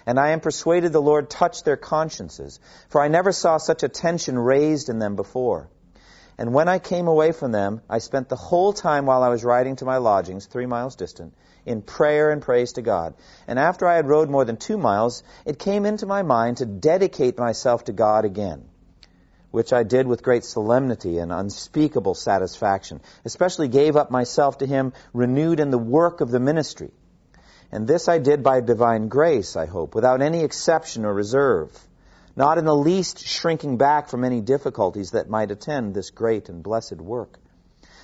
And 0.06 0.19
I 0.19 0.30
am 0.30 0.41
persuaded 0.41 0.91
the 0.91 1.02
Lord 1.02 1.30
touched 1.30 1.65
their 1.65 1.78
consciences, 1.78 2.60
for 2.89 3.02
I 3.02 3.08
never 3.08 3.32
saw 3.32 3.58
such 3.58 3.84
a 3.84 3.89
tension 3.89 4.38
raised 4.38 4.89
in 4.89 5.00
them 5.00 5.15
before. 5.15 5.69
And 6.39 6.54
when 6.54 6.67
I 6.67 6.78
came 6.78 7.08
away 7.08 7.32
from 7.32 7.52
them, 7.52 7.82
I 7.89 7.97
spent 7.97 8.30
the 8.30 8.36
whole 8.36 8.71
time 8.71 9.08
while 9.08 9.23
I 9.23 9.30
was 9.30 9.43
riding 9.43 9.76
to 9.78 9.86
my 9.86 9.97
lodgings, 9.97 10.45
three 10.45 10.67
miles 10.67 10.95
distant, 10.95 11.34
in 11.65 11.82
prayer 11.82 12.30
and 12.30 12.41
praise 12.41 12.73
to 12.73 12.84
God. 12.84 13.15
And 13.47 13.58
after 13.58 13.88
I 13.88 13.95
had 13.95 14.08
rode 14.08 14.30
more 14.30 14.45
than 14.45 14.58
two 14.58 14.78
miles, 14.78 15.23
it 15.45 15.58
came 15.58 15.86
into 15.86 16.06
my 16.06 16.21
mind 16.21 16.58
to 16.58 16.65
dedicate 16.65 17.39
myself 17.39 17.86
to 17.86 17.91
God 17.91 18.23
again, 18.23 18.65
which 19.50 19.73
I 19.73 19.82
did 19.82 20.06
with 20.06 20.21
great 20.21 20.45
solemnity 20.45 21.17
and 21.17 21.32
unspeakable 21.32 22.13
satisfaction, 22.13 23.02
especially 23.26 23.67
gave 23.67 23.95
up 23.95 24.12
myself 24.12 24.60
to 24.60 24.67
Him 24.67 24.93
renewed 25.13 25.60
in 25.60 25.71
the 25.71 25.80
work 25.80 26.21
of 26.21 26.30
the 26.30 26.39
ministry. 26.39 26.91
And 27.71 27.88
this 27.88 28.08
I 28.08 28.19
did 28.19 28.43
by 28.43 28.62
divine 28.62 29.08
grace, 29.08 29.56
I 29.56 29.65
hope, 29.65 29.95
without 29.95 30.21
any 30.21 30.43
exception 30.43 31.04
or 31.04 31.13
reserve, 31.13 31.87
not 32.38 32.60
in 32.60 32.65
the 32.65 32.76
least 32.76 33.28
shrinking 33.28 33.78
back 33.78 34.10
from 34.10 34.23
any 34.23 34.41
difficulties 34.41 35.12
that 35.12 35.28
might 35.28 35.50
attend 35.50 35.95
this 35.95 36.12
great 36.12 36.50
and 36.50 36.62
blessed 36.62 36.97
work. 36.97 37.39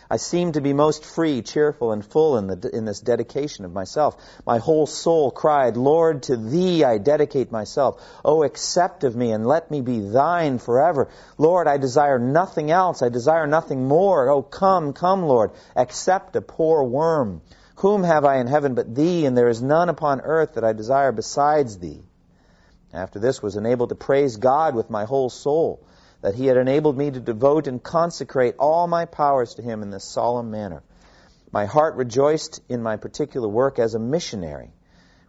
I 0.10 0.18
seemed 0.18 0.56
to 0.56 0.62
be 0.62 0.74
most 0.74 1.06
free, 1.06 1.44
cheerful, 1.44 1.92
and 1.92 2.04
full 2.04 2.38
in, 2.38 2.48
the, 2.48 2.76
in 2.76 2.84
this 2.84 3.00
dedication 3.00 3.64
of 3.64 3.74
myself. 3.74 4.18
My 4.46 4.58
whole 4.58 4.88
soul 4.88 5.30
cried, 5.30 5.78
Lord, 5.78 6.24
to 6.24 6.36
Thee 6.36 6.84
I 6.84 6.98
dedicate 6.98 7.52
myself. 7.52 8.02
Oh, 8.26 8.44
accept 8.44 9.04
of 9.04 9.16
me 9.16 9.32
and 9.32 9.46
let 9.46 9.70
me 9.70 9.82
be 9.82 10.00
Thine 10.02 10.58
forever. 10.58 11.10
Lord, 11.38 11.68
I 11.68 11.78
desire 11.78 12.20
nothing 12.20 12.72
else. 12.72 13.02
I 13.02 13.10
desire 13.10 13.48
nothing 13.48 13.88
more. 13.88 14.30
Oh, 14.30 14.42
come, 14.42 14.94
come, 14.94 15.24
Lord. 15.24 15.52
Accept 15.76 16.36
a 16.36 16.42
poor 16.42 16.84
worm. 16.84 17.42
Whom 17.78 18.04
have 18.04 18.26
I 18.26 18.38
in 18.38 18.48
heaven 18.48 18.74
but 18.74 18.94
Thee, 18.94 19.26
and 19.26 19.38
there 19.38 19.50
is 19.50 19.62
none 19.62 19.90
upon 19.90 20.22
earth 20.22 20.56
that 20.56 20.64
I 20.64 20.74
desire 20.74 21.12
besides 21.12 21.78
Thee. 21.78 22.02
After 22.94 23.18
this 23.18 23.42
was 23.42 23.56
enabled 23.56 23.90
to 23.90 23.96
praise 23.96 24.38
God 24.38 24.76
with 24.76 24.92
my 24.92 25.06
whole 25.06 25.30
soul 25.30 25.84
that 26.22 26.36
he 26.36 26.46
had 26.46 26.58
enabled 26.58 26.96
me 26.98 27.10
to 27.10 27.20
devote 27.20 27.68
and 27.68 27.82
consecrate 27.82 28.56
all 28.60 28.88
my 28.88 29.06
powers 29.06 29.56
to 29.56 29.62
him 29.62 29.82
in 29.82 29.90
this 29.90 30.06
solemn 30.06 30.52
manner. 30.52 30.84
My 31.52 31.66
heart 31.66 31.96
rejoiced 31.96 32.62
in 32.70 32.82
my 32.84 32.98
particular 32.98 33.48
work 33.48 33.80
as 33.80 33.94
a 33.94 34.00
missionary, 34.00 34.72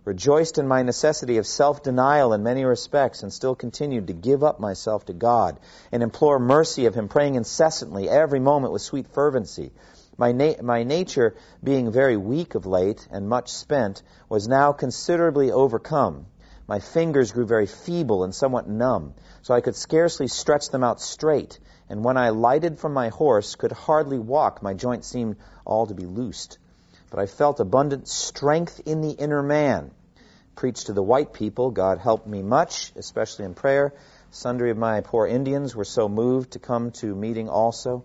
rejoiced 0.05 0.59
in 0.59 0.69
my 0.69 0.83
necessity 0.83 1.39
of 1.39 1.47
self-denial 1.47 2.35
in 2.35 2.43
many 2.43 2.65
respects, 2.65 3.23
and 3.23 3.33
still 3.33 3.55
continued 3.55 4.07
to 4.07 4.13
give 4.13 4.45
up 4.45 4.61
myself 4.61 5.07
to 5.07 5.15
God 5.15 5.59
and 5.91 6.03
implore 6.03 6.39
mercy 6.39 6.87
of 6.87 6.95
him, 6.95 7.09
praying 7.09 7.35
incessantly 7.35 8.09
every 8.09 8.41
moment 8.41 8.73
with 8.73 8.83
sweet 8.83 9.09
fervency. 9.09 9.73
My, 10.17 10.33
na- 10.33 10.63
my 10.63 10.85
nature, 10.85 11.35
being 11.63 11.91
very 11.91 12.17
weak 12.17 12.55
of 12.55 12.67
late 12.67 13.09
and 13.11 13.29
much 13.29 13.51
spent, 13.51 14.03
was 14.29 14.47
now 14.47 14.73
considerably 14.73 15.51
overcome. 15.51 16.27
My 16.67 16.79
fingers 16.79 17.33
grew 17.33 17.45
very 17.45 17.67
feeble 17.67 18.25
and 18.25 18.35
somewhat 18.35 18.69
numb 18.69 19.15
so 19.43 19.53
I 19.53 19.61
could 19.61 19.77
scarcely 19.77 20.29
stretch 20.29 20.71
them 20.71 20.83
out 20.83 21.01
straight, 21.01 21.59
and 21.91 22.03
when 22.03 22.17
I 22.17 22.31
lighted 22.31 22.79
from 22.79 22.95
my 22.95 23.11
horse, 23.11 23.55
could 23.57 23.73
hardly 23.73 24.19
walk, 24.19 24.63
my 24.63 24.73
joints 24.73 25.07
seemed 25.07 25.37
all 25.67 25.87
to 25.87 25.95
be 25.95 26.07
loosed. 26.07 26.59
But 27.11 27.21
I 27.21 27.27
felt 27.27 27.61
abundant 27.61 28.09
strength 28.09 28.81
in 28.87 29.03
the 29.03 29.11
inner 29.11 29.43
man. 29.43 29.91
Preached 30.57 30.87
to 30.87 30.95
the 30.95 31.03
white 31.03 31.35
people, 31.35 31.71
God 31.71 31.99
helped 31.99 32.27
me 32.27 32.43
much, 32.43 32.93
especially 32.97 33.45
in 33.45 33.55
prayer. 33.55 33.93
Sundry 34.31 34.71
of 34.71 34.79
my 34.79 35.03
poor 35.03 35.27
Indians 35.27 35.77
were 35.77 35.85
so 35.85 36.09
moved 36.09 36.53
to 36.53 36.59
come 36.59 36.93
to 36.93 37.15
meeting 37.15 37.49
also, 37.49 38.05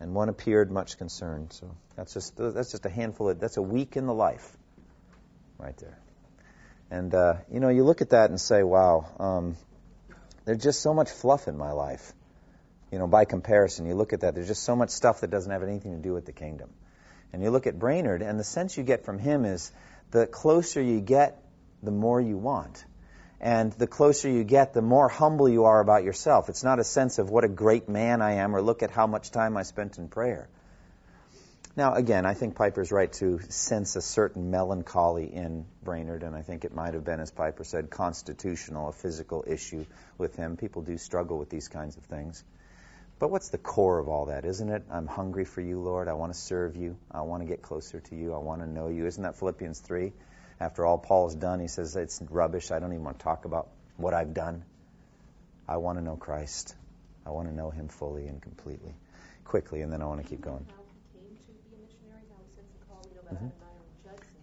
and 0.00 0.14
one 0.14 0.28
appeared 0.28 0.72
much 0.72 0.98
concerned. 0.98 1.52
So 1.52 1.70
that's 1.94 2.12
just 2.12 2.36
that's 2.36 2.72
just 2.72 2.86
a 2.86 2.90
handful 2.90 3.30
of 3.30 3.38
that's 3.38 3.56
a 3.56 3.62
week 3.62 3.96
in 3.96 4.06
the 4.06 4.14
life, 4.14 4.56
right 5.58 5.76
there. 5.76 5.98
And 6.90 7.14
uh, 7.14 7.34
you 7.52 7.60
know, 7.60 7.68
you 7.68 7.84
look 7.84 8.02
at 8.02 8.10
that 8.10 8.30
and 8.30 8.40
say, 8.40 8.62
"Wow, 8.62 9.06
um, 9.18 9.56
there's 10.44 10.62
just 10.62 10.80
so 10.82 10.92
much 10.92 11.10
fluff 11.10 11.48
in 11.48 11.56
my 11.56 11.72
life. 11.72 12.12
You 12.90 12.98
know, 12.98 13.06
by 13.06 13.24
comparison, 13.24 13.86
you 13.86 13.94
look 13.94 14.12
at 14.12 14.22
that, 14.22 14.34
there's 14.34 14.48
just 14.48 14.64
so 14.64 14.74
much 14.74 14.90
stuff 14.90 15.20
that 15.20 15.30
doesn't 15.30 15.50
have 15.50 15.62
anything 15.62 15.92
to 15.92 16.02
do 16.02 16.12
with 16.12 16.26
the 16.26 16.32
kingdom. 16.32 16.70
And 17.32 17.42
you 17.42 17.50
look 17.50 17.68
at 17.68 17.78
Brainerd, 17.78 18.22
and 18.22 18.38
the 18.38 18.44
sense 18.44 18.76
you 18.76 18.82
get 18.82 19.04
from 19.04 19.18
him 19.18 19.44
is 19.44 19.70
the 20.10 20.26
closer 20.26 20.82
you 20.82 21.00
get, 21.00 21.40
the 21.82 21.92
more 21.92 22.20
you 22.20 22.36
want. 22.36 22.84
And 23.40 23.72
the 23.72 23.86
closer 23.86 24.28
you 24.28 24.42
get, 24.42 24.74
the 24.74 24.82
more 24.82 25.08
humble 25.08 25.48
you 25.48 25.64
are 25.64 25.80
about 25.80 26.02
yourself. 26.02 26.48
It's 26.48 26.64
not 26.64 26.80
a 26.80 26.84
sense 26.84 27.18
of 27.18 27.30
what 27.30 27.44
a 27.44 27.48
great 27.48 27.88
man 27.88 28.20
I 28.20 28.34
am 28.34 28.54
or 28.54 28.60
look 28.60 28.82
at 28.82 28.90
how 28.90 29.06
much 29.06 29.30
time 29.30 29.56
I 29.56 29.62
spent 29.62 29.98
in 29.98 30.08
prayer. 30.08 30.48
Now, 31.76 31.94
again, 31.94 32.26
I 32.26 32.34
think 32.34 32.56
Piper's 32.56 32.90
right 32.90 33.12
to 33.14 33.38
sense 33.48 33.94
a 33.94 34.02
certain 34.02 34.50
melancholy 34.50 35.32
in 35.32 35.66
Brainerd, 35.84 36.24
and 36.24 36.34
I 36.34 36.42
think 36.42 36.64
it 36.64 36.74
might 36.74 36.94
have 36.94 37.04
been, 37.04 37.20
as 37.20 37.30
Piper 37.30 37.62
said, 37.62 37.90
constitutional, 37.90 38.88
a 38.88 38.92
physical 38.92 39.44
issue 39.46 39.86
with 40.18 40.34
him. 40.34 40.56
People 40.56 40.82
do 40.82 40.98
struggle 40.98 41.38
with 41.38 41.48
these 41.48 41.68
kinds 41.68 41.96
of 41.96 42.02
things. 42.04 42.42
But 43.20 43.30
what's 43.30 43.50
the 43.50 43.58
core 43.58 43.98
of 43.98 44.08
all 44.08 44.26
that, 44.26 44.44
isn't 44.44 44.68
it? 44.68 44.82
I'm 44.90 45.06
hungry 45.06 45.44
for 45.44 45.60
you, 45.60 45.78
Lord. 45.80 46.08
I 46.08 46.14
want 46.14 46.32
to 46.32 46.38
serve 46.38 46.74
you. 46.74 46.96
I 47.10 47.20
want 47.20 47.42
to 47.42 47.46
get 47.46 47.62
closer 47.62 48.00
to 48.00 48.16
you. 48.16 48.34
I 48.34 48.38
want 48.38 48.62
to 48.62 48.68
know 48.68 48.88
you. 48.88 49.06
Isn't 49.06 49.22
that 49.22 49.38
Philippians 49.38 49.78
3? 49.78 50.12
After 50.58 50.84
all 50.84 50.98
Paul's 50.98 51.36
done, 51.36 51.60
he 51.60 51.68
says, 51.68 51.94
It's 51.94 52.20
rubbish. 52.30 52.72
I 52.72 52.80
don't 52.80 52.92
even 52.92 53.04
want 53.04 53.18
to 53.18 53.22
talk 53.22 53.44
about 53.44 53.68
what 53.96 54.12
I've 54.12 54.34
done. 54.34 54.64
I 55.68 55.76
want 55.76 55.98
to 55.98 56.04
know 56.04 56.16
Christ. 56.16 56.74
I 57.24 57.30
want 57.30 57.48
to 57.48 57.54
know 57.54 57.70
him 57.70 57.88
fully 57.88 58.26
and 58.26 58.42
completely. 58.42 58.94
Quickly, 59.44 59.82
and 59.82 59.92
then 59.92 60.02
I 60.02 60.06
want 60.06 60.22
to 60.22 60.28
keep 60.28 60.40
going. 60.40 60.66
Mm-hmm. 63.32 63.69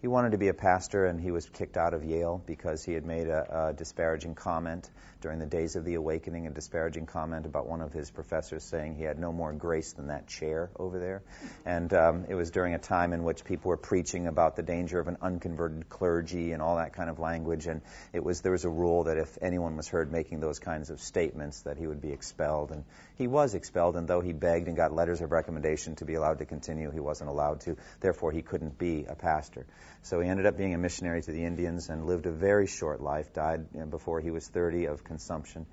He 0.00 0.06
wanted 0.06 0.30
to 0.30 0.38
be 0.38 0.46
a 0.46 0.54
pastor, 0.54 1.06
and 1.06 1.20
he 1.20 1.32
was 1.32 1.48
kicked 1.48 1.76
out 1.76 1.92
of 1.92 2.04
Yale 2.04 2.40
because 2.46 2.84
he 2.84 2.92
had 2.92 3.04
made 3.04 3.26
a, 3.26 3.70
a, 3.70 3.72
disparaging 3.72 4.36
comment 4.36 4.88
during 5.20 5.40
the 5.40 5.46
days 5.46 5.74
of 5.74 5.84
the 5.84 5.94
awakening, 5.94 6.46
a 6.46 6.50
disparaging 6.50 7.06
comment 7.06 7.46
about 7.46 7.66
one 7.66 7.80
of 7.80 7.92
his 7.92 8.08
professors 8.08 8.62
saying 8.62 8.94
he 8.94 9.02
had 9.02 9.18
no 9.18 9.32
more 9.32 9.52
grace 9.52 9.94
than 9.94 10.06
that 10.06 10.28
chair 10.28 10.70
over 10.78 11.00
there. 11.00 11.22
And 11.66 11.92
um, 11.92 12.26
it 12.28 12.36
was 12.36 12.52
during 12.52 12.74
a 12.74 12.78
time 12.78 13.12
in 13.12 13.24
which 13.24 13.44
people 13.44 13.70
were 13.70 13.76
preaching 13.76 14.28
about 14.28 14.54
the 14.54 14.62
danger 14.62 15.00
of 15.00 15.08
an 15.08 15.16
unconverted 15.20 15.88
clergy 15.88 16.52
and 16.52 16.62
all 16.62 16.76
that 16.76 16.92
kind 16.92 17.10
of 17.10 17.18
language. 17.18 17.66
And 17.66 17.80
it 18.12 18.22
was 18.22 18.40
there 18.42 18.52
was 18.52 18.64
a 18.64 18.70
rule 18.70 19.04
that 19.04 19.18
if 19.18 19.36
anyone 19.42 19.76
was 19.76 19.88
heard 19.88 20.12
making 20.12 20.38
those 20.38 20.60
kinds 20.60 20.90
of 20.90 21.00
statements, 21.00 21.62
that 21.62 21.76
he 21.76 21.88
would 21.88 22.00
be 22.00 22.12
expelled. 22.12 22.70
And 22.70 22.84
he 23.16 23.26
was 23.26 23.56
expelled, 23.56 23.96
and 23.96 24.06
though 24.06 24.20
he 24.20 24.32
begged 24.32 24.68
and 24.68 24.76
got 24.76 24.92
letters 24.92 25.20
of 25.20 25.32
recommendation 25.32 25.96
to 25.96 26.04
be 26.04 26.14
allowed 26.14 26.38
to 26.38 26.44
continue, 26.44 26.92
he 26.92 27.00
wasn't 27.00 27.30
allowed 27.30 27.62
to. 27.62 27.76
Therefore, 27.98 28.30
he 28.30 28.42
couldn't 28.42 28.78
be 28.78 29.06
a 29.08 29.16
pastor. 29.16 29.66
So 30.02 30.20
he 30.20 30.28
ended 30.28 30.46
up 30.46 30.56
being 30.56 30.74
a 30.74 30.78
missionary 30.78 31.22
to 31.22 31.32
the 31.32 31.44
Indians 31.44 31.88
and 31.88 32.06
lived 32.06 32.26
a 32.26 32.30
very 32.30 32.66
short 32.66 33.00
life, 33.00 33.32
died 33.32 33.90
before 33.90 34.20
he 34.20 34.30
was 34.30 34.46
30 34.46 34.86
of 34.86 35.04
consumption, 35.04 35.66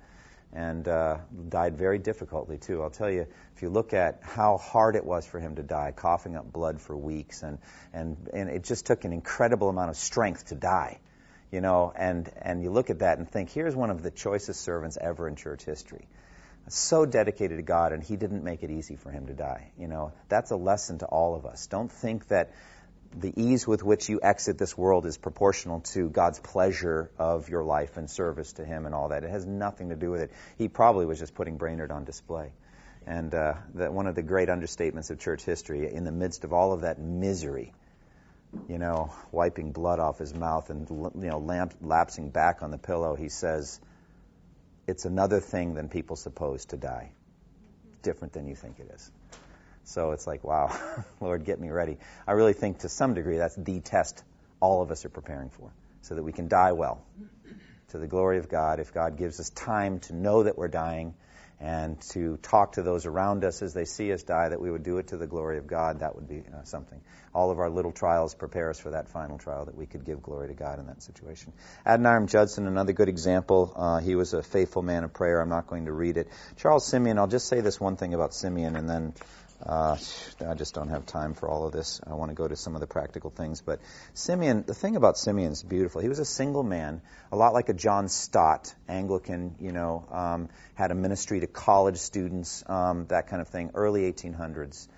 and 0.52 0.86
uh, 0.86 1.18
died 1.48 1.76
very 1.76 1.98
difficultly, 1.98 2.58
too. 2.58 2.82
I'll 2.82 2.90
tell 2.90 3.10
you, 3.10 3.26
if 3.54 3.62
you 3.62 3.68
look 3.68 3.94
at 3.94 4.20
how 4.22 4.58
hard 4.58 4.96
it 4.96 5.04
was 5.04 5.26
for 5.26 5.40
him 5.40 5.56
to 5.56 5.62
die, 5.62 5.92
coughing 5.94 6.36
up 6.36 6.52
blood 6.52 6.80
for 6.80 6.96
weeks, 6.96 7.42
and, 7.42 7.58
and, 7.92 8.16
and 8.32 8.50
it 8.50 8.64
just 8.64 8.86
took 8.86 9.04
an 9.04 9.12
incredible 9.12 9.68
amount 9.68 9.90
of 9.90 9.96
strength 9.96 10.46
to 10.46 10.54
die. 10.54 10.98
You 11.52 11.60
know, 11.60 11.92
and, 11.94 12.30
and 12.42 12.62
you 12.62 12.70
look 12.70 12.90
at 12.90 12.98
that 12.98 13.18
and 13.18 13.30
think, 13.30 13.50
here's 13.50 13.74
one 13.74 13.90
of 13.90 14.02
the 14.02 14.10
choicest 14.10 14.60
servants 14.60 14.98
ever 15.00 15.28
in 15.28 15.36
church 15.36 15.64
history 15.64 16.06
so 16.68 17.06
dedicated 17.06 17.58
to 17.58 17.62
God, 17.62 17.92
and 17.92 18.02
He 18.02 18.16
didn't 18.16 18.42
make 18.42 18.62
it 18.62 18.70
easy 18.70 18.96
for 18.96 19.10
him 19.10 19.26
to 19.26 19.34
die. 19.34 19.70
You 19.78 19.88
know, 19.88 20.12
that's 20.28 20.50
a 20.50 20.56
lesson 20.56 20.98
to 20.98 21.06
all 21.06 21.34
of 21.34 21.46
us. 21.46 21.66
Don't 21.66 21.90
think 21.90 22.28
that 22.28 22.52
the 23.16 23.32
ease 23.34 23.66
with 23.66 23.82
which 23.82 24.10
you 24.10 24.20
exit 24.22 24.58
this 24.58 24.76
world 24.76 25.06
is 25.06 25.16
proportional 25.16 25.80
to 25.80 26.10
God's 26.10 26.38
pleasure 26.38 27.10
of 27.18 27.48
your 27.48 27.64
life 27.64 27.96
and 27.96 28.10
service 28.10 28.52
to 28.54 28.64
Him 28.64 28.84
and 28.84 28.94
all 28.94 29.08
that. 29.08 29.24
It 29.24 29.30
has 29.30 29.46
nothing 29.46 29.88
to 29.88 29.96
do 29.96 30.10
with 30.10 30.20
it. 30.20 30.30
He 30.58 30.68
probably 30.68 31.06
was 31.06 31.18
just 31.18 31.34
putting 31.34 31.56
Brainerd 31.56 31.90
on 31.90 32.04
display. 32.04 32.52
And 33.06 33.34
uh, 33.34 33.54
that 33.74 33.92
one 33.92 34.06
of 34.06 34.16
the 34.16 34.22
great 34.22 34.48
understatements 34.48 35.10
of 35.10 35.18
church 35.18 35.44
history, 35.44 35.90
in 35.90 36.04
the 36.04 36.12
midst 36.12 36.44
of 36.44 36.52
all 36.52 36.72
of 36.72 36.82
that 36.82 36.98
misery, 36.98 37.72
you 38.68 38.78
know, 38.78 39.12
wiping 39.32 39.72
blood 39.72 39.98
off 39.98 40.18
his 40.18 40.34
mouth 40.34 40.68
and 40.68 40.88
you 40.90 41.28
know, 41.28 41.38
lamp, 41.38 41.74
lapsing 41.80 42.28
back 42.28 42.62
on 42.62 42.70
the 42.70 42.78
pillow, 42.78 43.14
he 43.14 43.28
says, 43.28 43.80
"It's 44.86 45.04
another 45.04 45.40
thing 45.40 45.74
than 45.74 45.88
people 45.88 46.16
suppose 46.16 46.66
to 46.66 46.76
die. 46.76 47.12
Different 48.02 48.32
than 48.34 48.46
you 48.46 48.54
think 48.54 48.78
it 48.80 48.90
is." 48.94 49.10
So 49.86 50.10
it's 50.10 50.26
like, 50.26 50.42
wow, 50.42 50.76
Lord, 51.20 51.44
get 51.44 51.60
me 51.60 51.70
ready. 51.70 51.96
I 52.26 52.32
really 52.32 52.54
think 52.54 52.80
to 52.80 52.88
some 52.88 53.14
degree 53.14 53.38
that's 53.38 53.54
the 53.54 53.80
test 53.80 54.22
all 54.60 54.82
of 54.82 54.90
us 54.90 55.04
are 55.04 55.10
preparing 55.10 55.48
for, 55.50 55.70
so 56.02 56.16
that 56.16 56.24
we 56.24 56.32
can 56.32 56.48
die 56.48 56.72
well 56.72 57.04
to 57.90 57.98
the 57.98 58.08
glory 58.08 58.38
of 58.38 58.48
God. 58.48 58.80
If 58.80 58.92
God 58.92 59.16
gives 59.16 59.38
us 59.38 59.48
time 59.50 60.00
to 60.00 60.14
know 60.14 60.42
that 60.42 60.58
we're 60.58 60.68
dying 60.68 61.14
and 61.60 62.00
to 62.10 62.36
talk 62.38 62.72
to 62.72 62.82
those 62.82 63.06
around 63.06 63.44
us 63.44 63.62
as 63.62 63.72
they 63.74 63.84
see 63.84 64.12
us 64.12 64.24
die, 64.24 64.48
that 64.48 64.60
we 64.60 64.70
would 64.70 64.82
do 64.82 64.98
it 64.98 65.08
to 65.08 65.16
the 65.16 65.26
glory 65.26 65.56
of 65.56 65.68
God, 65.68 66.00
that 66.00 66.16
would 66.16 66.28
be 66.28 66.40
uh, 66.40 66.64
something. 66.64 67.00
All 67.32 67.50
of 67.50 67.60
our 67.60 67.70
little 67.70 67.92
trials 67.92 68.34
prepare 68.34 68.70
us 68.70 68.78
for 68.80 68.90
that 68.90 69.08
final 69.08 69.38
trial, 69.38 69.66
that 69.66 69.76
we 69.76 69.86
could 69.86 70.04
give 70.04 70.20
glory 70.20 70.48
to 70.48 70.54
God 70.54 70.80
in 70.80 70.86
that 70.86 71.02
situation. 71.02 71.52
Adoniram 71.86 72.26
Judson, 72.26 72.66
another 72.66 72.92
good 72.92 73.08
example. 73.08 73.72
Uh, 73.74 73.98
he 74.00 74.16
was 74.16 74.34
a 74.34 74.42
faithful 74.42 74.82
man 74.82 75.04
of 75.04 75.14
prayer. 75.14 75.40
I'm 75.40 75.48
not 75.48 75.66
going 75.68 75.86
to 75.86 75.92
read 75.92 76.16
it. 76.16 76.28
Charles 76.56 76.86
Simeon, 76.86 77.18
I'll 77.18 77.26
just 77.26 77.46
say 77.46 77.60
this 77.60 77.80
one 77.80 77.96
thing 77.96 78.12
about 78.14 78.34
Simeon, 78.34 78.76
and 78.76 78.90
then 78.90 79.14
uh, 79.64 79.96
I 80.46 80.54
just 80.54 80.74
don't 80.74 80.88
have 80.88 81.06
time 81.06 81.34
for 81.34 81.48
all 81.48 81.66
of 81.66 81.72
this. 81.72 82.00
I 82.06 82.14
want 82.14 82.30
to 82.30 82.34
go 82.34 82.46
to 82.46 82.56
some 82.56 82.74
of 82.74 82.80
the 82.80 82.86
practical 82.86 83.30
things. 83.30 83.62
But 83.62 83.80
Simeon, 84.14 84.64
the 84.66 84.74
thing 84.74 84.96
about 84.96 85.16
Simeon 85.18 85.52
is 85.52 85.62
beautiful. 85.62 86.00
He 86.00 86.08
was 86.08 86.18
a 86.18 86.24
single 86.24 86.62
man, 86.62 87.00
a 87.32 87.36
lot 87.36 87.54
like 87.54 87.68
a 87.68 87.74
John 87.74 88.08
Stott, 88.08 88.74
Anglican, 88.88 89.56
you 89.60 89.72
know, 89.72 90.04
um, 90.10 90.48
had 90.74 90.90
a 90.90 90.94
ministry 90.94 91.40
to 91.40 91.46
college 91.46 91.96
students, 91.96 92.64
um, 92.66 93.06
that 93.08 93.28
kind 93.28 93.40
of 93.40 93.48
thing, 93.48 93.70
early 93.74 94.12
1800s. 94.12 94.88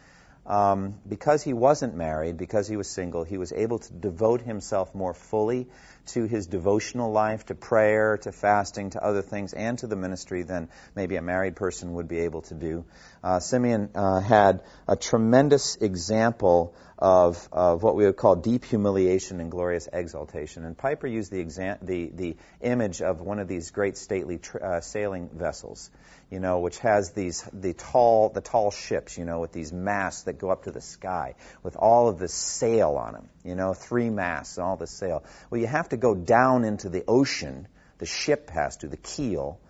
Um, 0.47 0.95
because 1.07 1.43
he 1.43 1.53
wasn't 1.53 1.95
married, 1.95 2.39
because 2.39 2.67
he 2.67 2.77
was 2.77 2.89
single, 2.89 3.23
he 3.23 3.37
was 3.37 3.53
able 3.53 3.81
to 3.81 3.93
devote 3.93 4.41
himself 4.41 4.95
more 4.95 5.13
fully 5.13 5.67
to 6.09 6.25
his 6.25 6.47
devotional 6.47 7.13
life, 7.13 7.47
to 7.47 7.55
prayer, 7.55 8.19
to 8.19 8.33
fasting, 8.33 8.91
to 8.91 9.03
other 9.03 9.23
things, 9.23 9.53
and 9.53 9.79
to 9.79 9.87
the 9.87 9.97
ministry 9.97 10.43
than 10.43 10.69
maybe 10.95 11.17
a 11.17 11.23
married 11.23 11.57
person 11.57 11.95
would 11.95 12.09
be 12.09 12.21
able 12.21 12.43
to 12.43 12.55
do. 12.55 12.85
Uh, 13.23 13.41
Simeon 13.41 13.91
uh, 13.95 14.21
had 14.21 14.63
a 14.87 14.97
tremendous 14.97 15.77
example 15.77 16.75
of, 16.99 17.49
of 17.53 17.83
what 17.83 17.95
we 17.95 18.05
would 18.05 18.17
call 18.17 18.35
deep 18.35 18.65
humiliation 18.65 19.41
and 19.41 19.51
glorious 19.51 19.89
exaltation. 19.93 20.65
And 20.65 20.77
Piper 20.77 21.07
used 21.07 21.31
the, 21.31 21.39
exam- 21.39 21.79
the, 21.83 22.11
the 22.13 22.37
image 22.61 23.03
of 23.03 23.21
one 23.21 23.39
of 23.39 23.47
these 23.47 23.71
great 23.71 23.97
stately 23.97 24.39
tr- 24.39 24.63
uh, 24.63 24.81
sailing 24.81 25.31
vessels, 25.33 25.91
you 26.31 26.41
know, 26.41 26.59
which 26.59 26.79
has 26.81 27.13
these 27.13 27.43
the 27.53 27.73
tall 27.73 28.31
the 28.31 28.41
tall 28.41 28.71
ships, 28.71 29.17
you 29.17 29.25
know, 29.25 29.41
with 29.41 29.53
these 29.53 29.73
masts 29.73 30.25
that 30.25 30.39
go 30.39 30.51
up 30.51 30.65
to 30.65 30.73
the 30.73 30.81
sky, 30.81 31.35
with 31.63 31.77
all 31.77 32.09
of 32.09 32.19
the 32.19 32.29
sail 32.29 32.97
on 32.97 33.13
them, 33.13 33.29
you 33.45 33.55
know, 33.55 33.75
three 33.75 34.11
masts 34.11 34.59
and 34.59 34.67
all 34.67 34.77
the 34.77 34.87
sail. 34.87 35.25
Well, 35.51 35.61
you 35.61 35.69
have 35.69 35.89
to 35.91 35.97
go 36.01 36.15
down 36.15 36.65
into 36.65 36.89
the 36.89 37.05
ocean. 37.07 37.69
The 37.99 38.07
ship 38.07 38.51
has 38.51 38.79
to 38.79 38.89
the 38.89 38.97
keel 38.97 39.61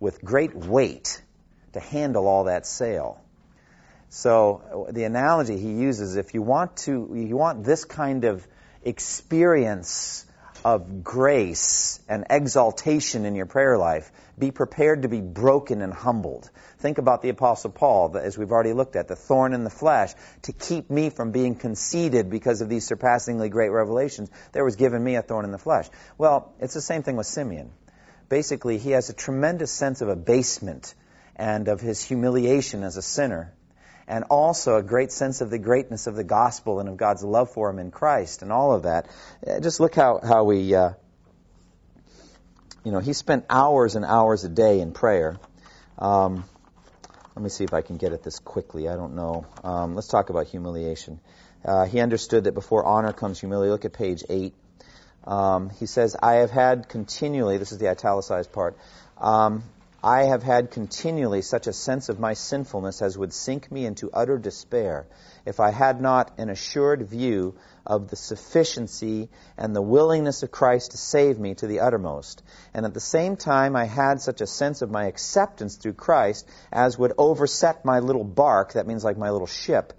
with 0.00 0.22
great 0.22 0.54
weight 0.54 1.20
to 1.72 1.80
handle 1.80 2.26
all 2.26 2.44
that 2.44 2.66
sail. 2.66 3.20
So 4.10 4.88
the 4.90 5.04
analogy 5.04 5.58
he 5.58 5.72
uses, 5.72 6.16
if 6.16 6.34
you 6.34 6.42
want 6.42 6.76
to, 6.78 7.12
you 7.14 7.36
want 7.36 7.64
this 7.64 7.84
kind 7.84 8.24
of 8.24 8.46
experience 8.82 10.24
of 10.74 11.02
grace 11.02 11.98
and 12.10 12.26
exaltation 12.28 13.24
in 13.24 13.34
your 13.34 13.46
prayer 13.46 13.78
life, 13.78 14.12
be 14.38 14.50
prepared 14.50 15.02
to 15.02 15.08
be 15.08 15.22
broken 15.22 15.80
and 15.80 15.94
humbled. 15.94 16.50
Think 16.80 16.98
about 16.98 17.22
the 17.22 17.30
Apostle 17.30 17.70
Paul, 17.70 18.14
as 18.18 18.36
we've 18.36 18.50
already 18.50 18.74
looked 18.74 18.94
at, 18.94 19.08
the 19.08 19.16
thorn 19.16 19.54
in 19.54 19.64
the 19.64 19.70
flesh, 19.70 20.12
to 20.42 20.52
keep 20.52 20.90
me 20.90 21.08
from 21.08 21.32
being 21.32 21.54
conceited 21.54 22.28
because 22.28 22.60
of 22.60 22.68
these 22.68 22.86
surpassingly 22.86 23.48
great 23.48 23.70
revelations. 23.70 24.30
There 24.52 24.64
was 24.64 24.76
given 24.76 25.02
me 25.02 25.14
a 25.16 25.22
thorn 25.22 25.46
in 25.46 25.52
the 25.52 25.58
flesh. 25.58 25.88
Well, 26.18 26.52
it's 26.60 26.74
the 26.74 26.82
same 26.82 27.02
thing 27.02 27.16
with 27.16 27.26
Simeon. 27.26 27.70
Basically, 28.28 28.76
he 28.76 28.90
has 28.90 29.08
a 29.08 29.14
tremendous 29.14 29.72
sense 29.72 30.02
of 30.02 30.10
abasement 30.10 30.94
and 31.34 31.68
of 31.68 31.80
his 31.80 32.02
humiliation 32.02 32.82
as 32.82 32.98
a 32.98 33.02
sinner 33.02 33.54
and 34.08 34.24
also 34.30 34.76
a 34.76 34.82
great 34.82 35.12
sense 35.12 35.42
of 35.42 35.50
the 35.50 35.58
greatness 35.58 36.06
of 36.06 36.16
the 36.16 36.24
gospel 36.24 36.80
and 36.80 36.88
of 36.88 36.96
God's 36.96 37.22
love 37.22 37.50
for 37.52 37.68
him 37.68 37.78
in 37.78 37.90
Christ 37.90 38.40
and 38.40 38.50
all 38.50 38.72
of 38.72 38.84
that. 38.84 39.06
Uh, 39.46 39.60
just 39.60 39.80
look 39.80 39.94
how, 39.94 40.18
how 40.26 40.44
we, 40.44 40.74
uh, 40.74 40.92
you 42.84 42.90
know, 42.90 43.00
he 43.00 43.12
spent 43.12 43.44
hours 43.50 43.96
and 43.96 44.06
hours 44.06 44.44
a 44.44 44.48
day 44.48 44.80
in 44.80 44.92
prayer. 44.92 45.38
Um, 45.98 46.44
let 47.36 47.42
me 47.42 47.50
see 47.50 47.64
if 47.64 47.74
I 47.74 47.82
can 47.82 47.98
get 47.98 48.12
at 48.12 48.22
this 48.22 48.38
quickly. 48.38 48.88
I 48.88 48.96
don't 48.96 49.14
know. 49.14 49.46
Um, 49.62 49.94
let's 49.94 50.08
talk 50.08 50.30
about 50.30 50.46
humiliation. 50.46 51.20
Uh, 51.62 51.84
he 51.84 52.00
understood 52.00 52.44
that 52.44 52.52
before 52.52 52.84
honor 52.84 53.12
comes 53.12 53.38
humility. 53.38 53.70
Look 53.70 53.84
at 53.84 53.92
page 53.92 54.24
8. 54.28 54.54
Um, 55.24 55.68
he 55.68 55.84
says, 55.84 56.16
I 56.20 56.36
have 56.36 56.50
had 56.50 56.88
continually, 56.88 57.58
this 57.58 57.72
is 57.72 57.78
the 57.78 57.88
italicized 57.88 58.52
part, 58.52 58.78
um, 59.18 59.64
I 60.02 60.26
have 60.26 60.44
had 60.44 60.70
continually 60.70 61.42
such 61.42 61.66
a 61.66 61.72
sense 61.72 62.08
of 62.08 62.20
my 62.20 62.34
sinfulness 62.34 63.02
as 63.02 63.18
would 63.18 63.32
sink 63.32 63.72
me 63.72 63.84
into 63.84 64.12
utter 64.12 64.38
despair 64.38 65.08
if 65.44 65.58
I 65.58 65.70
had 65.70 66.00
not 66.00 66.30
an 66.38 66.50
assured 66.50 67.02
view 67.08 67.56
of 67.84 68.06
the 68.06 68.14
sufficiency 68.14 69.28
and 69.56 69.74
the 69.74 69.82
willingness 69.82 70.44
of 70.44 70.52
Christ 70.52 70.92
to 70.92 70.98
save 70.98 71.40
me 71.40 71.56
to 71.56 71.66
the 71.66 71.80
uttermost. 71.80 72.44
And 72.74 72.86
at 72.86 72.94
the 72.94 73.00
same 73.00 73.36
time, 73.36 73.74
I 73.74 73.86
had 73.86 74.20
such 74.20 74.40
a 74.40 74.46
sense 74.46 74.82
of 74.82 74.90
my 74.90 75.06
acceptance 75.06 75.74
through 75.74 75.94
Christ 75.94 76.46
as 76.70 76.96
would 76.96 77.14
overset 77.18 77.84
my 77.84 77.98
little 77.98 78.22
bark, 78.22 78.74
that 78.74 78.86
means 78.86 79.02
like 79.02 79.18
my 79.18 79.30
little 79.30 79.48
ship, 79.48 79.94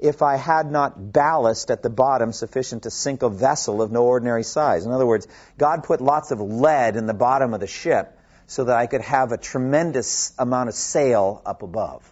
if 0.00 0.20
I 0.20 0.34
had 0.34 0.68
not 0.68 1.12
ballast 1.12 1.70
at 1.70 1.80
the 1.80 1.90
bottom 1.90 2.32
sufficient 2.32 2.82
to 2.82 2.90
sink 2.90 3.22
a 3.22 3.28
vessel 3.28 3.82
of 3.82 3.92
no 3.92 4.04
ordinary 4.04 4.42
size. 4.42 4.84
In 4.84 4.90
other 4.90 5.06
words, 5.06 5.28
God 5.56 5.84
put 5.84 6.00
lots 6.00 6.32
of 6.32 6.40
lead 6.40 6.96
in 6.96 7.06
the 7.06 7.14
bottom 7.14 7.54
of 7.54 7.60
the 7.60 7.68
ship 7.68 8.18
so 8.46 8.64
that 8.64 8.76
I 8.76 8.86
could 8.86 9.00
have 9.00 9.32
a 9.32 9.38
tremendous 9.38 10.32
amount 10.38 10.68
of 10.68 10.74
sail 10.74 11.42
up 11.46 11.62
above. 11.62 12.10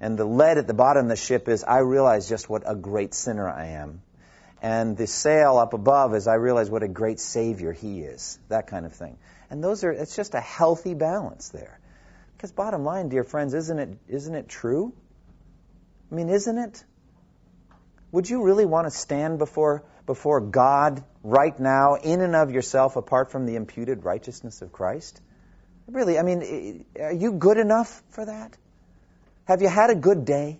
And 0.00 0.18
the 0.18 0.24
lead 0.24 0.58
at 0.58 0.66
the 0.66 0.74
bottom 0.74 1.06
of 1.06 1.08
the 1.08 1.16
ship 1.16 1.48
is 1.48 1.64
I 1.64 1.78
realize 1.78 2.28
just 2.28 2.50
what 2.50 2.62
a 2.66 2.74
great 2.74 3.14
sinner 3.14 3.48
I 3.48 3.66
am. 3.66 4.02
And 4.60 4.96
the 4.96 5.06
sail 5.06 5.58
up 5.58 5.74
above 5.74 6.14
is 6.14 6.26
I 6.26 6.34
realize 6.34 6.70
what 6.70 6.82
a 6.82 6.88
great 6.88 7.20
Savior 7.20 7.72
He 7.72 8.00
is. 8.00 8.38
That 8.48 8.66
kind 8.66 8.84
of 8.84 8.92
thing. 8.92 9.18
And 9.50 9.62
those 9.62 9.84
are, 9.84 9.92
it's 9.92 10.16
just 10.16 10.34
a 10.34 10.40
healthy 10.40 10.94
balance 10.94 11.50
there. 11.50 11.78
Because 12.36 12.52
bottom 12.52 12.84
line, 12.84 13.08
dear 13.08 13.24
friends, 13.24 13.54
isn't 13.54 13.78
it, 13.78 13.98
isn't 14.08 14.34
it 14.34 14.48
true? 14.48 14.92
I 16.10 16.14
mean, 16.14 16.28
isn't 16.28 16.58
it? 16.58 16.84
Would 18.12 18.28
you 18.28 18.42
really 18.42 18.66
want 18.66 18.86
to 18.86 18.90
stand 18.90 19.38
before, 19.38 19.84
before 20.04 20.40
God 20.40 21.02
right 21.22 21.58
now, 21.58 21.94
in 21.94 22.20
and 22.20 22.36
of 22.36 22.50
yourself, 22.50 22.96
apart 22.96 23.30
from 23.30 23.46
the 23.46 23.56
imputed 23.56 24.04
righteousness 24.04 24.62
of 24.62 24.72
Christ? 24.72 25.20
Really, 25.88 26.18
I 26.18 26.22
mean, 26.22 26.84
are 27.00 27.12
you 27.12 27.32
good 27.32 27.58
enough 27.58 28.02
for 28.10 28.24
that? 28.24 28.56
Have 29.44 29.62
you 29.62 29.68
had 29.68 29.90
a 29.90 29.94
good 29.94 30.24
day? 30.24 30.58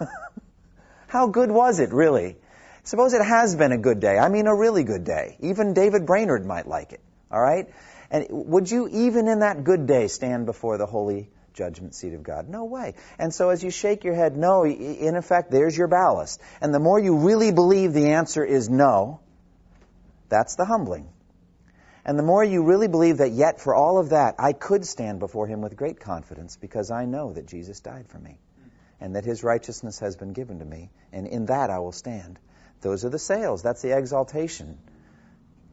How 1.06 1.28
good 1.28 1.50
was 1.50 1.78
it, 1.78 1.92
really? 1.92 2.36
Suppose 2.82 3.14
it 3.14 3.24
has 3.24 3.54
been 3.54 3.72
a 3.72 3.78
good 3.78 4.00
day. 4.00 4.18
I 4.18 4.28
mean, 4.28 4.46
a 4.46 4.54
really 4.54 4.82
good 4.82 5.04
day. 5.04 5.36
Even 5.40 5.74
David 5.74 6.06
Brainerd 6.06 6.44
might 6.44 6.66
like 6.66 6.92
it. 6.92 7.00
All 7.30 7.40
right? 7.40 7.68
And 8.10 8.26
would 8.30 8.70
you, 8.70 8.88
even 8.88 9.28
in 9.28 9.40
that 9.40 9.62
good 9.62 9.86
day, 9.86 10.08
stand 10.08 10.46
before 10.46 10.78
the 10.78 10.86
holy 10.86 11.28
judgment 11.54 11.94
seat 11.94 12.14
of 12.14 12.22
God? 12.22 12.48
No 12.48 12.64
way. 12.64 12.94
And 13.18 13.32
so 13.32 13.50
as 13.50 13.62
you 13.62 13.70
shake 13.70 14.04
your 14.04 14.14
head, 14.14 14.36
no, 14.36 14.64
in 14.64 15.14
effect, 15.16 15.50
there's 15.50 15.76
your 15.76 15.88
ballast. 15.88 16.40
And 16.60 16.74
the 16.74 16.80
more 16.80 16.98
you 16.98 17.16
really 17.18 17.52
believe 17.52 17.92
the 17.92 18.12
answer 18.12 18.44
is 18.44 18.68
no, 18.68 19.20
that's 20.28 20.56
the 20.56 20.64
humbling. 20.64 21.08
And 22.08 22.18
the 22.18 22.22
more 22.22 22.42
you 22.42 22.62
really 22.62 22.88
believe 22.88 23.18
that 23.18 23.32
yet 23.32 23.60
for 23.60 23.74
all 23.74 23.98
of 23.98 24.08
that, 24.08 24.36
I 24.38 24.54
could 24.54 24.86
stand 24.86 25.18
before 25.18 25.46
him 25.46 25.60
with 25.60 25.76
great 25.76 26.00
confidence 26.00 26.56
because 26.56 26.90
I 26.90 27.04
know 27.04 27.34
that 27.34 27.46
Jesus 27.46 27.80
died 27.80 28.06
for 28.08 28.18
me 28.18 28.38
and 28.98 29.14
that 29.14 29.26
his 29.26 29.44
righteousness 29.44 29.98
has 29.98 30.16
been 30.16 30.32
given 30.32 30.60
to 30.60 30.64
me, 30.64 30.88
and 31.12 31.26
in 31.26 31.44
that 31.46 31.68
I 31.68 31.80
will 31.80 31.92
stand. 31.92 32.38
Those 32.80 33.04
are 33.04 33.10
the 33.10 33.18
sails. 33.18 33.62
That's 33.62 33.82
the 33.82 33.94
exaltation. 33.94 34.78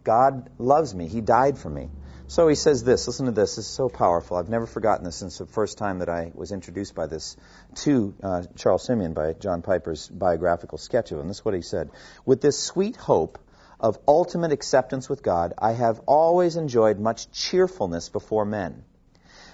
God 0.03 0.49
loves 0.57 0.93
me. 0.93 1.07
He 1.07 1.21
died 1.21 1.57
for 1.57 1.69
me. 1.69 1.89
So 2.27 2.49
he 2.49 2.55
says 2.55 2.83
this. 2.83 3.07
Listen 3.07 3.27
to 3.27 3.31
this. 3.31 3.55
This 3.55 3.65
is 3.67 3.71
so 3.71 3.87
powerful. 3.87 4.35
I've 4.35 4.49
never 4.49 4.67
forgotten 4.67 5.05
this 5.05 5.15
since 5.15 5.37
the 5.37 5.45
first 5.45 5.77
time 5.77 5.99
that 5.99 6.09
I 6.09 6.33
was 6.35 6.51
introduced 6.51 6.95
by 6.95 7.07
this 7.07 7.37
to 7.75 8.13
uh, 8.21 8.43
Charles 8.57 8.83
Simeon 8.83 9.13
by 9.13 9.31
John 9.33 9.61
Piper's 9.61 10.09
biographical 10.09 10.79
sketch 10.79 11.13
of 11.13 11.19
him. 11.19 11.29
This 11.29 11.37
is 11.37 11.45
what 11.45 11.55
he 11.55 11.61
said. 11.61 11.91
With 12.25 12.41
this 12.41 12.59
sweet 12.59 12.97
hope, 12.97 13.39
of 13.79 13.99
ultimate 14.07 14.51
acceptance 14.51 15.09
with 15.09 15.23
God, 15.23 15.53
I 15.57 15.73
have 15.73 16.01
always 16.05 16.55
enjoyed 16.55 16.99
much 16.99 17.31
cheerfulness 17.31 18.09
before 18.09 18.45
men. 18.45 18.83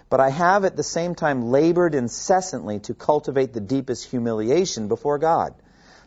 But 0.10 0.20
I 0.20 0.30
have 0.30 0.66
at 0.66 0.76
the 0.76 0.84
same 0.84 1.16
time 1.16 1.52
labored 1.52 1.96
incessantly 1.96 2.80
to 2.82 2.94
cultivate 2.94 3.54
the 3.54 3.62
deepest 3.62 4.10
humiliation 4.10 4.90
before 4.90 5.18
God. 5.18 5.54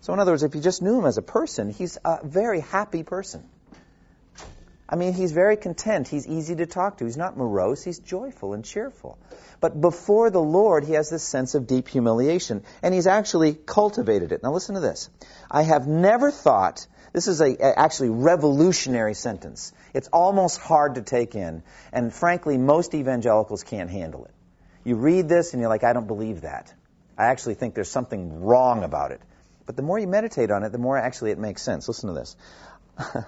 So, 0.03 0.13
in 0.13 0.21
other 0.21 0.33
words, 0.33 0.43
if 0.43 0.55
you 0.55 0.61
just 0.61 0.83
knew 0.83 0.99
him 0.99 1.07
as 1.07 1.17
a 1.17 1.23
person, 1.23 1.71
he's 1.71 1.97
a 2.05 2.19
very 2.23 2.61
happy 2.61 3.03
person. 3.03 3.49
I 4.87 4.97
mean, 4.97 5.15
he's 5.15 5.33
very 5.33 5.57
content. 5.57 6.09
He's 6.09 6.27
easy 6.27 6.55
to 6.57 6.67
talk 6.67 6.99
to. 6.99 7.07
He's 7.07 7.17
not 7.17 7.39
morose. 7.39 7.83
He's 7.83 7.99
joyful 7.99 8.53
and 8.53 8.63
cheerful. 8.63 9.17
But 9.61 9.81
before 9.81 10.29
the 10.29 10.43
Lord, 10.43 10.85
he 10.85 10.93
has 10.93 11.09
this 11.09 11.23
sense 11.23 11.55
of 11.55 11.67
deep 11.67 11.89
humiliation. 11.89 12.63
And 12.83 12.93
he's 12.93 13.07
actually 13.07 13.55
cultivated 13.55 14.33
it. 14.33 14.43
Now, 14.43 14.53
listen 14.53 14.75
to 14.75 14.83
this. 14.83 15.09
I 15.51 15.63
have 15.63 15.89
never 15.89 16.31
thought 16.31 16.87
this 17.15 17.29
is 17.29 17.41
a, 17.41 17.47
a, 17.47 17.79
actually 17.79 18.11
revolutionary 18.11 19.15
sentence. 19.15 19.73
It's 19.95 20.09
almost 20.09 20.59
hard 20.59 20.97
to 20.97 21.03
take 21.03 21.37
in, 21.37 21.63
and 21.93 22.13
frankly, 22.13 22.59
most 22.59 22.93
evangelicals 22.93 23.63
can't 23.63 23.89
handle 23.89 24.25
it. 24.25 24.33
You 24.83 24.97
read 24.97 25.29
this 25.29 25.55
and 25.55 25.61
you're 25.61 25.71
like, 25.71 25.85
I 25.85 25.93
don't 25.93 26.09
believe 26.09 26.41
that. 26.41 26.75
I 27.17 27.27
actually 27.27 27.55
think 27.55 27.75
there's 27.77 27.91
something 27.91 28.43
wrong 28.43 28.83
about 28.83 29.13
it. 29.13 29.21
But 29.65 29.77
the 29.77 29.83
more 29.83 29.97
you 29.97 30.09
meditate 30.09 30.51
on 30.51 30.65
it, 30.65 30.73
the 30.73 30.79
more 30.79 30.99
actually 30.99 31.31
it 31.31 31.39
makes 31.39 31.63
sense. 31.63 31.87
Listen 31.87 32.09
to 32.09 32.15
this. 32.15 32.37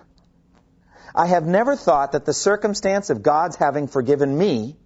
I 1.15 1.27
have 1.27 1.47
never 1.47 1.77
thought 1.77 2.13
that 2.13 2.25
the 2.25 2.35
circumstance 2.35 3.09
of 3.11 3.23
God's 3.23 3.55
having 3.55 3.87
forgiven 3.87 4.37
me 4.37 4.77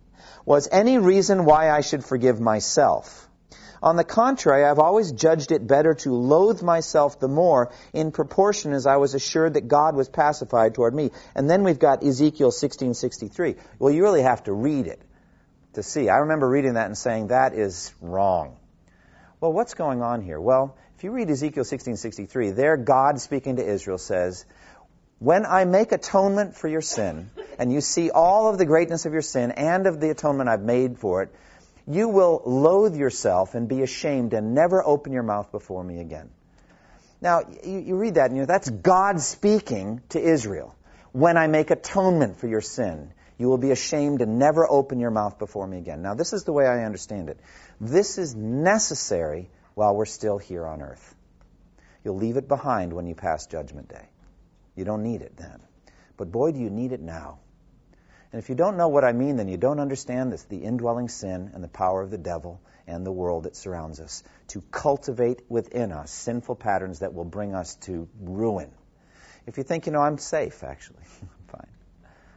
was 0.44 0.68
any 0.70 0.98
reason 0.98 1.46
why 1.46 1.70
I 1.70 1.80
should 1.80 2.04
forgive 2.04 2.38
myself. 2.38 3.29
On 3.82 3.96
the 3.96 4.04
contrary, 4.04 4.64
I've 4.64 4.78
always 4.78 5.12
judged 5.12 5.52
it 5.52 5.66
better 5.66 5.94
to 5.94 6.12
loathe 6.12 6.62
myself 6.62 7.18
the 7.18 7.28
more 7.28 7.70
in 7.94 8.12
proportion 8.12 8.72
as 8.72 8.86
I 8.86 8.96
was 8.96 9.14
assured 9.14 9.54
that 9.54 9.68
God 9.68 9.96
was 9.96 10.08
pacified 10.08 10.74
toward 10.74 10.94
me. 10.94 11.12
And 11.34 11.48
then 11.48 11.64
we've 11.64 11.78
got 11.78 12.04
Ezekiel 12.04 12.50
16:63. 12.50 13.56
Well, 13.78 13.92
you 13.92 14.02
really 14.02 14.22
have 14.22 14.44
to 14.44 14.52
read 14.52 14.86
it 14.86 15.00
to 15.74 15.82
see. 15.82 16.10
I 16.10 16.18
remember 16.18 16.48
reading 16.48 16.74
that 16.74 16.86
and 16.86 16.98
saying 16.98 17.28
that 17.28 17.54
is 17.54 17.92
wrong. 18.02 18.56
Well, 19.40 19.52
what's 19.52 19.72
going 19.72 20.02
on 20.02 20.20
here? 20.20 20.38
Well, 20.38 20.76
if 20.98 21.04
you 21.04 21.12
read 21.12 21.30
Ezekiel 21.30 21.64
16:63, 21.64 22.50
there 22.50 22.76
God 22.76 23.18
speaking 23.18 23.56
to 23.56 23.66
Israel 23.66 23.96
says, 23.96 24.44
"When 25.18 25.46
I 25.46 25.64
make 25.64 25.92
atonement 25.92 26.54
for 26.54 26.68
your 26.68 26.82
sin, 26.82 27.30
and 27.58 27.72
you 27.72 27.80
see 27.80 28.10
all 28.10 28.48
of 28.48 28.58
the 28.58 28.66
greatness 28.66 29.06
of 29.06 29.14
your 29.14 29.22
sin 29.22 29.52
and 29.52 29.86
of 29.86 30.00
the 30.00 30.10
atonement 30.10 30.50
I've 30.50 30.62
made 30.62 30.98
for 30.98 31.22
it, 31.22 31.30
you 31.94 32.08
will 32.08 32.42
loathe 32.44 32.96
yourself 32.96 33.54
and 33.54 33.68
be 33.68 33.82
ashamed 33.82 34.32
and 34.32 34.54
never 34.54 34.84
open 34.84 35.12
your 35.12 35.22
mouth 35.22 35.50
before 35.50 35.82
me 35.82 36.00
again. 36.00 36.30
Now, 37.20 37.40
you, 37.64 37.78
you 37.78 37.96
read 37.96 38.14
that 38.14 38.26
and 38.26 38.36
you 38.36 38.42
know, 38.42 38.46
that's 38.46 38.70
God 38.70 39.20
speaking 39.20 40.00
to 40.10 40.20
Israel. 40.20 40.74
When 41.12 41.36
I 41.36 41.48
make 41.48 41.70
atonement 41.70 42.38
for 42.38 42.46
your 42.46 42.60
sin, 42.60 43.12
you 43.38 43.48
will 43.48 43.58
be 43.58 43.70
ashamed 43.70 44.22
and 44.22 44.38
never 44.38 44.70
open 44.70 45.00
your 45.00 45.10
mouth 45.10 45.38
before 45.38 45.66
me 45.66 45.78
again. 45.78 46.02
Now, 46.02 46.14
this 46.14 46.32
is 46.32 46.44
the 46.44 46.52
way 46.52 46.66
I 46.66 46.84
understand 46.84 47.28
it. 47.28 47.40
This 47.80 48.18
is 48.18 48.34
necessary 48.34 49.50
while 49.74 49.94
we're 49.96 50.06
still 50.06 50.38
here 50.38 50.66
on 50.66 50.82
earth. 50.82 51.14
You'll 52.04 52.16
leave 52.16 52.36
it 52.36 52.48
behind 52.48 52.92
when 52.92 53.06
you 53.06 53.14
pass 53.14 53.46
Judgment 53.46 53.88
Day. 53.88 54.08
You 54.76 54.84
don't 54.84 55.02
need 55.02 55.22
it 55.22 55.36
then. 55.36 55.60
But 56.16 56.30
boy, 56.30 56.52
do 56.52 56.58
you 56.58 56.70
need 56.70 56.92
it 56.92 57.00
now. 57.00 57.38
And 58.32 58.40
if 58.40 58.48
you 58.48 58.54
don't 58.54 58.76
know 58.76 58.88
what 58.88 59.04
I 59.04 59.12
mean, 59.12 59.36
then 59.36 59.48
you 59.48 59.56
don't 59.56 59.80
understand 59.80 60.32
this, 60.32 60.44
the 60.44 60.58
indwelling 60.58 61.08
sin 61.08 61.50
and 61.52 61.64
the 61.64 61.68
power 61.68 62.00
of 62.00 62.10
the 62.10 62.18
devil 62.18 62.60
and 62.86 63.04
the 63.04 63.12
world 63.12 63.44
that 63.44 63.56
surrounds 63.56 64.00
us 64.00 64.22
to 64.48 64.62
cultivate 64.70 65.42
within 65.48 65.90
us 65.92 66.10
sinful 66.10 66.56
patterns 66.56 67.00
that 67.00 67.12
will 67.12 67.24
bring 67.24 67.54
us 67.54 67.74
to 67.76 68.08
ruin. 68.20 68.70
If 69.46 69.58
you 69.58 69.64
think, 69.64 69.86
you 69.86 69.92
know, 69.92 70.00
I'm 70.00 70.18
safe, 70.18 70.62
actually, 70.62 71.02
I'm 71.22 71.28
fine. 71.48 71.68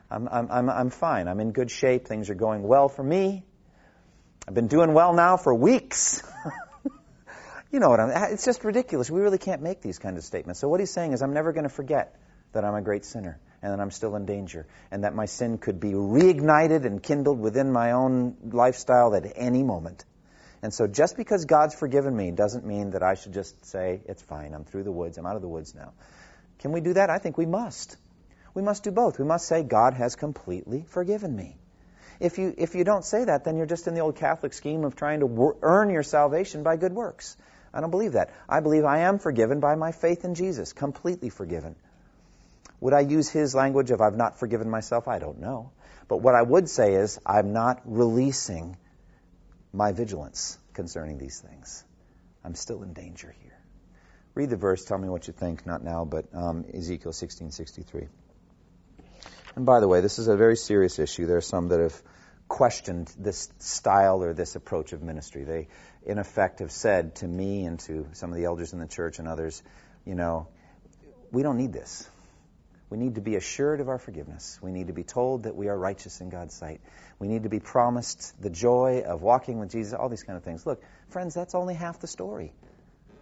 I'm, 0.10 0.28
I'm, 0.28 0.52
I'm, 0.52 0.70
I'm 0.70 0.90
fine. 0.90 1.28
I'm 1.28 1.40
in 1.40 1.52
good 1.52 1.70
shape. 1.70 2.08
Things 2.08 2.30
are 2.32 2.36
going 2.36 2.64
well 2.64 2.90
for 2.90 3.04
me. 3.04 3.44
I've 4.48 4.54
been 4.54 4.68
doing 4.68 4.94
well 4.94 5.14
now 5.14 5.38
for 5.38 5.54
weeks. 5.54 6.24
you 7.72 7.80
know 7.80 7.90
what 7.90 8.00
I'm, 8.00 8.10
it's 8.34 8.46
just 8.46 8.64
ridiculous. 8.64 9.12
We 9.12 9.22
really 9.22 9.38
can't 9.38 9.62
make 9.62 9.82
these 9.82 10.00
kind 10.00 10.18
of 10.18 10.24
statements. 10.24 10.60
So 10.60 10.68
what 10.70 10.80
he's 10.80 10.92
saying 10.92 11.14
is, 11.14 11.22
I'm 11.22 11.34
never 11.34 11.54
going 11.54 11.64
to 11.64 11.74
forget 11.74 12.16
that 12.54 12.66
I'm 12.66 12.76
a 12.76 12.82
great 12.82 13.06
sinner 13.06 13.40
and 13.64 13.72
that 13.72 13.80
I'm 13.80 13.92
still 13.92 14.16
in 14.18 14.26
danger, 14.26 14.68
and 14.92 15.06
that 15.06 15.16
my 15.16 15.26
sin 15.26 15.58
could 15.58 15.80
be 15.80 15.94
reignited 15.94 16.86
and 16.86 17.02
kindled 17.02 17.40
within 17.40 17.72
my 17.72 17.94
own 17.94 18.36
lifestyle 18.52 19.16
at 19.16 19.24
any 19.36 19.64
moment. 19.64 20.04
And 20.62 20.74
so 20.74 20.86
just 20.86 21.16
because 21.16 21.46
God's 21.46 21.74
forgiven 21.74 22.16
me 22.16 22.32
doesn't 22.32 22.66
mean 22.66 22.92
that 22.92 23.04
I 23.04 23.16
should 23.16 23.34
just 23.34 23.66
say, 23.66 24.02
it's 24.06 24.22
fine, 24.22 24.54
I'm 24.54 24.66
through 24.66 24.84
the 24.84 24.92
woods, 24.92 25.18
I'm 25.18 25.26
out 25.26 25.38
of 25.38 25.42
the 25.42 25.48
woods 25.48 25.74
now. 25.74 25.94
Can 26.60 26.74
we 26.74 26.82
do 26.82 26.94
that? 26.94 27.10
I 27.10 27.18
think 27.20 27.38
we 27.38 27.46
must. 27.46 27.96
We 28.54 28.62
must 28.62 28.84
do 28.84 28.92
both. 28.92 29.18
We 29.18 29.26
must 29.26 29.48
say, 29.48 29.64
God 29.64 29.94
has 29.94 30.18
completely 30.18 30.86
forgiven 30.88 31.34
me. 31.36 31.56
If 32.20 32.38
you, 32.38 32.54
if 32.58 32.76
you 32.76 32.84
don't 32.84 33.04
say 33.04 33.24
that, 33.26 33.46
then 33.46 33.56
you're 33.56 33.66
just 33.66 33.88
in 33.88 33.96
the 33.96 34.02
old 34.02 34.18
Catholic 34.18 34.54
scheme 34.54 34.84
of 34.84 34.96
trying 34.96 35.22
to 35.22 35.26
wor- 35.26 35.58
earn 35.62 35.90
your 35.90 36.04
salvation 36.04 36.64
by 36.64 36.76
good 36.76 36.94
works. 36.94 37.38
I 37.74 37.82
don't 37.82 37.92
believe 37.92 38.14
that. 38.14 38.34
I 38.48 38.60
believe 38.60 38.84
I 38.84 39.00
am 39.00 39.20
forgiven 39.20 39.60
by 39.62 39.76
my 39.76 39.94
faith 39.94 40.26
in 40.26 40.36
Jesus, 40.36 40.74
completely 40.74 41.30
forgiven. 41.30 41.76
Would 42.84 42.94
I 42.94 43.00
use 43.00 43.30
his 43.30 43.56
language 43.56 43.92
of 43.92 44.02
I've 44.02 44.18
not 44.18 44.40
forgiven 44.40 44.70
myself? 44.70 45.08
I 45.08 45.18
don't 45.18 45.40
know. 45.40 45.72
But 46.10 46.18
what 46.18 46.36
I 46.36 46.42
would 46.42 46.68
say 46.70 46.96
is 46.96 47.18
I'm 47.26 47.54
not 47.54 47.80
releasing 47.86 48.76
my 49.72 49.94
vigilance 49.94 50.58
concerning 50.74 51.18
these 51.18 51.40
things. 51.40 51.86
I'm 52.44 52.56
still 52.56 52.84
in 52.84 52.92
danger 52.92 53.34
here. 53.42 53.58
Read 54.36 54.50
the 54.50 54.58
verse. 54.58 54.84
Tell 54.84 54.98
me 54.98 55.08
what 55.08 55.28
you 55.28 55.34
think. 55.34 55.66
Not 55.66 55.82
now, 55.82 56.04
but 56.04 56.26
um, 56.34 56.66
Ezekiel 56.74 57.14
16:63. 57.14 58.10
And 59.56 59.66
by 59.66 59.80
the 59.80 59.88
way, 59.88 60.02
this 60.02 60.20
is 60.20 60.28
a 60.28 60.36
very 60.36 60.58
serious 60.58 61.00
issue. 61.00 61.26
There 61.26 61.38
are 61.38 61.50
some 61.56 61.70
that 61.70 61.80
have 61.80 62.02
questioned 62.50 63.14
this 63.18 63.48
style 63.60 64.22
or 64.22 64.34
this 64.34 64.58
approach 64.58 64.92
of 64.92 65.02
ministry. 65.02 65.46
They, 65.46 65.70
in 66.06 66.18
effect, 66.18 66.60
have 66.60 66.74
said 66.74 67.16
to 67.16 67.28
me 67.30 67.64
and 67.64 67.80
to 67.88 68.10
some 68.12 68.30
of 68.30 68.36
the 68.36 68.44
elders 68.44 68.74
in 68.74 68.80
the 68.80 68.88
church 68.88 69.20
and 69.20 69.28
others, 69.30 69.64
you 70.04 70.16
know, 70.16 70.50
we 71.32 71.44
don't 71.44 71.58
need 71.58 71.72
this. 71.72 72.10
We 72.94 73.00
need 73.00 73.16
to 73.16 73.22
be 73.22 73.38
assured 73.38 73.80
of 73.82 73.90
our 73.90 73.98
forgiveness. 73.98 74.60
We 74.62 74.72
need 74.72 74.86
to 74.86 74.94
be 74.94 75.04
told 75.04 75.46
that 75.46 75.56
we 75.56 75.68
are 75.68 75.76
righteous 75.76 76.22
in 76.22 76.30
God's 76.30 76.54
sight. 76.54 76.80
We 77.18 77.28
need 77.28 77.42
to 77.42 77.50
be 77.50 77.60
promised 77.60 78.40
the 78.40 78.52
joy 78.52 79.02
of 79.04 79.24
walking 79.24 79.58
with 79.58 79.72
Jesus, 79.72 79.96
all 79.96 80.10
these 80.10 80.22
kind 80.22 80.38
of 80.38 80.44
things. 80.44 80.64
Look, 80.68 80.80
friends, 81.10 81.34
that's 81.34 81.56
only 81.56 81.74
half 81.74 82.02
the 82.02 82.06
story. 82.06 82.54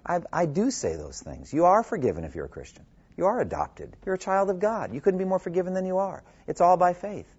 I, 0.06 0.20
I 0.34 0.46
do 0.46 0.72
say 0.72 0.98
those 0.98 1.22
things. 1.22 1.54
You 1.54 1.64
are 1.68 1.84
forgiven 1.84 2.26
if 2.26 2.36
you're 2.36 2.48
a 2.48 2.50
Christian. 2.50 2.84
You 3.16 3.28
are 3.28 3.40
adopted. 3.40 3.96
You're 4.06 4.16
a 4.16 4.18
child 4.18 4.50
of 4.50 4.60
God. 4.60 4.94
You 4.94 5.00
couldn't 5.00 5.20
be 5.20 5.24
more 5.24 5.40
forgiven 5.40 5.74
than 5.74 5.86
you 5.86 6.00
are. 6.00 6.22
It's 6.48 6.60
all 6.60 6.76
by 6.76 6.92
faith. 6.92 7.34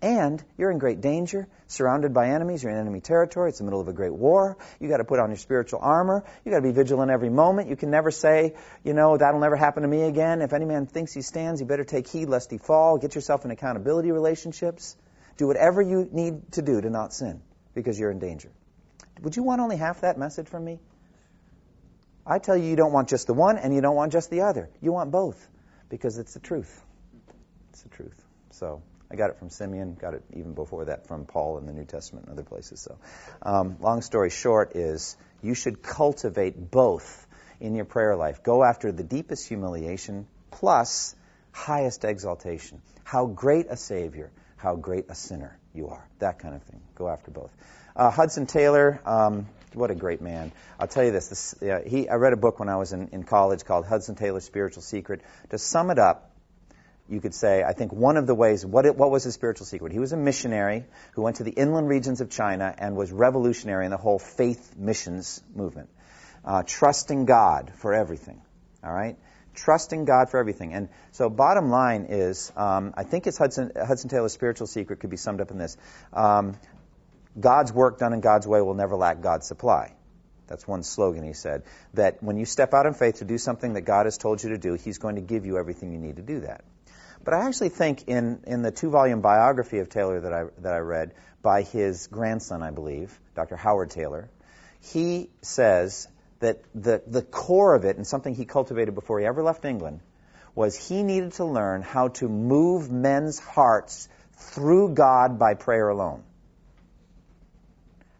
And 0.00 0.42
you're 0.56 0.70
in 0.70 0.78
great 0.78 1.00
danger, 1.00 1.48
surrounded 1.66 2.14
by 2.14 2.28
enemies. 2.28 2.62
You're 2.62 2.70
in 2.70 2.78
enemy 2.78 3.00
territory. 3.00 3.48
It's 3.48 3.58
the 3.58 3.64
middle 3.64 3.80
of 3.80 3.88
a 3.88 3.92
great 3.92 4.14
war. 4.14 4.56
You 4.78 4.88
got 4.88 4.98
to 4.98 5.04
put 5.04 5.18
on 5.18 5.30
your 5.30 5.36
spiritual 5.36 5.80
armor. 5.82 6.24
You 6.44 6.52
got 6.52 6.58
to 6.58 6.62
be 6.62 6.70
vigilant 6.70 7.10
every 7.10 7.30
moment. 7.30 7.68
You 7.68 7.74
can 7.74 7.90
never 7.90 8.12
say, 8.12 8.54
you 8.84 8.94
know, 8.94 9.16
that'll 9.16 9.40
never 9.40 9.56
happen 9.56 9.82
to 9.82 9.88
me 9.88 10.02
again. 10.02 10.40
If 10.40 10.52
any 10.52 10.66
man 10.66 10.86
thinks 10.86 11.12
he 11.12 11.22
stands, 11.22 11.60
you 11.60 11.66
better 11.66 11.84
take 11.84 12.06
heed 12.06 12.28
lest 12.28 12.50
he 12.52 12.58
fall. 12.58 12.98
Get 12.98 13.16
yourself 13.16 13.44
in 13.44 13.50
accountability 13.50 14.12
relationships. 14.12 14.96
Do 15.36 15.48
whatever 15.48 15.82
you 15.82 16.08
need 16.12 16.52
to 16.52 16.62
do 16.62 16.80
to 16.80 16.90
not 16.90 17.12
sin 17.12 17.42
because 17.74 17.98
you're 17.98 18.12
in 18.12 18.20
danger. 18.20 18.52
Would 19.22 19.36
you 19.36 19.42
want 19.42 19.60
only 19.60 19.76
half 19.76 20.02
that 20.02 20.16
message 20.16 20.46
from 20.46 20.64
me? 20.64 20.78
I 22.24 22.38
tell 22.38 22.56
you, 22.56 22.68
you 22.68 22.76
don't 22.76 22.92
want 22.92 23.08
just 23.08 23.26
the 23.26 23.34
one 23.34 23.58
and 23.58 23.74
you 23.74 23.80
don't 23.80 23.96
want 23.96 24.12
just 24.12 24.30
the 24.30 24.42
other. 24.42 24.68
You 24.80 24.92
want 24.92 25.10
both 25.10 25.48
because 25.88 26.18
it's 26.18 26.34
the 26.34 26.40
truth. 26.40 26.84
It's 27.70 27.82
the 27.82 27.88
truth. 27.88 28.22
So 28.50 28.82
I 29.10 29.16
got 29.16 29.30
it 29.30 29.38
from 29.38 29.48
Simeon, 29.48 29.96
got 29.98 30.14
it 30.14 30.22
even 30.34 30.52
before 30.54 30.86
that 30.86 31.06
from 31.06 31.24
Paul 31.24 31.58
in 31.58 31.66
the 31.66 31.72
New 31.72 31.84
Testament 31.84 32.26
and 32.26 32.34
other 32.34 32.46
places. 32.46 32.80
So, 32.80 32.98
um, 33.42 33.76
long 33.80 34.02
story 34.02 34.30
short 34.30 34.76
is 34.76 35.16
you 35.42 35.54
should 35.54 35.82
cultivate 35.82 36.70
both 36.70 37.26
in 37.60 37.74
your 37.74 37.86
prayer 37.86 38.16
life. 38.16 38.42
Go 38.42 38.62
after 38.62 38.92
the 38.92 39.02
deepest 39.02 39.48
humiliation 39.48 40.26
plus 40.50 41.14
highest 41.52 42.04
exaltation. 42.04 42.82
How 43.02 43.26
great 43.26 43.66
a 43.70 43.76
Savior, 43.76 44.30
how 44.56 44.76
great 44.76 45.06
a 45.08 45.14
sinner 45.14 45.58
you 45.74 45.88
are. 45.88 46.06
That 46.18 46.38
kind 46.38 46.54
of 46.54 46.62
thing. 46.62 46.80
Go 46.94 47.08
after 47.08 47.30
both. 47.30 47.50
Uh, 47.96 48.10
Hudson 48.10 48.46
Taylor, 48.46 49.00
um, 49.06 49.48
what 49.74 49.90
a 49.90 49.94
great 49.94 50.20
man. 50.20 50.52
I'll 50.78 50.86
tell 50.86 51.04
you 51.04 51.10
this. 51.10 51.28
this 51.28 51.62
uh, 51.62 51.80
he, 51.86 52.08
I 52.08 52.14
read 52.14 52.32
a 52.32 52.36
book 52.36 52.58
when 52.60 52.68
I 52.68 52.76
was 52.76 52.92
in, 52.92 53.08
in 53.08 53.24
college 53.24 53.64
called 53.64 53.86
Hudson 53.86 54.14
Taylor's 54.14 54.44
Spiritual 54.44 54.82
Secret. 54.82 55.22
To 55.50 55.58
sum 55.58 55.90
it 55.90 55.98
up, 55.98 56.30
you 57.08 57.20
could 57.20 57.34
say, 57.34 57.62
I 57.62 57.72
think 57.72 57.92
one 57.92 58.16
of 58.16 58.26
the 58.26 58.34
ways, 58.34 58.64
what, 58.66 58.84
it, 58.84 58.96
what 58.96 59.10
was 59.10 59.24
his 59.24 59.34
spiritual 59.34 59.66
secret? 59.66 59.92
He 59.92 59.98
was 59.98 60.12
a 60.12 60.16
missionary 60.16 60.84
who 61.12 61.22
went 61.22 61.36
to 61.36 61.44
the 61.44 61.50
inland 61.50 61.88
regions 61.88 62.20
of 62.20 62.30
China 62.30 62.74
and 62.76 62.96
was 62.96 63.10
revolutionary 63.10 63.86
in 63.86 63.90
the 63.90 63.96
whole 63.96 64.18
faith 64.18 64.76
missions 64.76 65.42
movement. 65.54 65.88
Uh, 66.44 66.62
trusting 66.66 67.24
God 67.24 67.72
for 67.76 67.94
everything. 67.94 68.42
All 68.84 68.92
right? 68.92 69.16
Trusting 69.54 70.04
God 70.04 70.30
for 70.30 70.38
everything. 70.38 70.72
And 70.74 70.88
so, 71.12 71.28
bottom 71.28 71.70
line 71.70 72.06
is, 72.10 72.52
um, 72.56 72.94
I 72.96 73.04
think 73.04 73.26
it's 73.26 73.38
Hudson, 73.38 73.72
Hudson 73.74 74.08
Taylor's 74.08 74.32
spiritual 74.32 74.66
secret 74.66 75.00
could 75.00 75.10
be 75.10 75.16
summed 75.16 75.40
up 75.40 75.50
in 75.50 75.58
this 75.58 75.76
um, 76.12 76.56
God's 77.38 77.72
work 77.72 77.98
done 77.98 78.12
in 78.12 78.20
God's 78.20 78.46
way 78.46 78.60
will 78.60 78.74
never 78.74 78.96
lack 78.96 79.20
God's 79.20 79.46
supply. 79.46 79.94
That's 80.46 80.66
one 80.66 80.82
slogan 80.82 81.24
he 81.24 81.34
said. 81.34 81.62
That 81.94 82.22
when 82.22 82.36
you 82.38 82.44
step 82.44 82.72
out 82.72 82.86
in 82.86 82.94
faith 82.94 83.16
to 83.16 83.24
do 83.24 83.38
something 83.38 83.74
that 83.74 83.82
God 83.82 84.06
has 84.06 84.16
told 84.16 84.42
you 84.42 84.50
to 84.50 84.58
do, 84.58 84.74
He's 84.74 84.98
going 84.98 85.16
to 85.16 85.20
give 85.20 85.46
you 85.46 85.58
everything 85.58 85.92
you 85.92 85.98
need 85.98 86.16
to 86.16 86.22
do 86.22 86.40
that. 86.40 86.64
But 87.24 87.34
I 87.34 87.46
actually 87.46 87.70
think 87.70 88.08
in, 88.08 88.40
in 88.46 88.62
the 88.62 88.70
two 88.70 88.90
volume 88.90 89.20
biography 89.20 89.78
of 89.78 89.88
Taylor 89.88 90.20
that 90.20 90.32
I, 90.32 90.44
that 90.58 90.72
I 90.72 90.78
read 90.78 91.12
by 91.42 91.62
his 91.62 92.06
grandson, 92.06 92.62
I 92.62 92.70
believe, 92.70 93.18
Dr. 93.34 93.56
Howard 93.56 93.90
Taylor, 93.90 94.28
he 94.80 95.30
says 95.42 96.08
that 96.40 96.62
the, 96.74 97.02
the 97.06 97.22
core 97.22 97.74
of 97.74 97.84
it, 97.84 97.96
and 97.96 98.06
something 98.06 98.34
he 98.34 98.44
cultivated 98.44 98.94
before 98.94 99.18
he 99.18 99.26
ever 99.26 99.42
left 99.42 99.64
England, 99.64 100.00
was 100.54 100.76
he 100.76 101.02
needed 101.02 101.32
to 101.34 101.44
learn 101.44 101.82
how 101.82 102.08
to 102.08 102.28
move 102.28 102.90
men's 102.90 103.38
hearts 103.38 104.08
through 104.32 104.94
God 104.94 105.38
by 105.38 105.54
prayer 105.54 105.88
alone. 105.88 106.22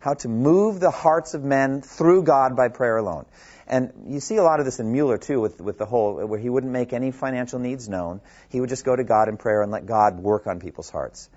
How 0.00 0.14
to 0.14 0.28
move 0.28 0.78
the 0.78 0.90
hearts 0.90 1.34
of 1.34 1.42
men 1.42 1.82
through 1.82 2.22
God 2.22 2.56
by 2.56 2.68
prayer 2.68 2.96
alone. 2.96 3.26
And 3.68 3.92
you 4.08 4.20
see 4.20 4.36
a 4.36 4.42
lot 4.42 4.60
of 4.60 4.64
this 4.64 4.80
in 4.80 4.90
Mueller 4.90 5.18
too, 5.18 5.40
with, 5.40 5.60
with 5.60 5.76
the 5.76 5.84
whole, 5.84 6.24
where 6.26 6.38
he 6.38 6.48
wouldn't 6.48 6.72
make 6.72 6.94
any 6.94 7.10
financial 7.10 7.58
needs 7.58 7.86
known. 7.86 8.22
He 8.48 8.60
would 8.60 8.70
just 8.70 8.84
go 8.84 8.96
to 8.96 9.04
God 9.04 9.28
in 9.28 9.36
prayer 9.36 9.60
and 9.62 9.70
let 9.70 9.84
God 9.84 10.18
work 10.18 10.46
on 10.46 10.58
people's 10.58 10.88
hearts. 10.88 11.28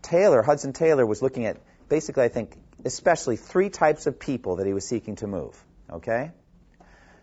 Taylor, 0.00 0.40
Hudson 0.42 0.72
Taylor, 0.72 1.04
was 1.04 1.20
looking 1.20 1.44
at 1.44 1.58
basically, 1.90 2.24
I 2.24 2.28
think, 2.28 2.56
especially 2.86 3.36
three 3.36 3.68
types 3.68 4.06
of 4.06 4.18
people 4.18 4.56
that 4.56 4.66
he 4.66 4.72
was 4.72 4.88
seeking 4.88 5.16
to 5.16 5.26
move. 5.26 5.62
Okay? 5.90 6.30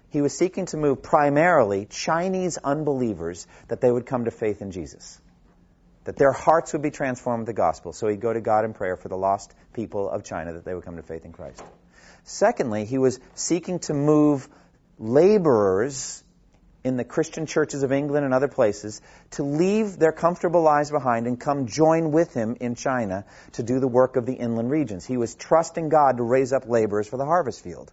He 0.09 0.21
was 0.21 0.37
seeking 0.37 0.67
to 0.67 0.77
move 0.77 1.01
primarily 1.01 1.87
Chinese 1.87 2.59
unbelievers 2.59 3.47
that 3.69 3.81
they 3.81 3.91
would 3.91 4.05
come 4.05 4.25
to 4.25 4.31
faith 4.31 4.61
in 4.61 4.69
Jesus. 4.69 5.19
That 6.03 6.17
their 6.17 6.31
hearts 6.31 6.73
would 6.73 6.83
be 6.83 6.91
transformed 6.91 7.41
with 7.41 7.47
the 7.47 7.53
gospel. 7.53 7.91
So 7.91 8.07
he'd 8.07 8.21
go 8.21 8.31
to 8.31 8.41
God 8.41 8.65
in 8.65 8.73
prayer 8.73 8.97
for 8.97 9.09
the 9.09 9.17
lost 9.17 9.51
people 9.73 10.07
of 10.07 10.23
China 10.23 10.53
that 10.53 10.65
they 10.65 10.75
would 10.75 10.85
come 10.85 10.97
to 10.97 11.01
faith 11.01 11.25
in 11.25 11.31
Christ. 11.31 11.63
Secondly, 12.23 12.85
he 12.85 12.97
was 12.97 13.19
seeking 13.35 13.79
to 13.79 13.93
move 13.93 14.47
laborers 14.97 16.23
in 16.83 16.97
the 16.97 17.03
Christian 17.03 17.45
churches 17.45 17.83
of 17.83 17.91
England 17.91 18.25
and 18.25 18.33
other 18.33 18.47
places 18.47 19.01
to 19.31 19.43
leave 19.43 19.97
their 19.97 20.11
comfortable 20.11 20.61
lives 20.61 20.91
behind 20.91 21.27
and 21.27 21.39
come 21.39 21.67
join 21.67 22.11
with 22.11 22.33
him 22.33 22.57
in 22.59 22.75
China 22.75 23.25
to 23.53 23.63
do 23.63 23.79
the 23.79 23.87
work 23.87 24.15
of 24.15 24.25
the 24.25 24.33
inland 24.33 24.69
regions. 24.69 25.05
He 25.05 25.17
was 25.17 25.35
trusting 25.35 25.89
God 25.89 26.17
to 26.17 26.23
raise 26.23 26.51
up 26.51 26.67
laborers 26.67 27.07
for 27.07 27.17
the 27.17 27.25
harvest 27.25 27.63
field. 27.63 27.91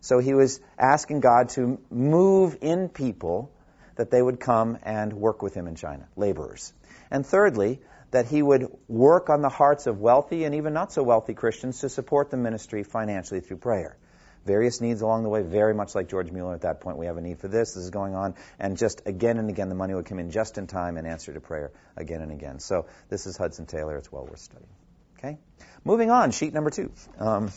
So 0.00 0.18
he 0.18 0.34
was 0.34 0.60
asking 0.78 1.20
God 1.20 1.48
to 1.50 1.80
move 1.90 2.58
in 2.60 2.88
people 2.88 3.50
that 3.96 4.10
they 4.10 4.20
would 4.20 4.40
come 4.40 4.78
and 4.82 5.12
work 5.14 5.42
with 5.42 5.54
him 5.54 5.66
in 5.66 5.74
China, 5.74 6.06
laborers. 6.16 6.72
And 7.10 7.26
thirdly, 7.26 7.80
that 8.16 8.24
he 8.24 8.40
would 8.40 8.74
work 8.88 9.28
on 9.28 9.42
the 9.42 9.50
hearts 9.50 9.86
of 9.86 10.00
wealthy 10.00 10.44
and 10.44 10.54
even 10.54 10.72
not 10.72 10.90
so 10.90 11.02
wealthy 11.02 11.34
Christians 11.34 11.80
to 11.80 11.90
support 11.90 12.30
the 12.30 12.38
ministry 12.38 12.82
financially 12.82 13.40
through 13.40 13.58
prayer. 13.58 13.98
Various 14.46 14.80
needs 14.80 15.02
along 15.02 15.22
the 15.22 15.28
way, 15.28 15.42
very 15.42 15.74
much 15.74 15.94
like 15.94 16.08
George 16.08 16.30
Mueller 16.30 16.54
at 16.54 16.62
that 16.62 16.80
point. 16.80 16.96
We 16.96 17.04
have 17.04 17.18
a 17.18 17.20
need 17.20 17.40
for 17.40 17.48
this, 17.48 17.74
this 17.74 17.84
is 17.84 17.90
going 17.90 18.14
on, 18.14 18.34
and 18.58 18.78
just 18.78 19.02
again 19.04 19.36
and 19.36 19.50
again 19.50 19.68
the 19.68 19.74
money 19.74 19.92
would 19.92 20.06
come 20.06 20.18
in 20.18 20.30
just 20.30 20.56
in 20.56 20.66
time 20.66 20.96
in 20.96 21.04
answer 21.04 21.34
to 21.34 21.42
prayer 21.42 21.72
again 21.94 22.22
and 22.22 22.32
again. 22.32 22.58
So 22.58 22.86
this 23.10 23.26
is 23.26 23.36
Hudson 23.36 23.66
Taylor. 23.66 23.98
It's 23.98 24.10
well 24.10 24.24
worth 24.24 24.38
studying. 24.38 24.70
Okay? 25.18 25.36
Moving 25.84 26.10
on, 26.10 26.30
sheet 26.30 26.54
number 26.54 26.70
two. 26.70 26.90
Um, 27.18 27.52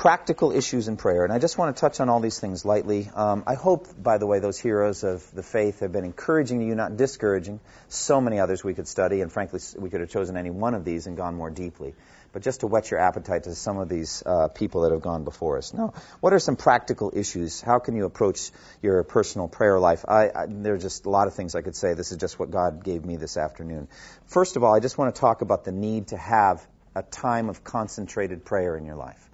practical 0.00 0.50
issues 0.50 0.88
in 0.88 0.96
prayer. 0.96 1.24
And 1.24 1.32
I 1.32 1.38
just 1.38 1.58
want 1.58 1.76
to 1.76 1.78
touch 1.78 2.00
on 2.00 2.08
all 2.08 2.20
these 2.20 2.40
things 2.40 2.64
lightly. 2.64 3.10
Um, 3.14 3.44
I 3.46 3.52
hope, 3.52 3.86
by 4.02 4.16
the 4.16 4.26
way, 4.26 4.38
those 4.38 4.58
heroes 4.58 5.04
of 5.04 5.30
the 5.34 5.42
faith 5.42 5.80
have 5.80 5.92
been 5.92 6.06
encouraging 6.06 6.60
to 6.60 6.64
you, 6.64 6.74
not 6.74 6.96
discouraging. 6.96 7.60
So 7.88 8.18
many 8.18 8.40
others 8.40 8.64
we 8.64 8.72
could 8.72 8.88
study, 8.88 9.20
and 9.20 9.30
frankly, 9.30 9.60
we 9.76 9.90
could 9.90 10.00
have 10.00 10.08
chosen 10.08 10.38
any 10.38 10.48
one 10.48 10.72
of 10.72 10.86
these 10.86 11.06
and 11.06 11.18
gone 11.18 11.34
more 11.34 11.50
deeply. 11.50 11.92
But 12.32 12.40
just 12.40 12.60
to 12.60 12.66
whet 12.66 12.90
your 12.90 12.98
appetite 12.98 13.42
to 13.42 13.54
some 13.54 13.76
of 13.76 13.90
these 13.90 14.22
uh, 14.24 14.48
people 14.48 14.82
that 14.82 14.92
have 14.92 15.02
gone 15.02 15.24
before 15.24 15.58
us. 15.58 15.74
Now, 15.74 15.92
what 16.20 16.32
are 16.32 16.38
some 16.38 16.56
practical 16.56 17.12
issues? 17.14 17.60
How 17.60 17.78
can 17.78 17.94
you 17.94 18.06
approach 18.06 18.52
your 18.80 19.02
personal 19.02 19.48
prayer 19.48 19.78
life? 19.78 20.06
I, 20.08 20.30
I, 20.34 20.46
there 20.48 20.72
are 20.72 20.78
just 20.78 21.04
a 21.04 21.10
lot 21.10 21.26
of 21.26 21.34
things 21.34 21.54
I 21.54 21.60
could 21.60 21.76
say. 21.76 21.92
This 21.92 22.10
is 22.10 22.16
just 22.16 22.38
what 22.38 22.50
God 22.50 22.82
gave 22.84 23.04
me 23.04 23.18
this 23.18 23.36
afternoon. 23.36 23.86
First 24.28 24.56
of 24.56 24.64
all, 24.64 24.74
I 24.74 24.80
just 24.80 24.96
want 24.96 25.14
to 25.14 25.20
talk 25.20 25.42
about 25.42 25.64
the 25.66 25.72
need 25.72 26.06
to 26.08 26.16
have 26.16 26.66
a 26.94 27.02
time 27.02 27.50
of 27.50 27.64
concentrated 27.64 28.46
prayer 28.46 28.78
in 28.78 28.86
your 28.86 28.96
life 28.96 29.29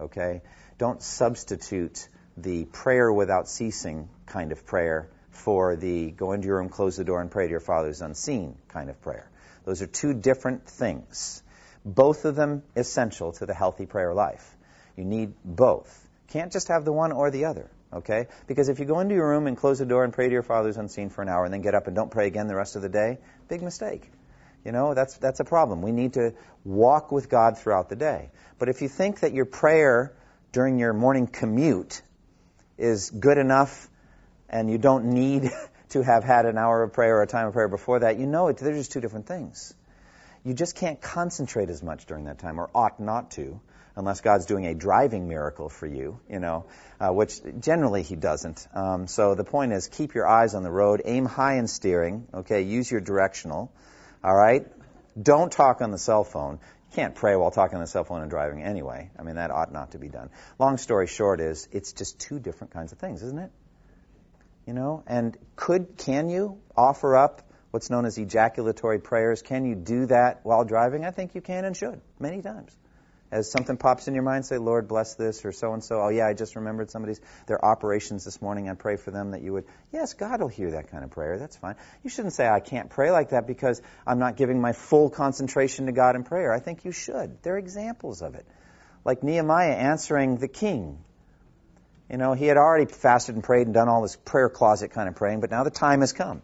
okay? 0.00 0.42
Don't 0.78 1.02
substitute 1.02 2.08
the 2.36 2.64
prayer 2.64 3.12
without 3.12 3.48
ceasing 3.48 4.08
kind 4.26 4.52
of 4.52 4.66
prayer 4.66 5.08
for 5.30 5.76
the 5.76 6.10
go 6.10 6.32
into 6.32 6.46
your 6.46 6.58
room, 6.58 6.68
close 6.68 6.96
the 6.96 7.04
door, 7.04 7.20
and 7.20 7.30
pray 7.30 7.46
to 7.46 7.50
your 7.50 7.60
Father's 7.60 8.00
unseen 8.00 8.56
kind 8.68 8.90
of 8.90 9.00
prayer. 9.02 9.28
Those 9.64 9.82
are 9.82 9.86
two 9.86 10.14
different 10.14 10.66
things. 10.66 11.42
Both 11.84 12.24
of 12.24 12.34
them 12.34 12.62
essential 12.76 13.32
to 13.32 13.46
the 13.46 13.54
healthy 13.54 13.86
prayer 13.86 14.14
life. 14.14 14.56
You 14.96 15.04
need 15.04 15.34
both. 15.44 16.00
Can't 16.28 16.52
just 16.52 16.68
have 16.68 16.84
the 16.84 16.92
one 16.92 17.12
or 17.12 17.30
the 17.30 17.46
other, 17.46 17.70
okay? 17.92 18.26
Because 18.46 18.68
if 18.68 18.78
you 18.78 18.84
go 18.84 19.00
into 19.00 19.14
your 19.14 19.28
room 19.28 19.46
and 19.46 19.56
close 19.56 19.78
the 19.78 19.86
door 19.86 20.04
and 20.04 20.12
pray 20.12 20.26
to 20.26 20.32
your 20.32 20.42
Father's 20.42 20.76
unseen 20.76 21.10
for 21.10 21.22
an 21.22 21.28
hour 21.28 21.44
and 21.44 21.52
then 21.52 21.62
get 21.62 21.74
up 21.74 21.86
and 21.86 21.94
don't 21.94 22.10
pray 22.10 22.26
again 22.26 22.48
the 22.48 22.56
rest 22.56 22.76
of 22.76 22.82
the 22.82 22.88
day, 22.88 23.18
big 23.48 23.62
mistake. 23.62 24.10
You 24.64 24.72
know, 24.72 24.94
that's, 24.94 25.16
that's 25.18 25.40
a 25.40 25.44
problem. 25.44 25.82
We 25.82 25.92
need 25.92 26.14
to 26.14 26.34
walk 26.64 27.12
with 27.12 27.28
God 27.28 27.58
throughout 27.58 27.88
the 27.88 27.96
day. 27.96 28.30
But 28.58 28.68
if 28.68 28.80
you 28.80 28.88
think 28.88 29.20
that 29.20 29.32
your 29.32 29.44
prayer 29.44 30.16
during 30.52 30.78
your 30.78 30.92
morning 30.92 31.26
commute 31.26 32.00
is 32.78 33.10
good 33.10 33.38
enough 33.38 33.88
and 34.48 34.70
you 34.70 34.78
don't 34.78 35.06
need 35.06 35.50
to 35.90 36.02
have 36.02 36.24
had 36.24 36.46
an 36.46 36.56
hour 36.56 36.82
of 36.82 36.92
prayer 36.92 37.18
or 37.18 37.22
a 37.22 37.26
time 37.26 37.48
of 37.48 37.52
prayer 37.52 37.68
before 37.68 38.00
that, 38.00 38.18
you 38.18 38.26
know 38.26 38.48
it, 38.48 38.56
they're 38.56 38.72
just 38.72 38.92
two 38.92 39.00
different 39.00 39.26
things. 39.26 39.74
You 40.44 40.54
just 40.54 40.76
can't 40.76 41.00
concentrate 41.00 41.70
as 41.70 41.82
much 41.82 42.06
during 42.06 42.24
that 42.24 42.38
time, 42.38 42.60
or 42.60 42.68
ought 42.74 43.00
not 43.00 43.30
to, 43.32 43.60
unless 43.96 44.20
God's 44.20 44.44
doing 44.44 44.66
a 44.66 44.74
driving 44.74 45.26
miracle 45.26 45.70
for 45.70 45.86
you, 45.86 46.20
you 46.28 46.38
know, 46.38 46.66
uh, 47.00 47.10
which 47.10 47.40
generally 47.60 48.02
He 48.02 48.14
doesn't. 48.14 48.66
Um, 48.74 49.06
so 49.06 49.34
the 49.34 49.44
point 49.44 49.72
is, 49.72 49.88
keep 49.88 50.14
your 50.14 50.26
eyes 50.26 50.54
on 50.54 50.62
the 50.62 50.70
road, 50.70 51.00
aim 51.06 51.24
high 51.24 51.56
in 51.56 51.66
steering, 51.66 52.26
okay, 52.34 52.62
use 52.62 52.90
your 52.90 53.00
directional. 53.00 53.72
All 54.24 54.34
right? 54.34 54.66
Don't 55.20 55.52
talk 55.52 55.82
on 55.82 55.90
the 55.90 55.98
cell 55.98 56.24
phone. 56.24 56.54
You 56.54 56.96
can't 56.96 57.14
pray 57.14 57.36
while 57.36 57.50
talking 57.50 57.76
on 57.76 57.82
the 57.82 57.86
cell 57.86 58.04
phone 58.04 58.22
and 58.22 58.30
driving 58.30 58.62
anyway. 58.62 59.10
I 59.18 59.22
mean, 59.22 59.36
that 59.36 59.50
ought 59.50 59.70
not 59.70 59.92
to 59.92 59.98
be 59.98 60.08
done. 60.08 60.30
Long 60.58 60.78
story 60.78 61.06
short 61.06 61.40
is, 61.40 61.68
it's 61.70 61.92
just 61.92 62.18
two 62.18 62.38
different 62.38 62.72
kinds 62.72 62.92
of 62.92 62.98
things, 62.98 63.22
isn't 63.22 63.38
it? 63.38 63.50
You 64.66 64.72
know, 64.72 65.02
and 65.06 65.36
could, 65.56 65.98
can 65.98 66.30
you 66.30 66.58
offer 66.74 67.16
up 67.16 67.42
what's 67.70 67.90
known 67.90 68.06
as 68.06 68.18
ejaculatory 68.18 68.98
prayers? 68.98 69.42
Can 69.42 69.66
you 69.66 69.74
do 69.74 70.06
that 70.06 70.40
while 70.42 70.64
driving? 70.64 71.04
I 71.04 71.10
think 71.10 71.34
you 71.34 71.42
can 71.42 71.66
and 71.66 71.76
should, 71.76 72.00
many 72.18 72.40
times. 72.40 72.74
As 73.30 73.50
something 73.50 73.76
pops 73.76 74.06
in 74.06 74.14
your 74.14 74.22
mind, 74.22 74.46
say, 74.46 74.58
Lord, 74.58 74.86
bless 74.86 75.14
this 75.14 75.44
or 75.44 75.50
so 75.50 75.72
and 75.72 75.82
so. 75.82 76.00
Oh, 76.00 76.08
yeah, 76.08 76.26
I 76.26 76.34
just 76.34 76.54
remembered 76.54 76.90
somebody's 76.90 77.20
their 77.46 77.64
operations 77.64 78.24
this 78.24 78.40
morning. 78.40 78.68
I 78.68 78.74
pray 78.74 78.96
for 78.96 79.10
them 79.10 79.32
that 79.32 79.42
you 79.42 79.54
would. 79.54 79.64
Yes, 79.92 80.14
God 80.14 80.40
will 80.40 80.48
hear 80.48 80.72
that 80.72 80.90
kind 80.90 81.02
of 81.02 81.10
prayer. 81.10 81.38
That's 81.38 81.56
fine. 81.56 81.74
You 82.04 82.10
shouldn't 82.10 82.34
say, 82.34 82.46
I 82.46 82.60
can't 82.60 82.90
pray 82.90 83.10
like 83.10 83.30
that 83.30 83.46
because 83.46 83.82
I'm 84.06 84.20
not 84.20 84.36
giving 84.36 84.60
my 84.60 84.72
full 84.72 85.10
concentration 85.10 85.86
to 85.86 85.92
God 85.92 86.14
in 86.14 86.22
prayer. 86.22 86.52
I 86.52 86.60
think 86.60 86.84
you 86.84 86.92
should. 86.92 87.42
There 87.42 87.54
are 87.54 87.58
examples 87.58 88.22
of 88.22 88.36
it. 88.36 88.46
Like 89.04 89.22
Nehemiah 89.22 89.72
answering 89.72 90.36
the 90.36 90.48
king. 90.48 90.98
You 92.10 92.18
know, 92.18 92.34
he 92.34 92.46
had 92.46 92.56
already 92.56 92.84
fasted 92.84 93.34
and 93.34 93.42
prayed 93.42 93.66
and 93.66 93.74
done 93.74 93.88
all 93.88 94.02
this 94.02 94.16
prayer 94.16 94.48
closet 94.48 94.92
kind 94.92 95.08
of 95.08 95.16
praying, 95.16 95.40
but 95.40 95.50
now 95.50 95.64
the 95.64 95.70
time 95.70 96.00
has 96.00 96.12
come. 96.12 96.42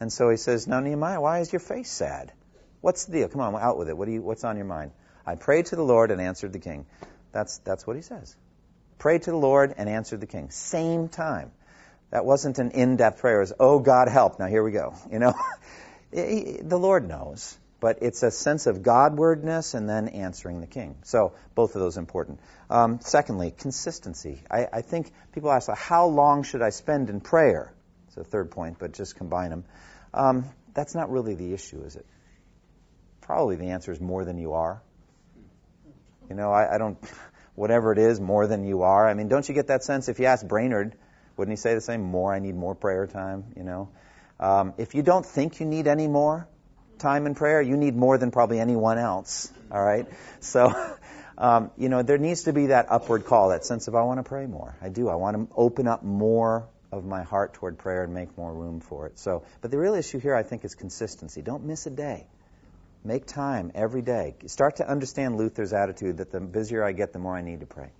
And 0.00 0.12
so 0.12 0.28
he 0.30 0.36
says, 0.36 0.66
Now, 0.66 0.80
Nehemiah, 0.80 1.20
why 1.20 1.38
is 1.38 1.52
your 1.52 1.60
face 1.60 1.90
sad? 1.90 2.32
What's 2.80 3.04
the 3.04 3.12
deal? 3.12 3.28
Come 3.28 3.40
on, 3.40 3.54
out 3.54 3.78
with 3.78 3.88
it. 3.88 3.96
What 3.96 4.06
do 4.06 4.12
you, 4.12 4.20
what's 4.20 4.42
on 4.42 4.56
your 4.56 4.66
mind? 4.66 4.90
I 5.26 5.34
prayed 5.34 5.66
to 5.66 5.76
the 5.76 5.82
Lord 5.82 6.10
and 6.10 6.20
answered 6.20 6.52
the 6.52 6.58
king. 6.58 6.86
That's, 7.32 7.58
that's 7.58 7.86
what 7.86 7.96
he 7.96 8.02
says. 8.02 8.36
Prayed 8.98 9.22
to 9.22 9.30
the 9.30 9.36
Lord 9.36 9.74
and 9.76 9.88
answered 9.88 10.20
the 10.20 10.26
king. 10.26 10.50
Same 10.50 11.08
time. 11.08 11.52
That 12.10 12.24
wasn't 12.24 12.58
an 12.58 12.72
in-depth 12.72 13.20
prayer. 13.20 13.38
It 13.38 13.40
was, 13.40 13.52
oh, 13.58 13.78
God, 13.78 14.08
help. 14.08 14.38
Now, 14.38 14.46
here 14.46 14.62
we 14.62 14.72
go. 14.72 14.94
You 15.10 15.18
know, 15.18 15.34
the 16.12 16.78
Lord 16.78 17.08
knows. 17.08 17.56
But 17.80 17.98
it's 18.02 18.22
a 18.22 18.30
sense 18.30 18.66
of 18.66 18.82
Godwardness 18.82 19.74
and 19.74 19.88
then 19.88 20.06
answering 20.08 20.60
the 20.60 20.68
king. 20.68 20.96
So, 21.02 21.32
both 21.56 21.74
of 21.74 21.80
those 21.80 21.96
important. 21.96 22.38
Um, 22.70 23.00
secondly, 23.00 23.50
consistency. 23.50 24.40
I, 24.48 24.68
I 24.72 24.82
think 24.82 25.10
people 25.32 25.50
ask, 25.50 25.68
how 25.68 26.06
long 26.06 26.44
should 26.44 26.62
I 26.62 26.70
spend 26.70 27.10
in 27.10 27.20
prayer? 27.20 27.74
It's 28.06 28.16
a 28.18 28.24
third 28.24 28.52
point, 28.52 28.78
but 28.78 28.92
just 28.92 29.16
combine 29.16 29.50
them. 29.50 29.64
Um, 30.14 30.44
that's 30.74 30.94
not 30.94 31.10
really 31.10 31.34
the 31.34 31.54
issue, 31.54 31.82
is 31.82 31.96
it? 31.96 32.06
Probably 33.22 33.56
the 33.56 33.70
answer 33.70 33.90
is 33.90 34.00
more 34.00 34.24
than 34.24 34.38
you 34.38 34.52
are. 34.52 34.82
You 36.28 36.36
know, 36.36 36.52
I, 36.52 36.74
I 36.74 36.78
don't, 36.78 36.98
whatever 37.54 37.92
it 37.92 37.98
is, 37.98 38.20
more 38.20 38.46
than 38.46 38.64
you 38.64 38.82
are. 38.82 39.08
I 39.08 39.14
mean, 39.14 39.28
don't 39.28 39.48
you 39.48 39.54
get 39.54 39.68
that 39.68 39.84
sense? 39.84 40.08
If 40.08 40.18
you 40.18 40.26
ask 40.26 40.46
Brainerd, 40.46 40.94
wouldn't 41.36 41.52
he 41.52 41.60
say 41.60 41.74
the 41.74 41.80
same? 41.80 42.02
More, 42.02 42.32
I 42.32 42.38
need 42.38 42.54
more 42.54 42.74
prayer 42.74 43.06
time, 43.06 43.44
you 43.56 43.64
know? 43.64 43.88
Um, 44.40 44.74
if 44.78 44.94
you 44.94 45.02
don't 45.02 45.24
think 45.24 45.60
you 45.60 45.66
need 45.66 45.86
any 45.86 46.08
more 46.08 46.48
time 46.98 47.26
in 47.26 47.34
prayer, 47.34 47.62
you 47.62 47.76
need 47.76 47.96
more 47.96 48.18
than 48.18 48.30
probably 48.30 48.60
anyone 48.60 48.98
else, 48.98 49.52
all 49.70 49.82
right? 49.82 50.06
So, 50.40 50.72
um, 51.38 51.70
you 51.76 51.88
know, 51.88 52.02
there 52.02 52.18
needs 52.18 52.44
to 52.44 52.52
be 52.52 52.66
that 52.66 52.86
upward 52.90 53.24
call, 53.24 53.50
that 53.50 53.64
sense 53.64 53.88
of, 53.88 53.94
I 53.94 54.02
want 54.02 54.18
to 54.18 54.24
pray 54.24 54.46
more. 54.46 54.76
I 54.80 54.88
do. 54.88 55.08
I 55.08 55.14
want 55.16 55.36
to 55.36 55.54
open 55.56 55.86
up 55.86 56.02
more 56.02 56.68
of 56.90 57.04
my 57.04 57.22
heart 57.22 57.54
toward 57.54 57.78
prayer 57.78 58.04
and 58.04 58.12
make 58.12 58.36
more 58.36 58.52
room 58.52 58.80
for 58.80 59.06
it. 59.06 59.18
So, 59.18 59.44
but 59.60 59.70
the 59.70 59.78
real 59.78 59.94
issue 59.94 60.18
here, 60.18 60.34
I 60.34 60.42
think, 60.42 60.64
is 60.64 60.74
consistency. 60.74 61.40
Don't 61.40 61.64
miss 61.64 61.86
a 61.86 61.90
day. 61.90 62.26
Make 63.04 63.26
time 63.26 63.72
every 63.74 64.02
day. 64.02 64.36
Start 64.46 64.76
to 64.76 64.88
understand 64.88 65.36
Luther's 65.36 65.72
attitude 65.72 66.18
that 66.18 66.30
the 66.30 66.40
busier 66.40 66.84
I 66.84 66.92
get, 66.92 67.12
the 67.12 67.18
more 67.18 67.36
I 67.36 67.42
need 67.42 67.60
to 67.60 67.66
pray. 67.66 67.90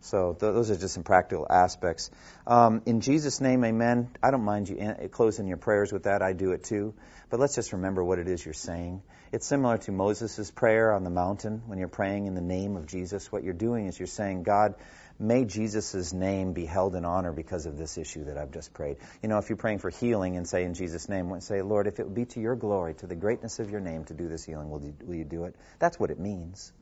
So 0.00 0.36
th- 0.38 0.52
those 0.52 0.68
are 0.70 0.76
just 0.76 0.94
some 0.94 1.04
practical 1.04 1.46
aspects. 1.48 2.10
Um, 2.44 2.82
in 2.86 3.00
Jesus' 3.00 3.40
name, 3.40 3.64
amen. 3.64 4.10
I 4.20 4.32
don't 4.32 4.44
mind 4.44 4.68
you 4.68 5.08
closing 5.12 5.46
your 5.46 5.58
prayers 5.58 5.92
with 5.92 6.04
that. 6.04 6.22
I 6.22 6.32
do 6.32 6.50
it 6.52 6.64
too. 6.64 6.94
But 7.30 7.38
let's 7.38 7.54
just 7.54 7.72
remember 7.72 8.02
what 8.02 8.18
it 8.18 8.28
is 8.28 8.44
you're 8.44 8.52
saying. 8.52 9.02
It's 9.30 9.46
similar 9.46 9.78
to 9.78 9.92
Moses' 9.92 10.50
prayer 10.50 10.92
on 10.92 11.04
the 11.04 11.10
mountain 11.10 11.62
when 11.66 11.78
you're 11.78 11.86
praying 11.88 12.26
in 12.26 12.34
the 12.34 12.42
name 12.42 12.76
of 12.76 12.86
Jesus. 12.86 13.30
What 13.30 13.44
you're 13.44 13.54
doing 13.54 13.86
is 13.86 13.98
you're 13.98 14.08
saying, 14.08 14.42
God, 14.42 14.74
may 15.22 15.44
Jesus' 15.44 16.12
name 16.12 16.52
be 16.52 16.66
held 16.66 16.94
in 16.94 17.04
honor 17.04 17.32
because 17.32 17.66
of 17.66 17.78
this 17.78 17.96
issue 17.96 18.24
that 18.24 18.36
I've 18.36 18.50
just 18.50 18.74
prayed. 18.74 18.96
You 19.22 19.28
know, 19.28 19.38
if 19.38 19.48
you're 19.48 19.56
praying 19.56 19.78
for 19.78 19.90
healing 19.90 20.36
and 20.36 20.46
say 20.46 20.64
in 20.64 20.74
Jesus' 20.74 21.08
name, 21.08 21.40
say, 21.40 21.62
Lord, 21.62 21.86
if 21.86 22.00
it 22.00 22.04
would 22.04 22.14
be 22.14 22.26
to 22.26 22.40
your 22.40 22.56
glory, 22.56 22.94
to 22.94 23.06
the 23.06 23.14
greatness 23.14 23.58
of 23.58 23.70
your 23.70 23.80
name 23.80 24.04
to 24.04 24.14
do 24.14 24.28
this 24.28 24.44
healing, 24.44 24.70
will 24.70 24.82
you, 24.82 24.94
will 25.04 25.14
you 25.14 25.24
do 25.24 25.44
it? 25.44 25.54
That's 25.78 25.98
what 25.98 26.10
it 26.10 26.18
means. 26.18 26.72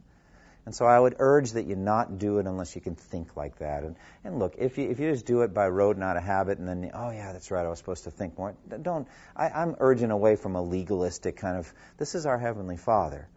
And 0.67 0.75
so 0.75 0.85
I 0.85 0.99
would 0.99 1.17
urge 1.19 1.53
that 1.53 1.67
you 1.67 1.75
not 1.75 2.19
do 2.19 2.39
it 2.39 2.47
unless 2.47 2.75
you 2.75 2.83
can 2.83 2.95
think 2.95 3.37
like 3.37 3.59
that. 3.59 3.83
And, 3.83 3.97
and 4.25 4.39
look, 4.39 4.57
if 4.59 4.77
you, 4.77 4.91
if 4.91 5.01
you 5.01 5.11
just 5.11 5.25
do 5.25 5.41
it 5.43 5.55
by 5.55 5.69
rote, 5.69 5.97
not 5.97 6.17
a 6.17 6.21
habit, 6.21 6.59
and 6.59 6.69
then, 6.69 6.91
oh 6.93 7.11
yeah, 7.11 7.33
that's 7.33 7.51
right, 7.51 7.65
I 7.65 7.69
was 7.69 7.79
supposed 7.79 8.05
to 8.05 8.11
think 8.11 8.37
more, 8.37 8.55
don't, 8.83 9.09
I, 9.35 9.49
I'm 9.49 9.77
urging 9.81 10.11
away 10.11 10.37
from 10.37 10.57
a 10.57 10.63
legalistic 10.63 11.37
kind 11.39 11.57
of, 11.57 11.73
this 11.97 12.15
is 12.15 12.27
our 12.27 12.39
Heavenly 12.39 12.77
Father. 12.77 13.29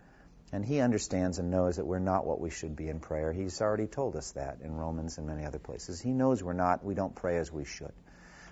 And 0.53 0.63
he 0.63 0.81
understands 0.81 1.39
and 1.39 1.49
knows 1.49 1.77
that 1.77 1.85
we're 1.85 1.97
not 1.97 2.27
what 2.27 2.39
we 2.39 2.51
should 2.51 2.75
be 2.75 2.87
in 2.87 2.99
prayer. 2.99 3.33
He's 3.33 3.59
already 3.59 3.87
told 3.87 4.15
us 4.15 4.31
that 4.33 4.59
in 4.63 4.75
Romans 4.75 5.17
and 5.17 5.25
many 5.25 5.45
other 5.45 5.57
places. 5.57 5.99
He 5.99 6.11
knows 6.11 6.43
we're 6.43 6.53
not, 6.53 6.85
we 6.85 6.93
don't 6.93 7.15
pray 7.15 7.37
as 7.37 7.51
we 7.51 7.65
should. 7.65 7.91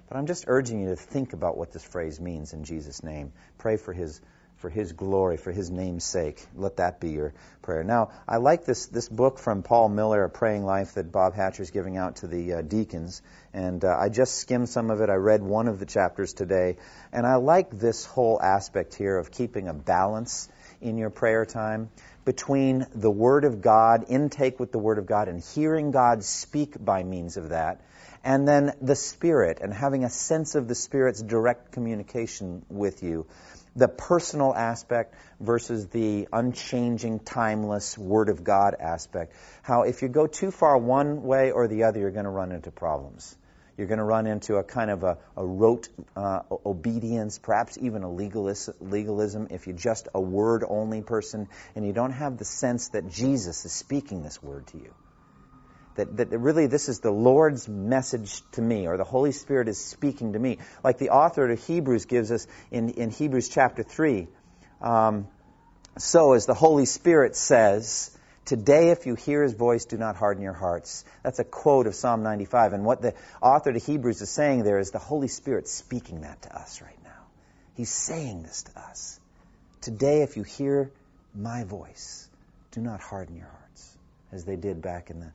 But 0.09 0.17
I'm 0.17 0.25
just 0.25 0.45
urging 0.47 0.81
you 0.81 0.89
to 0.89 0.95
think 0.95 1.33
about 1.33 1.57
what 1.57 1.71
this 1.71 1.83
phrase 1.83 2.19
means 2.19 2.53
in 2.53 2.63
Jesus' 2.63 3.03
name. 3.03 3.31
Pray 3.59 3.77
for 3.77 3.93
his 3.93 4.19
for 4.61 4.69
his 4.69 4.93
glory, 4.93 5.37
for 5.37 5.51
his 5.51 5.71
name's 5.71 6.03
sake. 6.03 6.45
Let 6.55 6.77
that 6.77 6.99
be 6.99 7.09
your 7.09 7.33
prayer. 7.63 7.83
Now, 7.83 8.11
I 8.27 8.37
like 8.37 8.63
this, 8.63 8.85
this 8.85 9.09
book 9.09 9.39
from 9.39 9.63
Paul 9.63 9.89
Miller, 9.89 10.23
A 10.23 10.29
Praying 10.29 10.63
Life, 10.63 10.93
that 10.93 11.11
Bob 11.11 11.33
Hatcher 11.33 11.63
is 11.63 11.71
giving 11.71 11.97
out 11.97 12.17
to 12.17 12.27
the 12.27 12.53
uh, 12.53 12.61
deacons. 12.61 13.23
And 13.53 13.83
uh, 13.83 13.97
I 13.99 14.09
just 14.09 14.35
skimmed 14.35 14.69
some 14.69 14.91
of 14.91 15.01
it. 15.01 15.09
I 15.09 15.15
read 15.15 15.41
one 15.41 15.67
of 15.67 15.79
the 15.79 15.87
chapters 15.87 16.33
today. 16.33 16.77
And 17.11 17.25
I 17.25 17.35
like 17.35 17.71
this 17.71 18.05
whole 18.05 18.39
aspect 18.39 18.93
here 18.93 19.17
of 19.17 19.31
keeping 19.31 19.67
a 19.67 19.73
balance 19.73 20.47
in 20.81 20.97
your 20.97 21.09
prayer 21.09 21.45
time 21.45 21.89
between 22.25 22.85
the 22.93 23.09
Word 23.09 23.45
of 23.45 23.61
God, 23.61 24.05
intake 24.09 24.59
with 24.59 24.71
the 24.71 24.79
Word 24.79 24.97
of 24.97 25.05
God, 25.05 25.27
and 25.27 25.41
hearing 25.55 25.91
God 25.91 26.23
speak 26.23 26.83
by 26.83 27.03
means 27.03 27.37
of 27.37 27.49
that, 27.49 27.81
and 28.23 28.47
then 28.47 28.73
the 28.81 28.95
Spirit, 28.95 29.59
and 29.61 29.73
having 29.73 30.03
a 30.03 30.09
sense 30.09 30.55
of 30.55 30.67
the 30.67 30.75
Spirit's 30.75 31.21
direct 31.21 31.71
communication 31.71 32.63
with 32.69 33.01
you. 33.01 33.25
The 33.75 33.87
personal 33.87 34.53
aspect 34.53 35.15
versus 35.39 35.87
the 35.87 36.27
unchanging, 36.31 37.19
timeless 37.19 37.97
Word 37.97 38.29
of 38.29 38.43
God 38.43 38.75
aspect. 38.79 39.33
How 39.63 39.83
if 39.83 40.01
you 40.01 40.09
go 40.09 40.27
too 40.27 40.51
far 40.51 40.77
one 40.77 41.23
way 41.23 41.51
or 41.51 41.67
the 41.67 41.83
other, 41.83 41.99
you're 41.99 42.11
going 42.11 42.25
to 42.25 42.31
run 42.31 42.51
into 42.51 42.69
problems. 42.69 43.35
You're 43.77 43.87
going 43.87 43.99
to 43.99 44.03
run 44.03 44.27
into 44.27 44.55
a 44.55 44.63
kind 44.63 44.91
of 44.91 45.03
a, 45.03 45.17
a 45.35 45.45
rote 45.45 45.89
uh, 46.15 46.41
obedience, 46.65 47.39
perhaps 47.39 47.77
even 47.79 48.03
a 48.03 48.11
legalism 48.11 49.47
if 49.49 49.67
you're 49.67 49.75
just 49.75 50.07
a 50.13 50.21
word 50.21 50.63
only 50.67 51.01
person 51.01 51.47
and 51.75 51.85
you 51.85 51.93
don't 51.93 52.11
have 52.11 52.37
the 52.37 52.45
sense 52.45 52.89
that 52.89 53.09
Jesus 53.09 53.65
is 53.65 53.71
speaking 53.71 54.23
this 54.23 54.41
word 54.43 54.67
to 54.67 54.77
you. 54.77 54.93
That, 55.95 56.17
that 56.17 56.29
really 56.29 56.67
this 56.67 56.87
is 56.87 56.99
the 56.99 57.11
Lord's 57.11 57.67
message 57.67 58.41
to 58.53 58.61
me, 58.61 58.87
or 58.87 58.97
the 58.97 59.03
Holy 59.03 59.33
Spirit 59.33 59.67
is 59.67 59.77
speaking 59.77 60.33
to 60.33 60.39
me. 60.39 60.59
Like 60.83 60.97
the 60.97 61.09
author 61.09 61.49
of 61.49 61.65
Hebrews 61.67 62.05
gives 62.05 62.31
us 62.31 62.47
in, 62.71 62.91
in 62.91 63.09
Hebrews 63.09 63.49
chapter 63.49 63.83
3. 63.83 64.27
Um, 64.81 65.27
so, 65.97 66.33
as 66.33 66.45
the 66.45 66.53
Holy 66.53 66.85
Spirit 66.85 67.35
says, 67.35 68.17
Today, 68.45 68.89
if 68.89 69.05
you 69.05 69.15
hear 69.15 69.43
his 69.43 69.53
voice, 69.53 69.85
do 69.85 69.97
not 69.97 70.15
harden 70.15 70.43
your 70.43 70.53
hearts. 70.53 71.05
That's 71.23 71.39
a 71.39 71.43
quote 71.43 71.87
of 71.87 71.95
Psalm 71.95 72.23
95. 72.23 72.73
And 72.73 72.83
what 72.83 73.01
the 73.01 73.13
author 73.41 73.71
to 73.71 73.79
Hebrews 73.79 74.21
is 74.21 74.29
saying 74.29 74.63
there 74.63 74.79
is 74.79 74.91
the 74.91 74.99
Holy 74.99 75.27
Spirit 75.27 75.67
speaking 75.67 76.21
that 76.21 76.41
to 76.43 76.55
us 76.55 76.81
right 76.81 76.97
now. 77.03 77.11
He's 77.75 77.91
saying 77.91 78.43
this 78.43 78.63
to 78.63 78.79
us. 78.79 79.19
Today, 79.81 80.21
if 80.21 80.37
you 80.37 80.43
hear 80.43 80.91
my 81.35 81.63
voice, 81.63 82.27
do 82.71 82.81
not 82.81 82.99
harden 82.99 83.35
your 83.35 83.47
hearts, 83.47 83.97
as 84.31 84.43
they 84.43 84.55
did 84.55 84.81
back 84.81 85.09
in 85.09 85.19
the, 85.19 85.31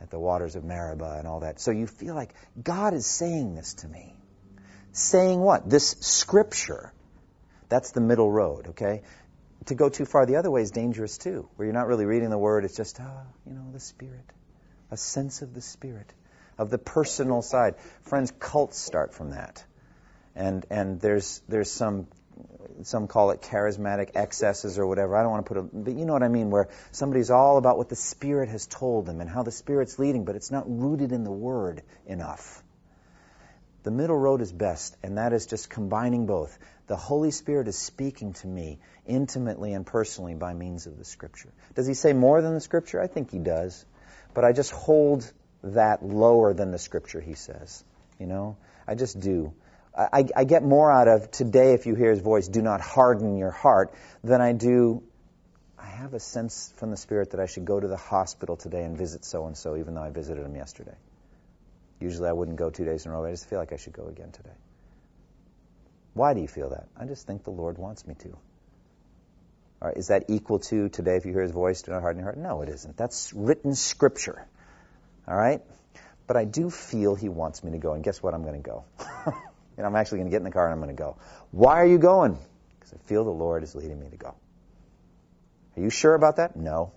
at 0.00 0.10
the 0.10 0.18
waters 0.18 0.56
of 0.56 0.64
Meribah 0.64 1.16
and 1.18 1.26
all 1.26 1.40
that. 1.40 1.60
So 1.60 1.72
you 1.72 1.86
feel 1.86 2.14
like 2.14 2.32
God 2.62 2.94
is 2.94 3.06
saying 3.06 3.54
this 3.54 3.74
to 3.74 3.88
me. 3.88 4.14
Saying 4.92 5.40
what? 5.40 5.68
This 5.68 5.90
scripture. 6.00 6.92
That's 7.68 7.90
the 7.90 8.00
middle 8.00 8.30
road, 8.30 8.68
okay? 8.68 9.02
To 9.66 9.74
go 9.74 9.88
too 9.88 10.04
far 10.04 10.26
the 10.26 10.36
other 10.36 10.50
way 10.50 10.62
is 10.62 10.70
dangerous 10.70 11.18
too, 11.18 11.48
where 11.56 11.66
you're 11.66 11.74
not 11.74 11.86
really 11.86 12.04
reading 12.04 12.30
the 12.30 12.38
Word. 12.38 12.64
It's 12.64 12.76
just, 12.76 12.98
ah, 13.00 13.22
you 13.46 13.54
know, 13.54 13.66
the 13.72 13.80
Spirit, 13.80 14.24
a 14.90 14.96
sense 14.96 15.42
of 15.42 15.54
the 15.54 15.60
Spirit, 15.60 16.12
of 16.58 16.70
the 16.70 16.78
personal 16.78 17.42
side. 17.42 17.74
Friends, 18.02 18.32
cults 18.38 18.78
start 18.78 19.14
from 19.14 19.30
that, 19.30 19.64
and 20.34 20.64
and 20.70 21.00
there's 21.00 21.42
there's 21.48 21.70
some 21.70 22.06
some 22.82 23.06
call 23.08 23.30
it 23.30 23.40
charismatic 23.40 24.10
excesses 24.14 24.78
or 24.78 24.86
whatever. 24.86 25.16
I 25.16 25.22
don't 25.22 25.30
want 25.30 25.46
to 25.46 25.54
put 25.54 25.58
a, 25.58 25.62
but 25.62 25.94
you 25.94 26.04
know 26.04 26.12
what 26.12 26.22
I 26.22 26.28
mean, 26.28 26.50
where 26.50 26.68
somebody's 26.92 27.30
all 27.30 27.58
about 27.58 27.78
what 27.78 27.88
the 27.88 27.96
Spirit 27.96 28.48
has 28.48 28.66
told 28.66 29.06
them 29.06 29.20
and 29.20 29.28
how 29.28 29.42
the 29.42 29.52
Spirit's 29.52 29.98
leading, 29.98 30.24
but 30.24 30.36
it's 30.36 30.50
not 30.50 30.64
rooted 30.66 31.12
in 31.12 31.24
the 31.24 31.32
Word 31.32 31.82
enough. 32.06 32.62
The 33.86 33.92
middle 33.92 34.18
road 34.18 34.40
is 34.40 34.52
best, 34.52 34.96
and 35.04 35.16
that 35.16 35.32
is 35.32 35.46
just 35.46 35.70
combining 35.70 36.26
both. 36.26 36.58
The 36.88 36.96
Holy 36.96 37.30
Spirit 37.30 37.68
is 37.68 37.78
speaking 37.78 38.32
to 38.32 38.46
me 38.48 38.80
intimately 39.06 39.74
and 39.74 39.86
personally 39.86 40.34
by 40.34 40.54
means 40.54 40.88
of 40.88 40.98
the 40.98 41.04
Scripture. 41.04 41.50
Does 41.76 41.86
he 41.86 41.94
say 41.94 42.12
more 42.12 42.42
than 42.42 42.54
the 42.54 42.60
Scripture? 42.60 43.00
I 43.00 43.06
think 43.06 43.30
he 43.30 43.38
does. 43.38 43.86
But 44.34 44.44
I 44.44 44.50
just 44.50 44.72
hold 44.72 45.32
that 45.62 46.04
lower 46.04 46.52
than 46.52 46.72
the 46.72 46.78
Scripture, 46.78 47.20
he 47.20 47.34
says. 47.34 47.84
You 48.18 48.26
know? 48.26 48.56
I 48.88 48.96
just 48.96 49.20
do. 49.20 49.52
I, 49.96 50.24
I 50.34 50.42
get 50.42 50.64
more 50.64 50.90
out 50.90 51.06
of 51.06 51.30
today, 51.30 51.74
if 51.74 51.86
you 51.86 51.94
hear 51.94 52.10
his 52.10 52.18
voice, 52.18 52.48
do 52.48 52.62
not 52.62 52.80
harden 52.80 53.36
your 53.36 53.52
heart, 53.52 53.94
than 54.24 54.40
I 54.40 54.52
do. 54.52 55.04
I 55.78 55.86
have 55.86 56.12
a 56.12 56.18
sense 56.18 56.74
from 56.78 56.90
the 56.90 56.96
Spirit 56.96 57.30
that 57.30 57.40
I 57.40 57.46
should 57.46 57.66
go 57.66 57.78
to 57.78 57.86
the 57.86 57.96
hospital 57.96 58.56
today 58.56 58.82
and 58.82 58.98
visit 58.98 59.24
so 59.24 59.46
and 59.46 59.56
so, 59.56 59.76
even 59.76 59.94
though 59.94 60.02
I 60.02 60.10
visited 60.10 60.44
him 60.44 60.56
yesterday. 60.56 60.96
Usually 62.00 62.28
I 62.28 62.32
wouldn't 62.32 62.56
go 62.56 62.70
two 62.70 62.84
days 62.84 63.06
in 63.06 63.12
a 63.12 63.14
row. 63.14 63.24
I 63.24 63.30
just 63.30 63.48
feel 63.48 63.58
like 63.58 63.72
I 63.72 63.76
should 63.76 63.94
go 63.94 64.06
again 64.06 64.30
today. 64.32 64.54
Why 66.14 66.34
do 66.34 66.40
you 66.40 66.48
feel 66.48 66.70
that? 66.70 66.88
I 66.96 67.04
just 67.04 67.26
think 67.26 67.44
the 67.44 67.50
Lord 67.50 67.78
wants 67.78 68.06
me 68.06 68.14
to. 68.14 68.28
All 68.30 69.88
right, 69.88 69.96
is 69.96 70.08
that 70.08 70.24
equal 70.28 70.58
to 70.60 70.88
today 70.88 71.16
if 71.16 71.26
you 71.26 71.32
hear 71.32 71.42
his 71.42 71.50
voice, 71.50 71.82
do 71.82 71.92
not 71.92 72.00
harden 72.00 72.20
your 72.20 72.32
heart? 72.32 72.38
No, 72.38 72.62
it 72.62 72.70
isn't. 72.70 72.96
That's 72.96 73.32
written 73.34 73.74
scripture. 73.74 74.46
All 75.28 75.36
right? 75.36 75.60
But 76.26 76.36
I 76.36 76.44
do 76.44 76.70
feel 76.70 77.14
he 77.14 77.28
wants 77.28 77.62
me 77.62 77.72
to 77.72 77.78
go. 77.78 77.92
And 77.92 78.02
guess 78.02 78.22
what? 78.22 78.34
I'm 78.34 78.42
going 78.42 78.62
to 78.62 78.68
go. 78.68 78.84
and 79.76 79.86
I'm 79.86 79.94
actually 79.94 80.18
going 80.18 80.30
to 80.30 80.30
get 80.30 80.38
in 80.38 80.44
the 80.44 80.50
car 80.50 80.64
and 80.64 80.72
I'm 80.72 80.80
going 80.80 80.96
to 80.96 81.00
go. 81.00 81.18
Why 81.50 81.76
are 81.76 81.86
you 81.86 81.98
going? 81.98 82.38
Because 82.78 82.94
I 82.94 83.08
feel 83.08 83.24
the 83.24 83.30
Lord 83.30 83.62
is 83.62 83.74
leading 83.74 84.00
me 84.00 84.08
to 84.08 84.16
go. 84.16 84.34
Are 85.76 85.82
you 85.82 85.90
sure 85.90 86.14
about 86.14 86.36
that? 86.36 86.56
No. 86.56 86.92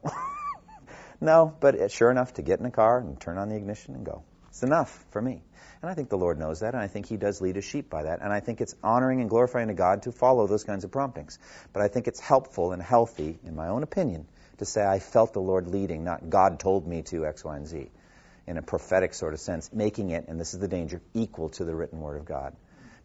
no, 1.22 1.54
but 1.60 1.76
uh, 1.76 1.88
sure 1.90 2.10
enough 2.10 2.36
to 2.36 2.42
get 2.42 2.60
in 2.60 2.64
the 2.64 2.72
car 2.72 3.00
and 3.00 3.20
turn 3.20 3.38
on 3.38 3.50
the 3.50 3.56
ignition 3.56 3.96
and 3.96 4.06
go. 4.06 4.24
It's 4.60 4.64
enough 4.66 5.06
for 5.12 5.22
me. 5.22 5.42
And 5.82 5.90
I 5.90 5.94
think 5.94 6.10
the 6.10 6.18
Lord 6.18 6.38
knows 6.38 6.60
that, 6.60 6.74
and 6.74 6.84
I 6.84 6.88
think 6.88 7.06
He 7.06 7.16
does 7.16 7.40
lead 7.40 7.56
His 7.56 7.64
sheep 7.64 7.90
by 7.90 8.04
that. 8.04 8.20
And 8.22 8.34
I 8.34 8.42
think 8.42 8.60
it's 8.60 8.76
honoring 8.84 9.22
and 9.22 9.30
glorifying 9.30 9.70
to 9.70 9.74
God 9.74 10.04
to 10.04 10.12
follow 10.12 10.48
those 10.48 10.66
kinds 10.66 10.84
of 10.84 10.92
promptings. 10.92 11.40
But 11.72 11.82
I 11.82 11.88
think 11.88 12.10
it's 12.10 12.20
helpful 12.20 12.74
and 12.74 12.82
healthy, 12.82 13.40
in 13.46 13.56
my 13.56 13.70
own 13.70 13.84
opinion, 13.84 14.28
to 14.58 14.66
say 14.66 14.86
I 14.86 15.00
felt 15.00 15.32
the 15.32 15.40
Lord 15.40 15.68
leading, 15.68 16.04
not 16.04 16.30
God 16.30 16.60
told 16.60 16.86
me 16.86 17.04
to 17.04 17.26
X, 17.26 17.46
Y, 17.46 17.56
and 17.56 17.66
Z, 17.66 17.90
in 18.48 18.58
a 18.58 18.62
prophetic 18.62 19.14
sort 19.14 19.34
of 19.34 19.40
sense, 19.40 19.72
making 19.72 20.10
it, 20.10 20.28
and 20.28 20.38
this 20.38 20.54
is 20.54 20.60
the 20.60 20.68
danger, 20.68 21.02
equal 21.14 21.48
to 21.52 21.64
the 21.64 21.74
written 21.74 22.02
Word 22.02 22.18
of 22.18 22.26
God. 22.26 22.54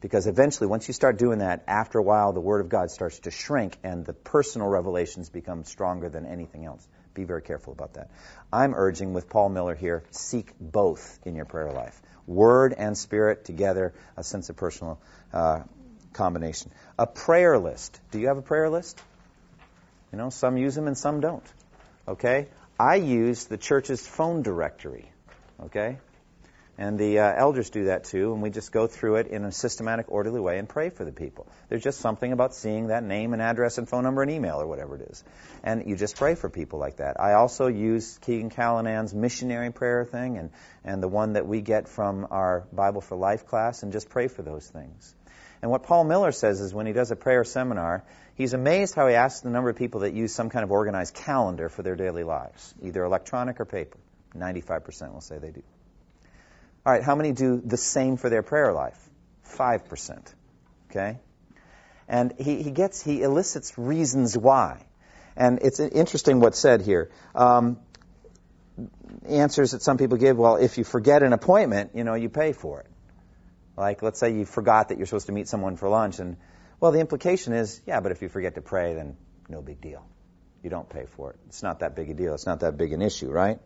Because 0.01 0.27
eventually, 0.27 0.67
once 0.67 0.89
you 0.89 0.93
start 0.93 1.19
doing 1.19 1.39
that, 1.39 1.63
after 1.69 2.01
a 2.01 2.03
while, 2.03 2.33
the 2.33 2.41
Word 2.41 2.63
of 2.63 2.69
God 2.69 2.91
starts 2.91 3.21
to 3.21 3.31
shrink, 3.31 3.79
and 3.85 4.05
the 4.05 4.13
personal 4.13 4.67
revelations 4.67 5.31
become 5.31 5.63
stronger 5.63 6.09
than 6.09 6.27
anything 6.27 6.65
else. 6.65 6.85
Be 7.15 7.25
very 7.25 7.43
careful 7.43 7.73
about 7.73 7.95
that. 7.95 8.11
I'm 8.53 8.75
urging 8.75 9.15
with 9.15 9.29
Paul 9.29 9.49
Miller 9.49 9.75
here 9.75 10.03
seek 10.11 10.53
both 10.61 11.19
in 11.25 11.37
your 11.37 11.45
prayer 11.45 11.71
life 11.71 12.01
word 12.27 12.75
and 12.77 12.97
spirit 12.97 13.45
together, 13.45 13.93
a 14.17 14.25
sense 14.25 14.51
of 14.51 14.57
personal 14.57 14.99
uh, 15.33 15.61
combination. 16.13 16.71
A 16.99 17.07
prayer 17.07 17.59
list. 17.59 18.01
Do 18.11 18.19
you 18.19 18.29
have 18.29 18.39
a 18.39 18.43
prayer 18.43 18.71
list? 18.71 19.01
You 20.13 20.19
know, 20.19 20.31
some 20.31 20.57
use 20.57 20.75
them 20.75 20.87
and 20.87 20.97
some 20.97 21.21
don't. 21.21 21.45
Okay? 22.07 22.49
I 22.79 22.97
use 22.97 23.45
the 23.45 23.57
church's 23.57 24.07
phone 24.07 24.43
directory. 24.43 25.11
Okay? 25.65 25.99
And 26.77 26.99
the 26.99 27.21
uh, 27.21 27.33
elders 27.37 27.71
do 27.71 27.85
that 27.85 28.05
too, 28.05 28.33
and 28.33 28.43
we 28.43 28.51
just 28.51 28.73
go 28.73 28.89
through 28.89 29.17
it 29.17 29.29
in 29.29 29.45
a 29.45 29.53
systematic, 29.53 30.07
orderly 30.09 30.41
way 30.41 30.59
and 30.59 30.69
pray 30.69 30.91
for 30.91 31.05
the 31.05 31.13
people. 31.13 31.47
There's 31.69 31.85
just 31.85 32.01
something 32.01 32.33
about 32.33 32.53
seeing 32.53 32.89
that 32.89 33.05
name 33.05 33.33
and 33.33 33.41
address 33.41 33.79
and 33.79 33.89
phone 33.89 34.03
number 34.03 34.23
and 34.23 34.31
email 34.31 34.61
or 34.61 34.67
whatever 34.67 34.97
it 34.97 35.03
is. 35.03 35.23
And 35.63 35.87
you 35.87 35.95
just 35.95 36.17
pray 36.17 36.35
for 36.35 36.51
people 36.51 36.81
like 36.81 36.97
that. 36.97 37.21
I 37.21 37.35
also 37.35 37.69
use 37.69 38.19
Keegan 38.23 38.51
Callanan's 38.51 39.15
missionary 39.15 39.71
prayer 39.71 40.05
thing 40.05 40.37
and, 40.37 40.51
and 40.85 41.01
the 41.01 41.09
one 41.09 41.35
that 41.35 41.47
we 41.47 41.61
get 41.61 41.89
from 41.89 42.27
our 42.33 42.67
Bible 42.73 43.01
for 43.01 43.17
Life 43.17 43.47
class 43.47 43.85
and 43.85 43.93
just 43.93 44.09
pray 44.09 44.27
for 44.27 44.43
those 44.43 44.67
things. 44.67 45.15
And 45.63 45.71
what 45.71 45.85
Paul 45.85 46.03
Miller 46.05 46.33
says 46.33 46.61
is 46.61 46.75
when 46.75 46.87
he 46.87 46.93
does 46.93 47.13
a 47.13 47.17
prayer 47.17 47.45
seminar, 47.45 48.05
he's 48.35 48.53
amazed 48.53 48.97
how 48.97 49.07
he 49.07 49.15
asks 49.15 49.43
the 49.43 49.51
number 49.51 49.71
of 49.71 49.77
people 49.77 50.01
that 50.01 50.13
use 50.13 50.35
some 50.35 50.51
kind 50.51 50.65
of 50.65 50.73
organized 50.73 51.15
calendar 51.15 51.69
for 51.69 51.83
their 51.83 51.95
daily 51.95 52.25
lives, 52.25 52.75
either 52.83 53.05
electronic 53.05 53.61
or 53.61 53.65
paper. 53.65 53.99
95% 54.37 55.13
will 55.13 55.21
say 55.21 55.39
they 55.39 55.51
do. 55.51 55.63
All 56.87 56.93
right, 56.93 57.03
how 57.03 57.15
many 57.15 57.33
do 57.33 57.63
the 57.65 57.77
same 57.77 58.17
for 58.17 58.29
their 58.29 58.43
prayer 58.43 58.73
life? 58.73 58.99
5%. 59.57 60.35
Okay? 60.91 61.19
And 62.09 62.35
he, 62.39 62.63
he 62.63 62.71
gets, 62.71 63.03
he 63.03 63.23
elicits 63.23 63.79
reasons 63.79 64.37
why. 64.37 64.85
And 65.37 65.61
it's 65.63 65.81
interesting 65.81 66.41
what's 66.41 66.59
said 66.59 66.83
here. 66.83 67.11
Um, 67.35 67.79
answers 69.27 69.73
that 69.73 69.83
some 69.83 69.97
people 69.97 70.19
give, 70.19 70.37
well, 70.37 70.57
if 70.57 70.79
you 70.79 70.85
forget 70.85 71.23
an 71.23 71.33
appointment, 71.33 71.93
you 71.95 72.05
know, 72.05 72.15
you 72.15 72.29
pay 72.29 72.53
for 72.53 72.81
it. 72.81 72.87
Like, 73.77 74.03
let's 74.03 74.21
say 74.21 74.35
you 74.35 74.45
forgot 74.45 74.91
that 74.91 74.99
you're 74.99 75.07
supposed 75.07 75.27
to 75.27 75.33
meet 75.33 75.49
someone 75.49 75.77
for 75.77 75.89
lunch, 75.89 76.21
and, 76.21 76.37
well, 76.79 76.93
the 76.93 77.01
implication 77.01 77.53
is, 77.55 77.81
yeah, 77.87 78.01
but 78.01 78.13
if 78.13 78.23
you 78.23 78.29
forget 78.29 78.55
to 78.55 78.61
pray, 78.61 78.95
then 78.95 79.17
no 79.49 79.63
big 79.63 79.81
deal. 79.81 80.07
You 80.63 80.71
don't 80.71 80.89
pay 80.89 81.07
for 81.17 81.31
it. 81.31 81.39
It's 81.49 81.63
not 81.63 81.81
that 81.81 81.97
big 81.97 82.11
a 82.11 82.15
deal. 82.15 82.35
It's 82.35 82.47
not 82.47 82.61
that 82.61 82.77
big 82.77 82.93
an 82.93 83.03
issue, 83.03 83.31
right? 83.31 83.59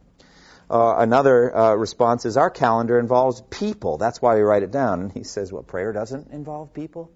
Uh, 0.71 0.97
another 0.99 1.57
uh, 1.57 1.75
response 1.75 2.27
is 2.27 2.37
our 2.37 2.51
calendar 2.51 2.99
involves 2.99 3.41
people. 3.41 3.97
That's 3.97 4.21
why 4.21 4.35
we 4.35 4.43
write 4.43 4.62
it 4.62 4.71
down. 4.71 5.01
And 5.01 5.12
he 5.12 5.25
says, 5.25 5.51
what, 5.51 5.66
prayer 5.66 5.93
doesn't 5.93 6.31
involve 6.31 6.75
people? 6.75 7.11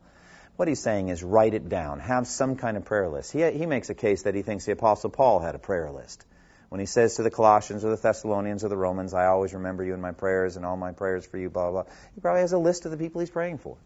What 0.57 0.69
he's 0.69 0.81
saying 0.81 1.09
is 1.09 1.23
write 1.23 1.55
it 1.55 1.69
down. 1.69 2.01
Have 2.01 2.27
some 2.27 2.57
kind 2.57 2.77
of 2.77 2.85
prayer 2.85 3.09
list. 3.09 3.33
He, 3.33 3.51
he 3.51 3.67
makes 3.67 3.91
a 3.91 3.95
case 3.95 4.23
that 4.23 4.35
he 4.35 4.43
thinks 4.43 4.65
the 4.65 4.73
Apostle 4.73 5.11
Paul 5.11 5.41
had 5.41 5.55
a 5.55 5.59
prayer 5.59 5.91
list. 5.91 6.25
When 6.71 6.81
he 6.81 6.87
says 6.87 7.17
to 7.17 7.23
the 7.23 7.31
Colossians 7.31 7.85
or 7.85 7.91
the 7.91 8.01
Thessalonians 8.01 8.65
or 8.65 8.69
the 8.69 8.77
Romans, 8.77 9.13
I 9.13 9.27
always 9.27 9.53
remember 9.53 9.85
you 9.85 9.93
in 9.93 10.01
my 10.01 10.13
prayers 10.13 10.57
and 10.57 10.65
all 10.65 10.79
my 10.79 10.93
prayers 10.93 11.27
for 11.27 11.37
you, 11.37 11.51
blah, 11.51 11.71
blah, 11.71 11.83
blah. 11.83 11.93
He 12.15 12.23
probably 12.23 12.41
has 12.41 12.53
a 12.53 12.59
list 12.59 12.87
of 12.87 12.91
the 12.91 12.97
people 12.97 13.21
he's 13.21 13.31
praying 13.31 13.59
for 13.59 13.77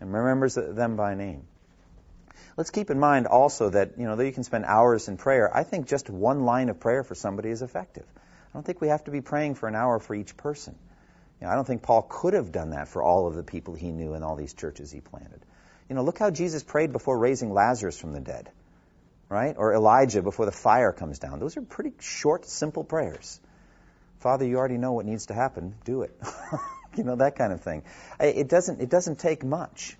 and 0.00 0.12
remembers 0.12 0.54
them 0.54 0.96
by 0.96 1.14
name. 1.14 1.42
Let's 2.56 2.70
keep 2.70 2.88
in 2.88 2.98
mind 2.98 3.26
also 3.26 3.70
that, 3.70 3.98
you 3.98 4.04
know, 4.04 4.16
though 4.16 4.22
you 4.22 4.32
can 4.32 4.44
spend 4.44 4.64
hours 4.64 5.08
in 5.08 5.18
prayer, 5.18 5.54
I 5.54 5.64
think 5.64 5.88
just 5.88 6.08
one 6.08 6.44
line 6.44 6.70
of 6.70 6.80
prayer 6.80 7.02
for 7.02 7.14
somebody 7.14 7.50
is 7.50 7.60
effective. 7.60 8.06
I 8.54 8.56
don't 8.56 8.64
think 8.64 8.80
we 8.80 8.88
have 8.88 9.02
to 9.04 9.10
be 9.10 9.20
praying 9.20 9.56
for 9.56 9.68
an 9.68 9.74
hour 9.74 9.98
for 9.98 10.14
each 10.14 10.36
person. 10.36 10.76
You 11.40 11.46
know, 11.46 11.52
I 11.52 11.56
don't 11.56 11.66
think 11.66 11.82
Paul 11.82 12.02
could 12.08 12.34
have 12.34 12.52
done 12.52 12.70
that 12.70 12.86
for 12.86 13.02
all 13.02 13.26
of 13.26 13.34
the 13.34 13.42
people 13.42 13.74
he 13.74 13.90
knew 13.90 14.14
in 14.14 14.22
all 14.22 14.36
these 14.36 14.54
churches 14.54 14.92
he 14.92 15.00
planted. 15.00 15.44
You 15.88 15.96
know, 15.96 16.04
look 16.04 16.18
how 16.18 16.30
Jesus 16.30 16.62
prayed 16.62 16.92
before 16.92 17.18
raising 17.18 17.52
Lazarus 17.52 17.98
from 17.98 18.12
the 18.12 18.20
dead, 18.20 18.48
right? 19.28 19.56
Or 19.58 19.74
Elijah 19.74 20.22
before 20.22 20.46
the 20.46 20.52
fire 20.52 20.92
comes 20.92 21.18
down. 21.18 21.40
Those 21.40 21.56
are 21.56 21.62
pretty 21.62 21.94
short, 21.98 22.46
simple 22.46 22.84
prayers. 22.84 23.40
Father, 24.20 24.46
you 24.46 24.56
already 24.56 24.78
know 24.78 24.92
what 24.92 25.04
needs 25.04 25.26
to 25.26 25.34
happen. 25.34 25.74
Do 25.84 26.02
it. 26.02 26.16
you 26.96 27.02
know, 27.02 27.16
that 27.16 27.34
kind 27.34 27.52
of 27.52 27.60
thing. 27.60 27.82
It 28.20 28.48
doesn't, 28.48 28.80
it 28.80 28.88
doesn't 28.88 29.18
take 29.18 29.42
much. 29.44 29.96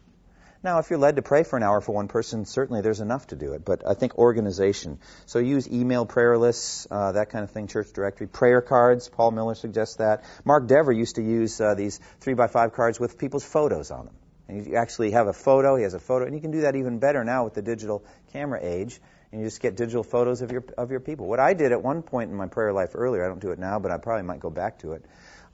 Now, 0.64 0.78
if 0.78 0.88
you're 0.88 0.98
led 0.98 1.16
to 1.16 1.22
pray 1.22 1.42
for 1.42 1.58
an 1.58 1.62
hour 1.62 1.82
for 1.82 1.92
one 1.92 2.08
person, 2.08 2.46
certainly 2.46 2.80
there's 2.80 3.00
enough 3.00 3.26
to 3.26 3.36
do 3.36 3.52
it. 3.52 3.66
But 3.66 3.86
I 3.86 3.92
think 3.92 4.16
organization. 4.16 4.98
So 5.26 5.38
use 5.38 5.68
email 5.70 6.06
prayer 6.06 6.38
lists, 6.38 6.86
uh, 6.90 7.12
that 7.12 7.28
kind 7.28 7.44
of 7.44 7.50
thing, 7.50 7.66
church 7.66 7.92
directory. 7.92 8.28
Prayer 8.28 8.62
cards, 8.62 9.10
Paul 9.10 9.32
Miller 9.32 9.54
suggests 9.54 9.96
that. 9.96 10.24
Mark 10.42 10.66
Dever 10.66 10.90
used 10.90 11.16
to 11.16 11.22
use 11.22 11.60
uh, 11.60 11.74
these 11.74 12.00
three 12.20 12.32
by 12.32 12.46
five 12.46 12.72
cards 12.72 12.98
with 12.98 13.18
people's 13.18 13.44
photos 13.44 13.90
on 13.90 14.06
them. 14.06 14.14
And 14.48 14.66
you 14.66 14.76
actually 14.76 15.10
have 15.10 15.26
a 15.26 15.34
photo, 15.34 15.76
he 15.76 15.82
has 15.82 15.92
a 15.92 16.00
photo, 16.00 16.24
and 16.24 16.34
you 16.34 16.40
can 16.40 16.50
do 16.50 16.62
that 16.62 16.76
even 16.76 16.98
better 16.98 17.24
now 17.24 17.44
with 17.44 17.52
the 17.52 17.62
digital 17.62 18.02
camera 18.32 18.60
age. 18.62 19.02
And 19.32 19.42
you 19.42 19.46
just 19.46 19.60
get 19.60 19.76
digital 19.76 20.02
photos 20.02 20.40
of 20.40 20.50
your 20.50 20.64
of 20.78 20.90
your 20.90 21.00
people. 21.00 21.26
What 21.26 21.40
I 21.40 21.52
did 21.54 21.72
at 21.72 21.82
one 21.82 22.02
point 22.02 22.30
in 22.30 22.36
my 22.36 22.46
prayer 22.46 22.72
life 22.72 22.92
earlier, 22.94 23.22
I 23.22 23.28
don't 23.28 23.40
do 23.40 23.50
it 23.50 23.58
now, 23.58 23.80
but 23.80 23.90
I 23.90 23.98
probably 23.98 24.22
might 24.22 24.40
go 24.40 24.48
back 24.48 24.78
to 24.78 24.92
it 24.92 25.04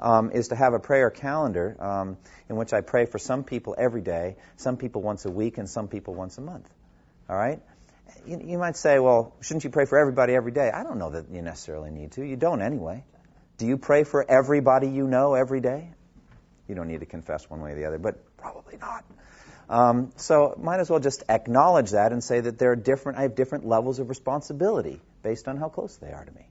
um, 0.01 0.31
is 0.33 0.49
to 0.49 0.57
have 0.57 0.73
a 0.73 0.79
prayer 0.79 1.11
calendar 1.11 1.77
um, 1.79 2.17
in 2.49 2.57
which 2.57 2.73
I 2.73 2.81
pray 2.81 3.07
for 3.07 3.19
some 3.19 3.45
people 3.45 3.75
every 3.79 4.01
day, 4.01 4.37
some 4.57 4.77
people 4.77 5.03
once 5.03 5.25
a 5.27 5.31
week, 5.31 5.59
and 5.59 5.69
some 5.69 5.89
people 5.89 6.15
once 6.15 6.39
a 6.39 6.41
month. 6.41 6.69
All 7.29 7.37
right? 7.37 7.61
You, 8.27 8.41
you 8.45 8.59
might 8.59 8.77
say, 8.77 8.99
well, 8.99 9.35
shouldn't 9.41 9.65
you 9.65 9.71
pray 9.71 9.85
for 9.85 9.99
everybody 9.99 10.35
every 10.35 10.53
day? 10.53 10.71
I 10.73 10.83
don't 10.83 10.99
know 10.99 11.11
that 11.11 11.31
you 11.31 11.43
necessarily 11.43 11.91
need 11.91 12.13
to. 12.13 12.25
You 12.25 12.37
don't 12.37 12.63
anyway. 12.63 13.05
Do 13.59 13.67
you 13.67 13.77
pray 13.77 14.05
for 14.05 14.25
everybody 14.29 14.89
you 14.89 15.07
know 15.07 15.35
every 15.35 15.61
day? 15.61 15.91
You 16.67 16.75
don't 16.75 16.89
need 16.89 17.01
to 17.01 17.07
confess 17.07 17.49
one 17.49 17.61
way 17.61 17.73
or 17.73 17.75
the 17.77 17.85
other, 17.85 17.99
but 17.99 18.37
probably 18.37 18.79
not. 18.79 19.05
Um, 19.69 20.11
so 20.17 20.55
might 20.61 20.81
as 20.81 20.91
well 20.91 20.99
just 20.99 21.23
acknowledge 21.29 21.91
that 21.91 22.13
and 22.13 22.25
say 22.25 22.41
that 22.41 22.59
there 22.59 22.73
are 22.73 22.77
different. 22.77 23.19
I 23.19 23.23
have 23.23 23.37
different 23.37 23.67
levels 23.67 24.01
of 24.01 24.09
responsibility 24.09 25.01
based 25.23 25.47
on 25.47 25.57
how 25.57 25.69
close 25.69 25.97
they 25.97 26.11
are 26.11 26.25
to 26.25 26.33
me. 26.33 26.47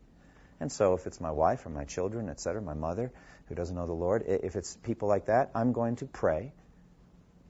And 0.59 0.71
so 0.71 0.93
if 0.93 1.07
it's 1.07 1.19
my 1.19 1.31
wife 1.31 1.65
or 1.65 1.69
my 1.69 1.85
children, 1.85 2.29
etc., 2.29 2.61
my 2.61 2.73
mother, 2.73 3.11
who 3.49 3.55
doesn't 3.55 3.75
know 3.75 3.87
the 3.87 3.93
Lord, 3.93 4.23
if 4.27 4.55
it's 4.55 4.77
people 4.83 5.07
like 5.07 5.25
that, 5.25 5.49
I'm 5.55 5.73
going 5.73 5.97
to 5.97 6.05
pray 6.05 6.53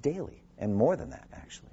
daily, 0.01 0.41
and 0.57 0.73
more 0.75 0.95
than 0.95 1.11
that, 1.11 1.27
actually. 1.33 1.69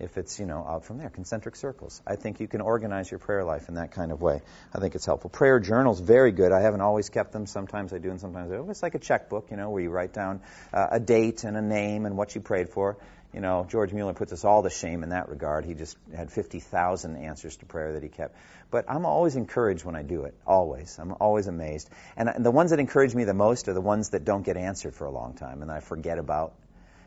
If 0.00 0.18
it's, 0.18 0.40
you 0.40 0.46
know, 0.46 0.66
out 0.66 0.84
from 0.84 0.98
there, 0.98 1.10
concentric 1.10 1.54
circles. 1.54 2.02
I 2.04 2.16
think 2.16 2.40
you 2.40 2.48
can 2.48 2.60
organize 2.60 3.08
your 3.08 3.20
prayer 3.20 3.44
life 3.44 3.68
in 3.68 3.76
that 3.76 3.92
kind 3.92 4.10
of 4.10 4.20
way. 4.20 4.40
I 4.74 4.80
think 4.80 4.96
it's 4.96 5.06
helpful. 5.06 5.30
Prayer 5.30 5.60
journals, 5.60 6.00
very 6.00 6.32
good. 6.32 6.50
I 6.50 6.60
haven't 6.60 6.80
always 6.80 7.08
kept 7.08 7.30
them. 7.30 7.46
Sometimes 7.46 7.92
I 7.92 7.98
do, 7.98 8.10
and 8.10 8.20
sometimes 8.20 8.50
I 8.50 8.56
don't. 8.56 8.68
It's 8.68 8.82
like 8.82 8.96
a 8.96 8.98
checkbook, 8.98 9.52
you 9.52 9.56
know, 9.56 9.70
where 9.70 9.80
you 9.80 9.90
write 9.90 10.12
down 10.12 10.40
uh, 10.72 10.88
a 10.90 10.98
date 10.98 11.44
and 11.44 11.56
a 11.56 11.62
name 11.62 12.04
and 12.04 12.16
what 12.16 12.34
you 12.34 12.40
prayed 12.40 12.68
for. 12.70 12.96
You 13.32 13.40
know, 13.40 13.66
George 13.68 13.94
Mueller 13.94 14.12
puts 14.12 14.32
us 14.32 14.44
all 14.44 14.62
to 14.62 14.68
shame 14.68 15.02
in 15.02 15.08
that 15.08 15.30
regard. 15.30 15.64
He 15.64 15.72
just 15.72 15.96
had 16.14 16.30
50,000 16.30 17.16
answers 17.16 17.56
to 17.58 17.66
prayer 17.66 17.94
that 17.94 18.02
he 18.02 18.10
kept. 18.10 18.36
But 18.70 18.84
I'm 18.88 19.06
always 19.06 19.36
encouraged 19.36 19.84
when 19.84 19.96
I 19.96 20.02
do 20.02 20.24
it. 20.24 20.34
Always. 20.46 20.98
I'm 20.98 21.14
always 21.18 21.46
amazed. 21.46 21.88
And 22.16 22.44
the 22.44 22.50
ones 22.50 22.70
that 22.70 22.80
encourage 22.80 23.14
me 23.14 23.24
the 23.24 23.34
most 23.34 23.68
are 23.68 23.74
the 23.74 23.80
ones 23.80 24.10
that 24.10 24.26
don't 24.26 24.42
get 24.42 24.58
answered 24.58 24.94
for 24.94 25.06
a 25.06 25.10
long 25.10 25.32
time 25.32 25.62
and 25.62 25.70
I 25.70 25.80
forget 25.80 26.18
about. 26.18 26.52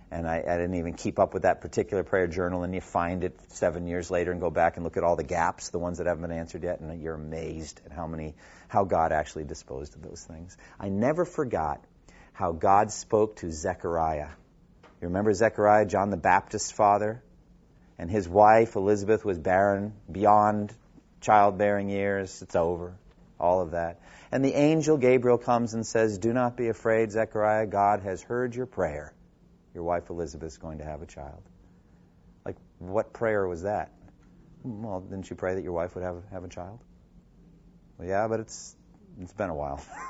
And 0.09 0.27
I, 0.27 0.37
I 0.37 0.57
didn't 0.57 0.75
even 0.75 0.93
keep 0.93 1.19
up 1.19 1.33
with 1.33 1.43
that 1.43 1.61
particular 1.61 2.03
prayer 2.03 2.27
journal. 2.27 2.63
And 2.63 2.73
you 2.73 2.81
find 2.81 3.23
it 3.23 3.39
seven 3.49 3.85
years 3.85 4.09
later 4.09 4.31
and 4.31 4.41
go 4.41 4.49
back 4.49 4.77
and 4.77 4.83
look 4.83 4.97
at 4.97 5.03
all 5.03 5.15
the 5.15 5.23
gaps, 5.23 5.69
the 5.69 5.79
ones 5.79 5.99
that 5.99 6.07
haven't 6.07 6.21
been 6.21 6.37
answered 6.37 6.63
yet, 6.63 6.79
and 6.79 7.01
you're 7.01 7.15
amazed 7.15 7.81
at 7.85 7.91
how 7.91 8.07
many, 8.07 8.35
how 8.67 8.83
God 8.83 9.11
actually 9.11 9.43
disposed 9.43 9.95
of 9.95 10.01
those 10.01 10.23
things. 10.23 10.57
I 10.79 10.89
never 10.89 11.25
forgot 11.25 11.83
how 12.33 12.51
God 12.51 12.91
spoke 12.91 13.37
to 13.37 13.51
Zechariah 13.51 14.29
you 15.05 15.09
remember 15.09 15.33
Zechariah, 15.33 15.85
John 15.85 16.09
the 16.09 16.17
Baptist's 16.17 16.71
father? 16.71 17.21
And 17.99 18.09
his 18.09 18.27
wife, 18.27 18.75
Elizabeth, 18.75 19.23
was 19.23 19.37
barren 19.37 19.93
beyond 20.11 20.73
childbearing 21.21 21.89
years. 21.89 22.41
It's 22.41 22.55
over. 22.55 22.97
All 23.39 23.61
of 23.61 23.71
that. 23.71 24.01
And 24.31 24.43
the 24.43 24.53
angel 24.53 24.97
Gabriel 24.97 25.37
comes 25.37 25.75
and 25.75 25.85
says, 25.85 26.17
Do 26.17 26.33
not 26.33 26.57
be 26.57 26.69
afraid, 26.69 27.11
Zechariah. 27.11 27.67
God 27.67 28.01
has 28.01 28.23
heard 28.23 28.55
your 28.55 28.65
prayer. 28.65 29.13
Your 29.75 29.83
wife 29.83 30.09
Elizabeth 30.09 30.47
is 30.47 30.57
going 30.57 30.79
to 30.79 30.85
have 30.85 31.03
a 31.03 31.05
child. 31.05 31.43
Like, 32.43 32.55
what 32.79 33.13
prayer 33.13 33.47
was 33.47 33.61
that? 33.61 33.91
Well, 34.63 35.01
didn't 35.01 35.29
you 35.29 35.35
pray 35.35 35.53
that 35.53 35.63
your 35.63 35.73
wife 35.73 35.93
would 35.93 36.03
have 36.03 36.23
have 36.31 36.43
a 36.43 36.49
child? 36.49 36.79
Well, 37.99 38.07
yeah, 38.07 38.27
but 38.27 38.39
it's 38.39 38.75
it's 39.21 39.33
been 39.33 39.49
a 39.49 39.55
while. 39.55 39.83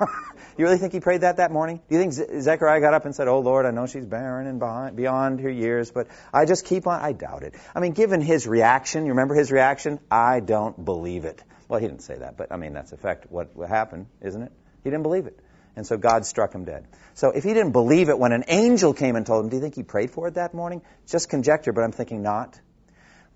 you 0.58 0.64
really 0.64 0.78
think 0.78 0.92
he 0.92 1.00
prayed 1.00 1.20
that 1.20 1.36
that 1.36 1.52
morning? 1.52 1.80
Do 1.88 1.94
you 1.94 2.00
think 2.00 2.12
Ze- 2.12 2.40
Zechariah 2.40 2.80
got 2.80 2.94
up 2.94 3.04
and 3.04 3.14
said, 3.14 3.28
"Oh 3.28 3.40
Lord, 3.40 3.66
I 3.66 3.70
know 3.70 3.86
she's 3.86 4.04
barren 4.04 4.46
and 4.46 4.96
beyond 4.96 5.40
her 5.40 5.50
years, 5.50 5.90
but 5.90 6.08
I 6.32 6.44
just 6.44 6.64
keep 6.64 6.86
on"? 6.86 7.00
I 7.00 7.12
doubt 7.12 7.42
it. 7.42 7.54
I 7.74 7.80
mean, 7.80 7.92
given 7.92 8.20
his 8.20 8.46
reaction, 8.46 9.04
you 9.04 9.12
remember 9.12 9.34
his 9.34 9.52
reaction? 9.52 10.00
I 10.10 10.40
don't 10.40 10.84
believe 10.84 11.24
it. 11.24 11.42
Well, 11.68 11.80
he 11.80 11.86
didn't 11.86 12.02
say 12.02 12.18
that, 12.18 12.36
but 12.36 12.52
I 12.52 12.56
mean, 12.56 12.72
that's 12.72 12.92
effect 12.92 13.30
what, 13.30 13.56
what 13.56 13.68
happened, 13.68 14.06
isn't 14.20 14.42
it? 14.42 14.52
He 14.84 14.90
didn't 14.90 15.02
believe 15.02 15.26
it. 15.26 15.38
And 15.74 15.86
so 15.86 15.98
God 15.98 16.24
struck 16.24 16.54
him 16.54 16.64
dead. 16.64 16.86
So 17.14 17.30
if 17.30 17.44
he 17.44 17.52
didn't 17.52 17.72
believe 17.72 18.08
it 18.08 18.18
when 18.18 18.32
an 18.32 18.44
angel 18.48 18.94
came 18.94 19.16
and 19.16 19.26
told 19.26 19.44
him, 19.44 19.50
do 19.50 19.56
you 19.56 19.62
think 19.62 19.74
he 19.74 19.82
prayed 19.82 20.10
for 20.10 20.28
it 20.28 20.34
that 20.34 20.54
morning? 20.54 20.82
Just 21.06 21.28
conjecture, 21.28 21.72
but 21.72 21.82
I'm 21.82 21.92
thinking 21.92 22.22
not. 22.22 22.58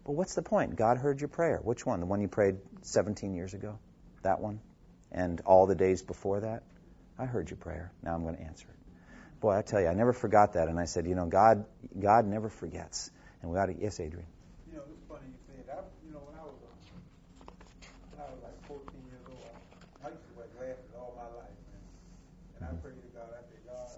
But 0.04 0.12
what's 0.12 0.34
the 0.34 0.42
point? 0.42 0.76
God 0.76 0.96
heard 0.96 1.20
your 1.20 1.28
prayer. 1.28 1.60
Which 1.62 1.84
one? 1.84 2.00
The 2.00 2.06
one 2.06 2.20
you 2.20 2.28
prayed 2.28 2.56
17 2.82 3.34
years 3.34 3.52
ago? 3.52 3.78
That 4.22 4.40
one? 4.40 4.60
And 5.12 5.40
all 5.44 5.66
the 5.66 5.74
days 5.74 6.02
before 6.02 6.40
that? 6.40 6.62
I 7.18 7.26
heard 7.26 7.50
your 7.50 7.56
prayer. 7.58 7.92
Now 8.02 8.14
I'm 8.14 8.22
going 8.22 8.36
to 8.36 8.42
answer 8.42 8.66
it. 8.68 8.76
Boy, 9.40 9.56
I 9.56 9.62
tell 9.62 9.80
you, 9.80 9.88
I 9.88 9.94
never 9.94 10.12
forgot 10.12 10.54
that. 10.54 10.68
And 10.68 10.78
I 10.78 10.84
said, 10.84 11.06
you 11.06 11.14
know, 11.14 11.26
God, 11.26 11.64
God 11.98 12.26
never 12.26 12.48
forgets. 12.48 13.11
And 13.42 13.50
we 13.50 13.58
ought 13.58 13.66
to, 13.66 13.74
yes, 13.74 13.98
Adrian. 14.00 14.26
You 14.68 14.76
know, 14.76 14.84
it's 14.88 15.02
funny 15.08 15.26
you 15.28 15.40
say 15.48 15.61
that. 15.66 15.90
You 16.06 16.12
know, 16.12 16.20
when 16.28 16.36
I 16.36 16.44
was, 16.44 16.56
uh, 16.61 16.72
when 18.12 18.20
I 18.20 18.28
was 18.30 18.40
like 18.44 18.56
14 18.68 18.84
years 19.08 19.24
old, 19.32 19.40
I, 19.48 20.08
I 20.08 20.11
used 20.12 20.24
to 20.28 20.32
wear 20.36 20.46
glasses 20.56 20.92
all 20.96 21.16
my 21.16 21.28
life, 21.40 21.56
man. 21.72 21.84
And 22.56 22.62
I 22.68 22.70
prayed 22.84 23.00
to 23.00 23.11
God. 23.16 23.32
I 23.32 23.42
said, 23.48 23.64
God, 23.64 23.88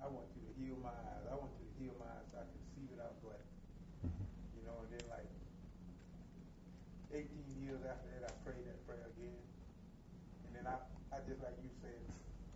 I 0.00 0.06
want 0.08 0.26
you 0.32 0.42
to 0.48 0.52
heal 0.56 0.76
my 0.80 0.92
eyes. 0.92 1.24
I 1.28 1.36
want 1.36 1.52
you 1.60 1.68
to 1.68 1.74
heal 1.84 1.94
my 2.00 2.08
eyes 2.08 2.26
so 2.32 2.40
I 2.40 2.48
can 2.48 2.62
see 2.72 2.84
without 2.88 3.12
glasses. 3.20 3.60
You 4.56 4.62
know, 4.64 4.76
and 4.80 4.90
then 4.96 5.04
like 5.12 5.28
18 7.12 7.28
years 7.60 7.80
after 7.84 8.08
that, 8.16 8.24
I 8.24 8.32
prayed 8.40 8.64
that 8.64 8.80
prayer 8.88 9.04
again. 9.12 9.36
And 10.48 10.50
then 10.56 10.64
I, 10.64 10.80
I 11.12 11.20
just 11.28 11.44
like 11.44 11.54
you 11.60 11.70
said, 11.84 12.00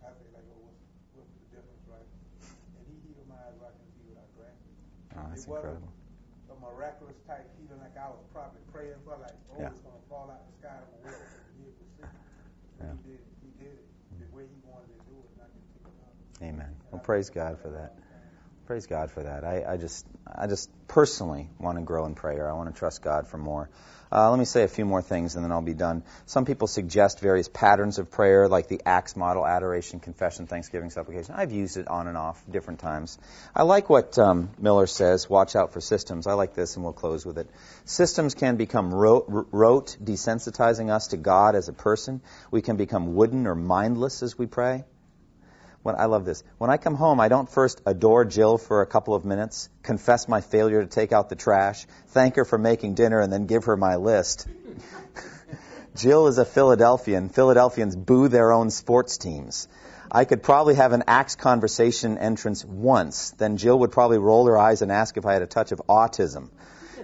I 0.01 0.09
say 0.17 0.27
like, 0.33 0.47
oh, 0.51 0.65
what's, 0.65 0.81
what's 1.13 1.33
the 1.37 1.45
difference, 1.53 1.85
right? 1.87 2.09
And 2.75 2.83
he 2.89 2.95
healed 3.05 3.27
my 3.29 3.37
eyes 3.39 3.55
so 3.61 3.69
I 3.69 3.73
can 3.77 3.87
see 3.99 4.05
without 4.09 4.31
glasses. 4.35 4.75
Oh, 5.47 5.53
that's 5.53 5.65
incredible. 5.65 5.91
a 6.51 6.55
miraculous 6.61 7.19
type 7.27 7.45
healing 7.59 7.81
like 7.81 7.97
I 7.97 8.09
was 8.09 8.21
probably 8.33 8.61
praying 8.71 8.97
for, 9.05 9.17
like, 9.17 9.35
oh, 9.53 9.61
Yeah. 9.61 9.69
it's 9.73 9.81
going 9.81 9.95
to 9.97 10.05
fall 10.09 10.29
out 10.31 10.41
the 10.49 10.53
sky 10.61 10.73
and 10.77 10.85
I'm 10.85 11.01
going 11.05 11.13
to 11.13 11.25
be 11.57 11.65
able 11.69 11.79
to 11.79 11.89
see. 11.95 12.09
Yeah. 12.81 12.91
He 12.91 13.09
did 13.09 13.19
it. 13.19 13.27
He 13.41 13.49
did 13.61 13.73
it 13.79 13.85
the 14.19 14.29
way 14.35 14.43
he 14.49 14.57
wanted 14.67 14.89
to 14.93 14.99
do 15.09 15.15
it, 15.21 15.27
and 15.35 15.41
I 15.41 15.47
pick 15.53 15.85
it 15.85 15.97
up. 16.05 16.43
Amen. 16.43 16.71
Well, 16.91 17.01
I 17.01 17.03
praise 17.05 17.29
God 17.29 17.59
for 17.59 17.69
that. 17.71 17.95
Praise 18.65 18.87
God 18.87 19.11
for 19.11 19.21
that. 19.21 19.43
I, 19.43 19.63
I 19.73 19.77
just, 19.77 20.07
I 20.27 20.47
just 20.47 20.71
personally 20.87 21.49
want 21.59 21.77
to 21.77 21.83
grow 21.83 22.05
in 22.07 22.15
prayer. 22.15 22.49
I 22.49 22.53
want 22.53 22.73
to 22.73 22.77
trust 22.77 23.03
God 23.03 23.27
for 23.27 23.37
more. 23.37 23.69
Uh, 24.11 24.31
let 24.31 24.39
me 24.39 24.45
say 24.45 24.63
a 24.63 24.67
few 24.67 24.85
more 24.85 25.03
things, 25.03 25.35
and 25.35 25.43
then 25.43 25.51
I'll 25.51 25.61
be 25.61 25.75
done. 25.75 26.01
Some 26.25 26.45
people 26.45 26.67
suggest 26.67 27.19
various 27.19 27.47
patterns 27.47 27.99
of 27.99 28.09
prayer, 28.09 28.47
like 28.47 28.67
the 28.67 28.81
Acts 28.83 29.15
model: 29.15 29.45
adoration, 29.45 29.99
confession, 29.99 30.47
thanksgiving, 30.47 30.89
supplication. 30.89 31.35
I've 31.37 31.51
used 31.51 31.77
it 31.77 31.87
on 31.87 32.07
and 32.07 32.17
off 32.17 32.43
different 32.49 32.79
times. 32.79 33.19
I 33.55 33.63
like 33.63 33.87
what 33.87 34.17
um, 34.17 34.49
Miller 34.57 34.87
says. 34.87 35.29
Watch 35.29 35.55
out 35.55 35.73
for 35.73 35.81
systems. 35.81 36.25
I 36.25 36.33
like 36.33 36.55
this, 36.55 36.75
and 36.75 36.83
we'll 36.83 36.93
close 36.93 37.23
with 37.23 37.37
it. 37.37 37.49
Systems 37.83 38.33
can 38.33 38.55
become 38.55 38.91
rote, 38.91 39.25
rote 39.27 39.95
desensitizing 40.03 40.89
us 40.89 41.07
to 41.07 41.17
God 41.17 41.55
as 41.55 41.69
a 41.69 41.73
person. 41.73 42.21
We 42.49 42.63
can 42.63 42.77
become 42.77 43.13
wooden 43.13 43.45
or 43.45 43.55
mindless 43.55 44.23
as 44.23 44.37
we 44.39 44.47
pray. 44.47 44.85
When, 45.85 45.95
I 45.97 46.05
love 46.05 46.25
this. 46.25 46.43
When 46.57 46.71
I 46.71 46.77
come 46.77 46.95
home, 46.95 47.19
I 47.19 47.27
don't 47.27 47.47
first 47.47 47.79
adore 47.85 48.25
Jill 48.25 48.57
for 48.57 48.81
a 48.81 48.87
couple 48.87 49.13
of 49.13 49.23
minutes, 49.23 49.69
confess 49.83 50.27
my 50.27 50.41
failure 50.41 50.81
to 50.81 50.87
take 50.87 51.11
out 51.11 51.29
the 51.29 51.35
trash, 51.35 51.85
thank 52.07 52.37
her 52.37 52.43
for 52.43 52.57
making 52.57 52.95
dinner, 52.95 53.19
and 53.19 53.31
then 53.31 53.45
give 53.45 53.65
her 53.65 53.77
my 53.77 53.97
list. 53.97 54.47
Jill 55.95 56.25
is 56.25 56.39
a 56.39 56.43
Philadelphian. 56.43 57.29
Philadelphians 57.29 57.95
boo 57.95 58.29
their 58.29 58.51
own 58.51 58.71
sports 58.71 59.19
teams. 59.19 59.67
I 60.11 60.25
could 60.25 60.41
probably 60.41 60.73
have 60.73 60.91
an 60.91 61.03
Acts 61.05 61.35
conversation 61.35 62.17
entrance 62.17 62.65
once. 62.65 63.29
Then 63.37 63.57
Jill 63.57 63.77
would 63.77 63.91
probably 63.91 64.17
roll 64.17 64.47
her 64.47 64.57
eyes 64.57 64.81
and 64.81 64.91
ask 64.91 65.17
if 65.17 65.25
I 65.27 65.33
had 65.33 65.43
a 65.43 65.45
touch 65.45 65.71
of 65.71 65.83
autism. 65.87 66.49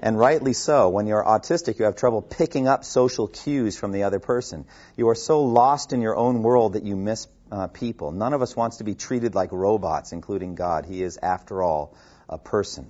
And 0.02 0.18
rightly 0.18 0.54
so. 0.54 0.90
When 0.90 1.06
you're 1.06 1.24
autistic, 1.24 1.78
you 1.78 1.86
have 1.86 1.96
trouble 1.96 2.24
picking 2.24 2.68
up 2.68 2.84
social 2.84 3.28
cues 3.28 3.78
from 3.78 3.92
the 3.92 4.04
other 4.04 4.20
person. 4.20 4.66
You 4.98 5.10
are 5.10 5.16
so 5.16 5.44
lost 5.44 5.94
in 5.94 6.02
your 6.02 6.18
own 6.18 6.42
world 6.42 6.74
that 6.74 6.84
you 6.84 6.96
miss 6.96 7.28
uh, 7.52 7.68
people. 7.68 8.12
None 8.12 8.34
of 8.34 8.42
us 8.42 8.56
wants 8.56 8.78
to 8.78 8.84
be 8.84 8.96
treated 8.96 9.36
like 9.36 9.52
robots, 9.52 10.14
including 10.14 10.56
God. 10.56 10.86
He 10.86 11.04
is, 11.04 11.20
after 11.22 11.62
all, 11.62 11.96
a 12.30 12.38
person. 12.38 12.88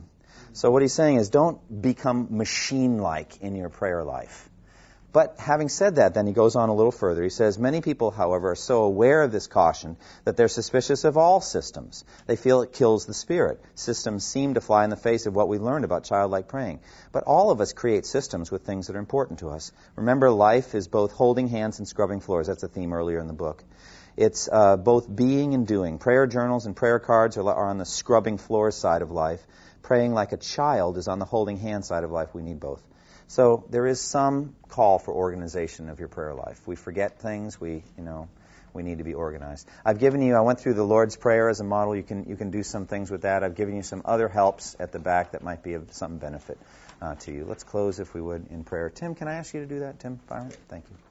So 0.54 0.70
what 0.70 0.82
he's 0.82 0.94
saying 0.94 1.18
is 1.18 1.30
don't 1.30 1.82
become 1.82 2.28
machine-like 2.38 3.42
in 3.42 3.56
your 3.56 3.70
prayer 3.70 4.04
life. 4.04 4.50
But 5.14 5.36
having 5.40 5.68
said 5.68 5.96
that, 5.96 6.14
then 6.14 6.26
he 6.26 6.32
goes 6.32 6.56
on 6.56 6.70
a 6.70 6.74
little 6.74 6.92
further. 6.92 7.22
He 7.22 7.30
says, 7.30 7.60
Many 7.60 7.82
people, 7.82 8.12
however, 8.12 8.52
are 8.52 8.56
so 8.56 8.84
aware 8.84 9.24
of 9.24 9.32
this 9.34 9.48
caution 9.48 9.98
that 10.24 10.38
they're 10.38 10.48
suspicious 10.48 11.04
of 11.04 11.18
all 11.18 11.42
systems. 11.42 12.06
They 12.28 12.38
feel 12.38 12.62
it 12.62 12.72
kills 12.72 13.06
the 13.06 13.14
spirit. 13.14 13.62
Systems 13.76 14.24
seem 14.24 14.54
to 14.54 14.62
fly 14.62 14.86
in 14.86 14.90
the 14.90 14.96
face 14.96 15.26
of 15.26 15.36
what 15.36 15.50
we 15.50 15.58
learned 15.58 15.84
about 15.84 16.06
childlike 16.06 16.48
praying. 16.48 16.80
But 17.12 17.26
all 17.26 17.52
of 17.52 17.60
us 17.60 17.74
create 17.74 18.06
systems 18.06 18.52
with 18.52 18.66
things 18.66 18.88
that 18.88 18.96
are 18.96 19.00
important 19.00 19.40
to 19.40 19.50
us. 19.50 19.74
Remember, 19.98 20.32
life 20.32 20.76
is 20.76 20.88
both 20.88 21.12
holding 21.12 21.50
hands 21.50 21.80
and 21.80 21.88
scrubbing 21.88 22.22
floors. 22.22 22.48
That's 22.48 22.64
a 22.64 22.70
theme 22.70 22.94
earlier 22.94 23.20
in 23.20 23.28
the 23.28 23.34
book. 23.34 23.66
It's 24.18 24.50
uh, 24.52 24.78
both 24.78 25.14
being 25.14 25.54
and 25.54 25.66
doing. 25.66 25.98
Prayer 25.98 26.28
journals 26.28 26.66
and 26.66 26.76
prayer 26.76 27.00
cards 27.00 27.38
are, 27.38 27.48
are 27.48 27.70
on 27.70 27.78
the 27.78 27.86
scrubbing 27.86 28.38
floor 28.38 28.72
side 28.72 29.02
of 29.02 29.12
life. 29.12 29.42
Praying 29.82 30.14
like 30.14 30.32
a 30.32 30.38
child 30.38 30.98
is 30.98 31.08
on 31.08 31.20
the 31.20 31.26
holding 31.26 31.58
hand 31.58 31.86
side 31.86 32.04
of 32.04 32.12
life. 32.12 32.34
We 32.34 32.42
need 32.42 32.60
both. 32.60 32.84
So 33.28 33.66
there 33.70 33.88
is 33.88 34.02
some 34.02 34.56
call 34.68 35.00
for 35.00 35.14
organization 35.14 35.90
of 35.90 36.00
your 36.00 36.10
prayer 36.10 36.34
life. 36.34 36.68
We 36.68 36.76
forget 36.76 37.20
things. 37.20 37.60
We, 37.60 37.84
you 37.98 38.04
know, 38.04 38.28
we 38.74 38.84
need 38.84 38.98
to 38.98 39.04
be 39.04 39.14
organized. 39.14 39.68
I've 39.86 40.00
given 40.00 40.22
you. 40.22 40.36
I 40.36 40.42
went 40.42 40.60
through 40.60 40.74
the 40.74 40.84
Lord's 40.84 41.16
Prayer 41.16 41.50
as 41.50 41.60
a 41.60 41.64
model. 41.64 41.96
You 41.96 42.04
can 42.04 42.26
you 42.30 42.36
can 42.36 42.52
do 42.52 42.64
some 42.64 42.88
things 42.88 43.10
with 43.10 43.22
that. 43.22 43.44
I've 43.44 43.56
given 43.56 43.76
you 43.76 43.84
some 43.84 44.02
other 44.06 44.28
helps 44.28 44.76
at 44.80 44.92
the 44.92 45.00
back 45.00 45.32
that 45.32 45.44
might 45.44 45.64
be 45.64 45.74
of 45.74 45.92
some 45.94 46.18
benefit 46.18 46.58
uh, 47.02 47.16
to 47.16 47.32
you. 47.32 47.46
Let's 47.46 47.64
close, 47.64 48.00
if 48.00 48.14
we 48.14 48.22
would, 48.22 48.48
in 48.50 48.64
prayer. 48.64 48.90
Tim, 48.90 49.16
can 49.16 49.28
I 49.28 49.36
ask 49.36 49.54
you 49.54 49.62
to 49.62 49.68
do 49.68 49.80
that? 49.80 50.00
Tim 50.00 50.20
Byron, 50.28 50.52
thank 50.70 50.86
you. 50.90 51.11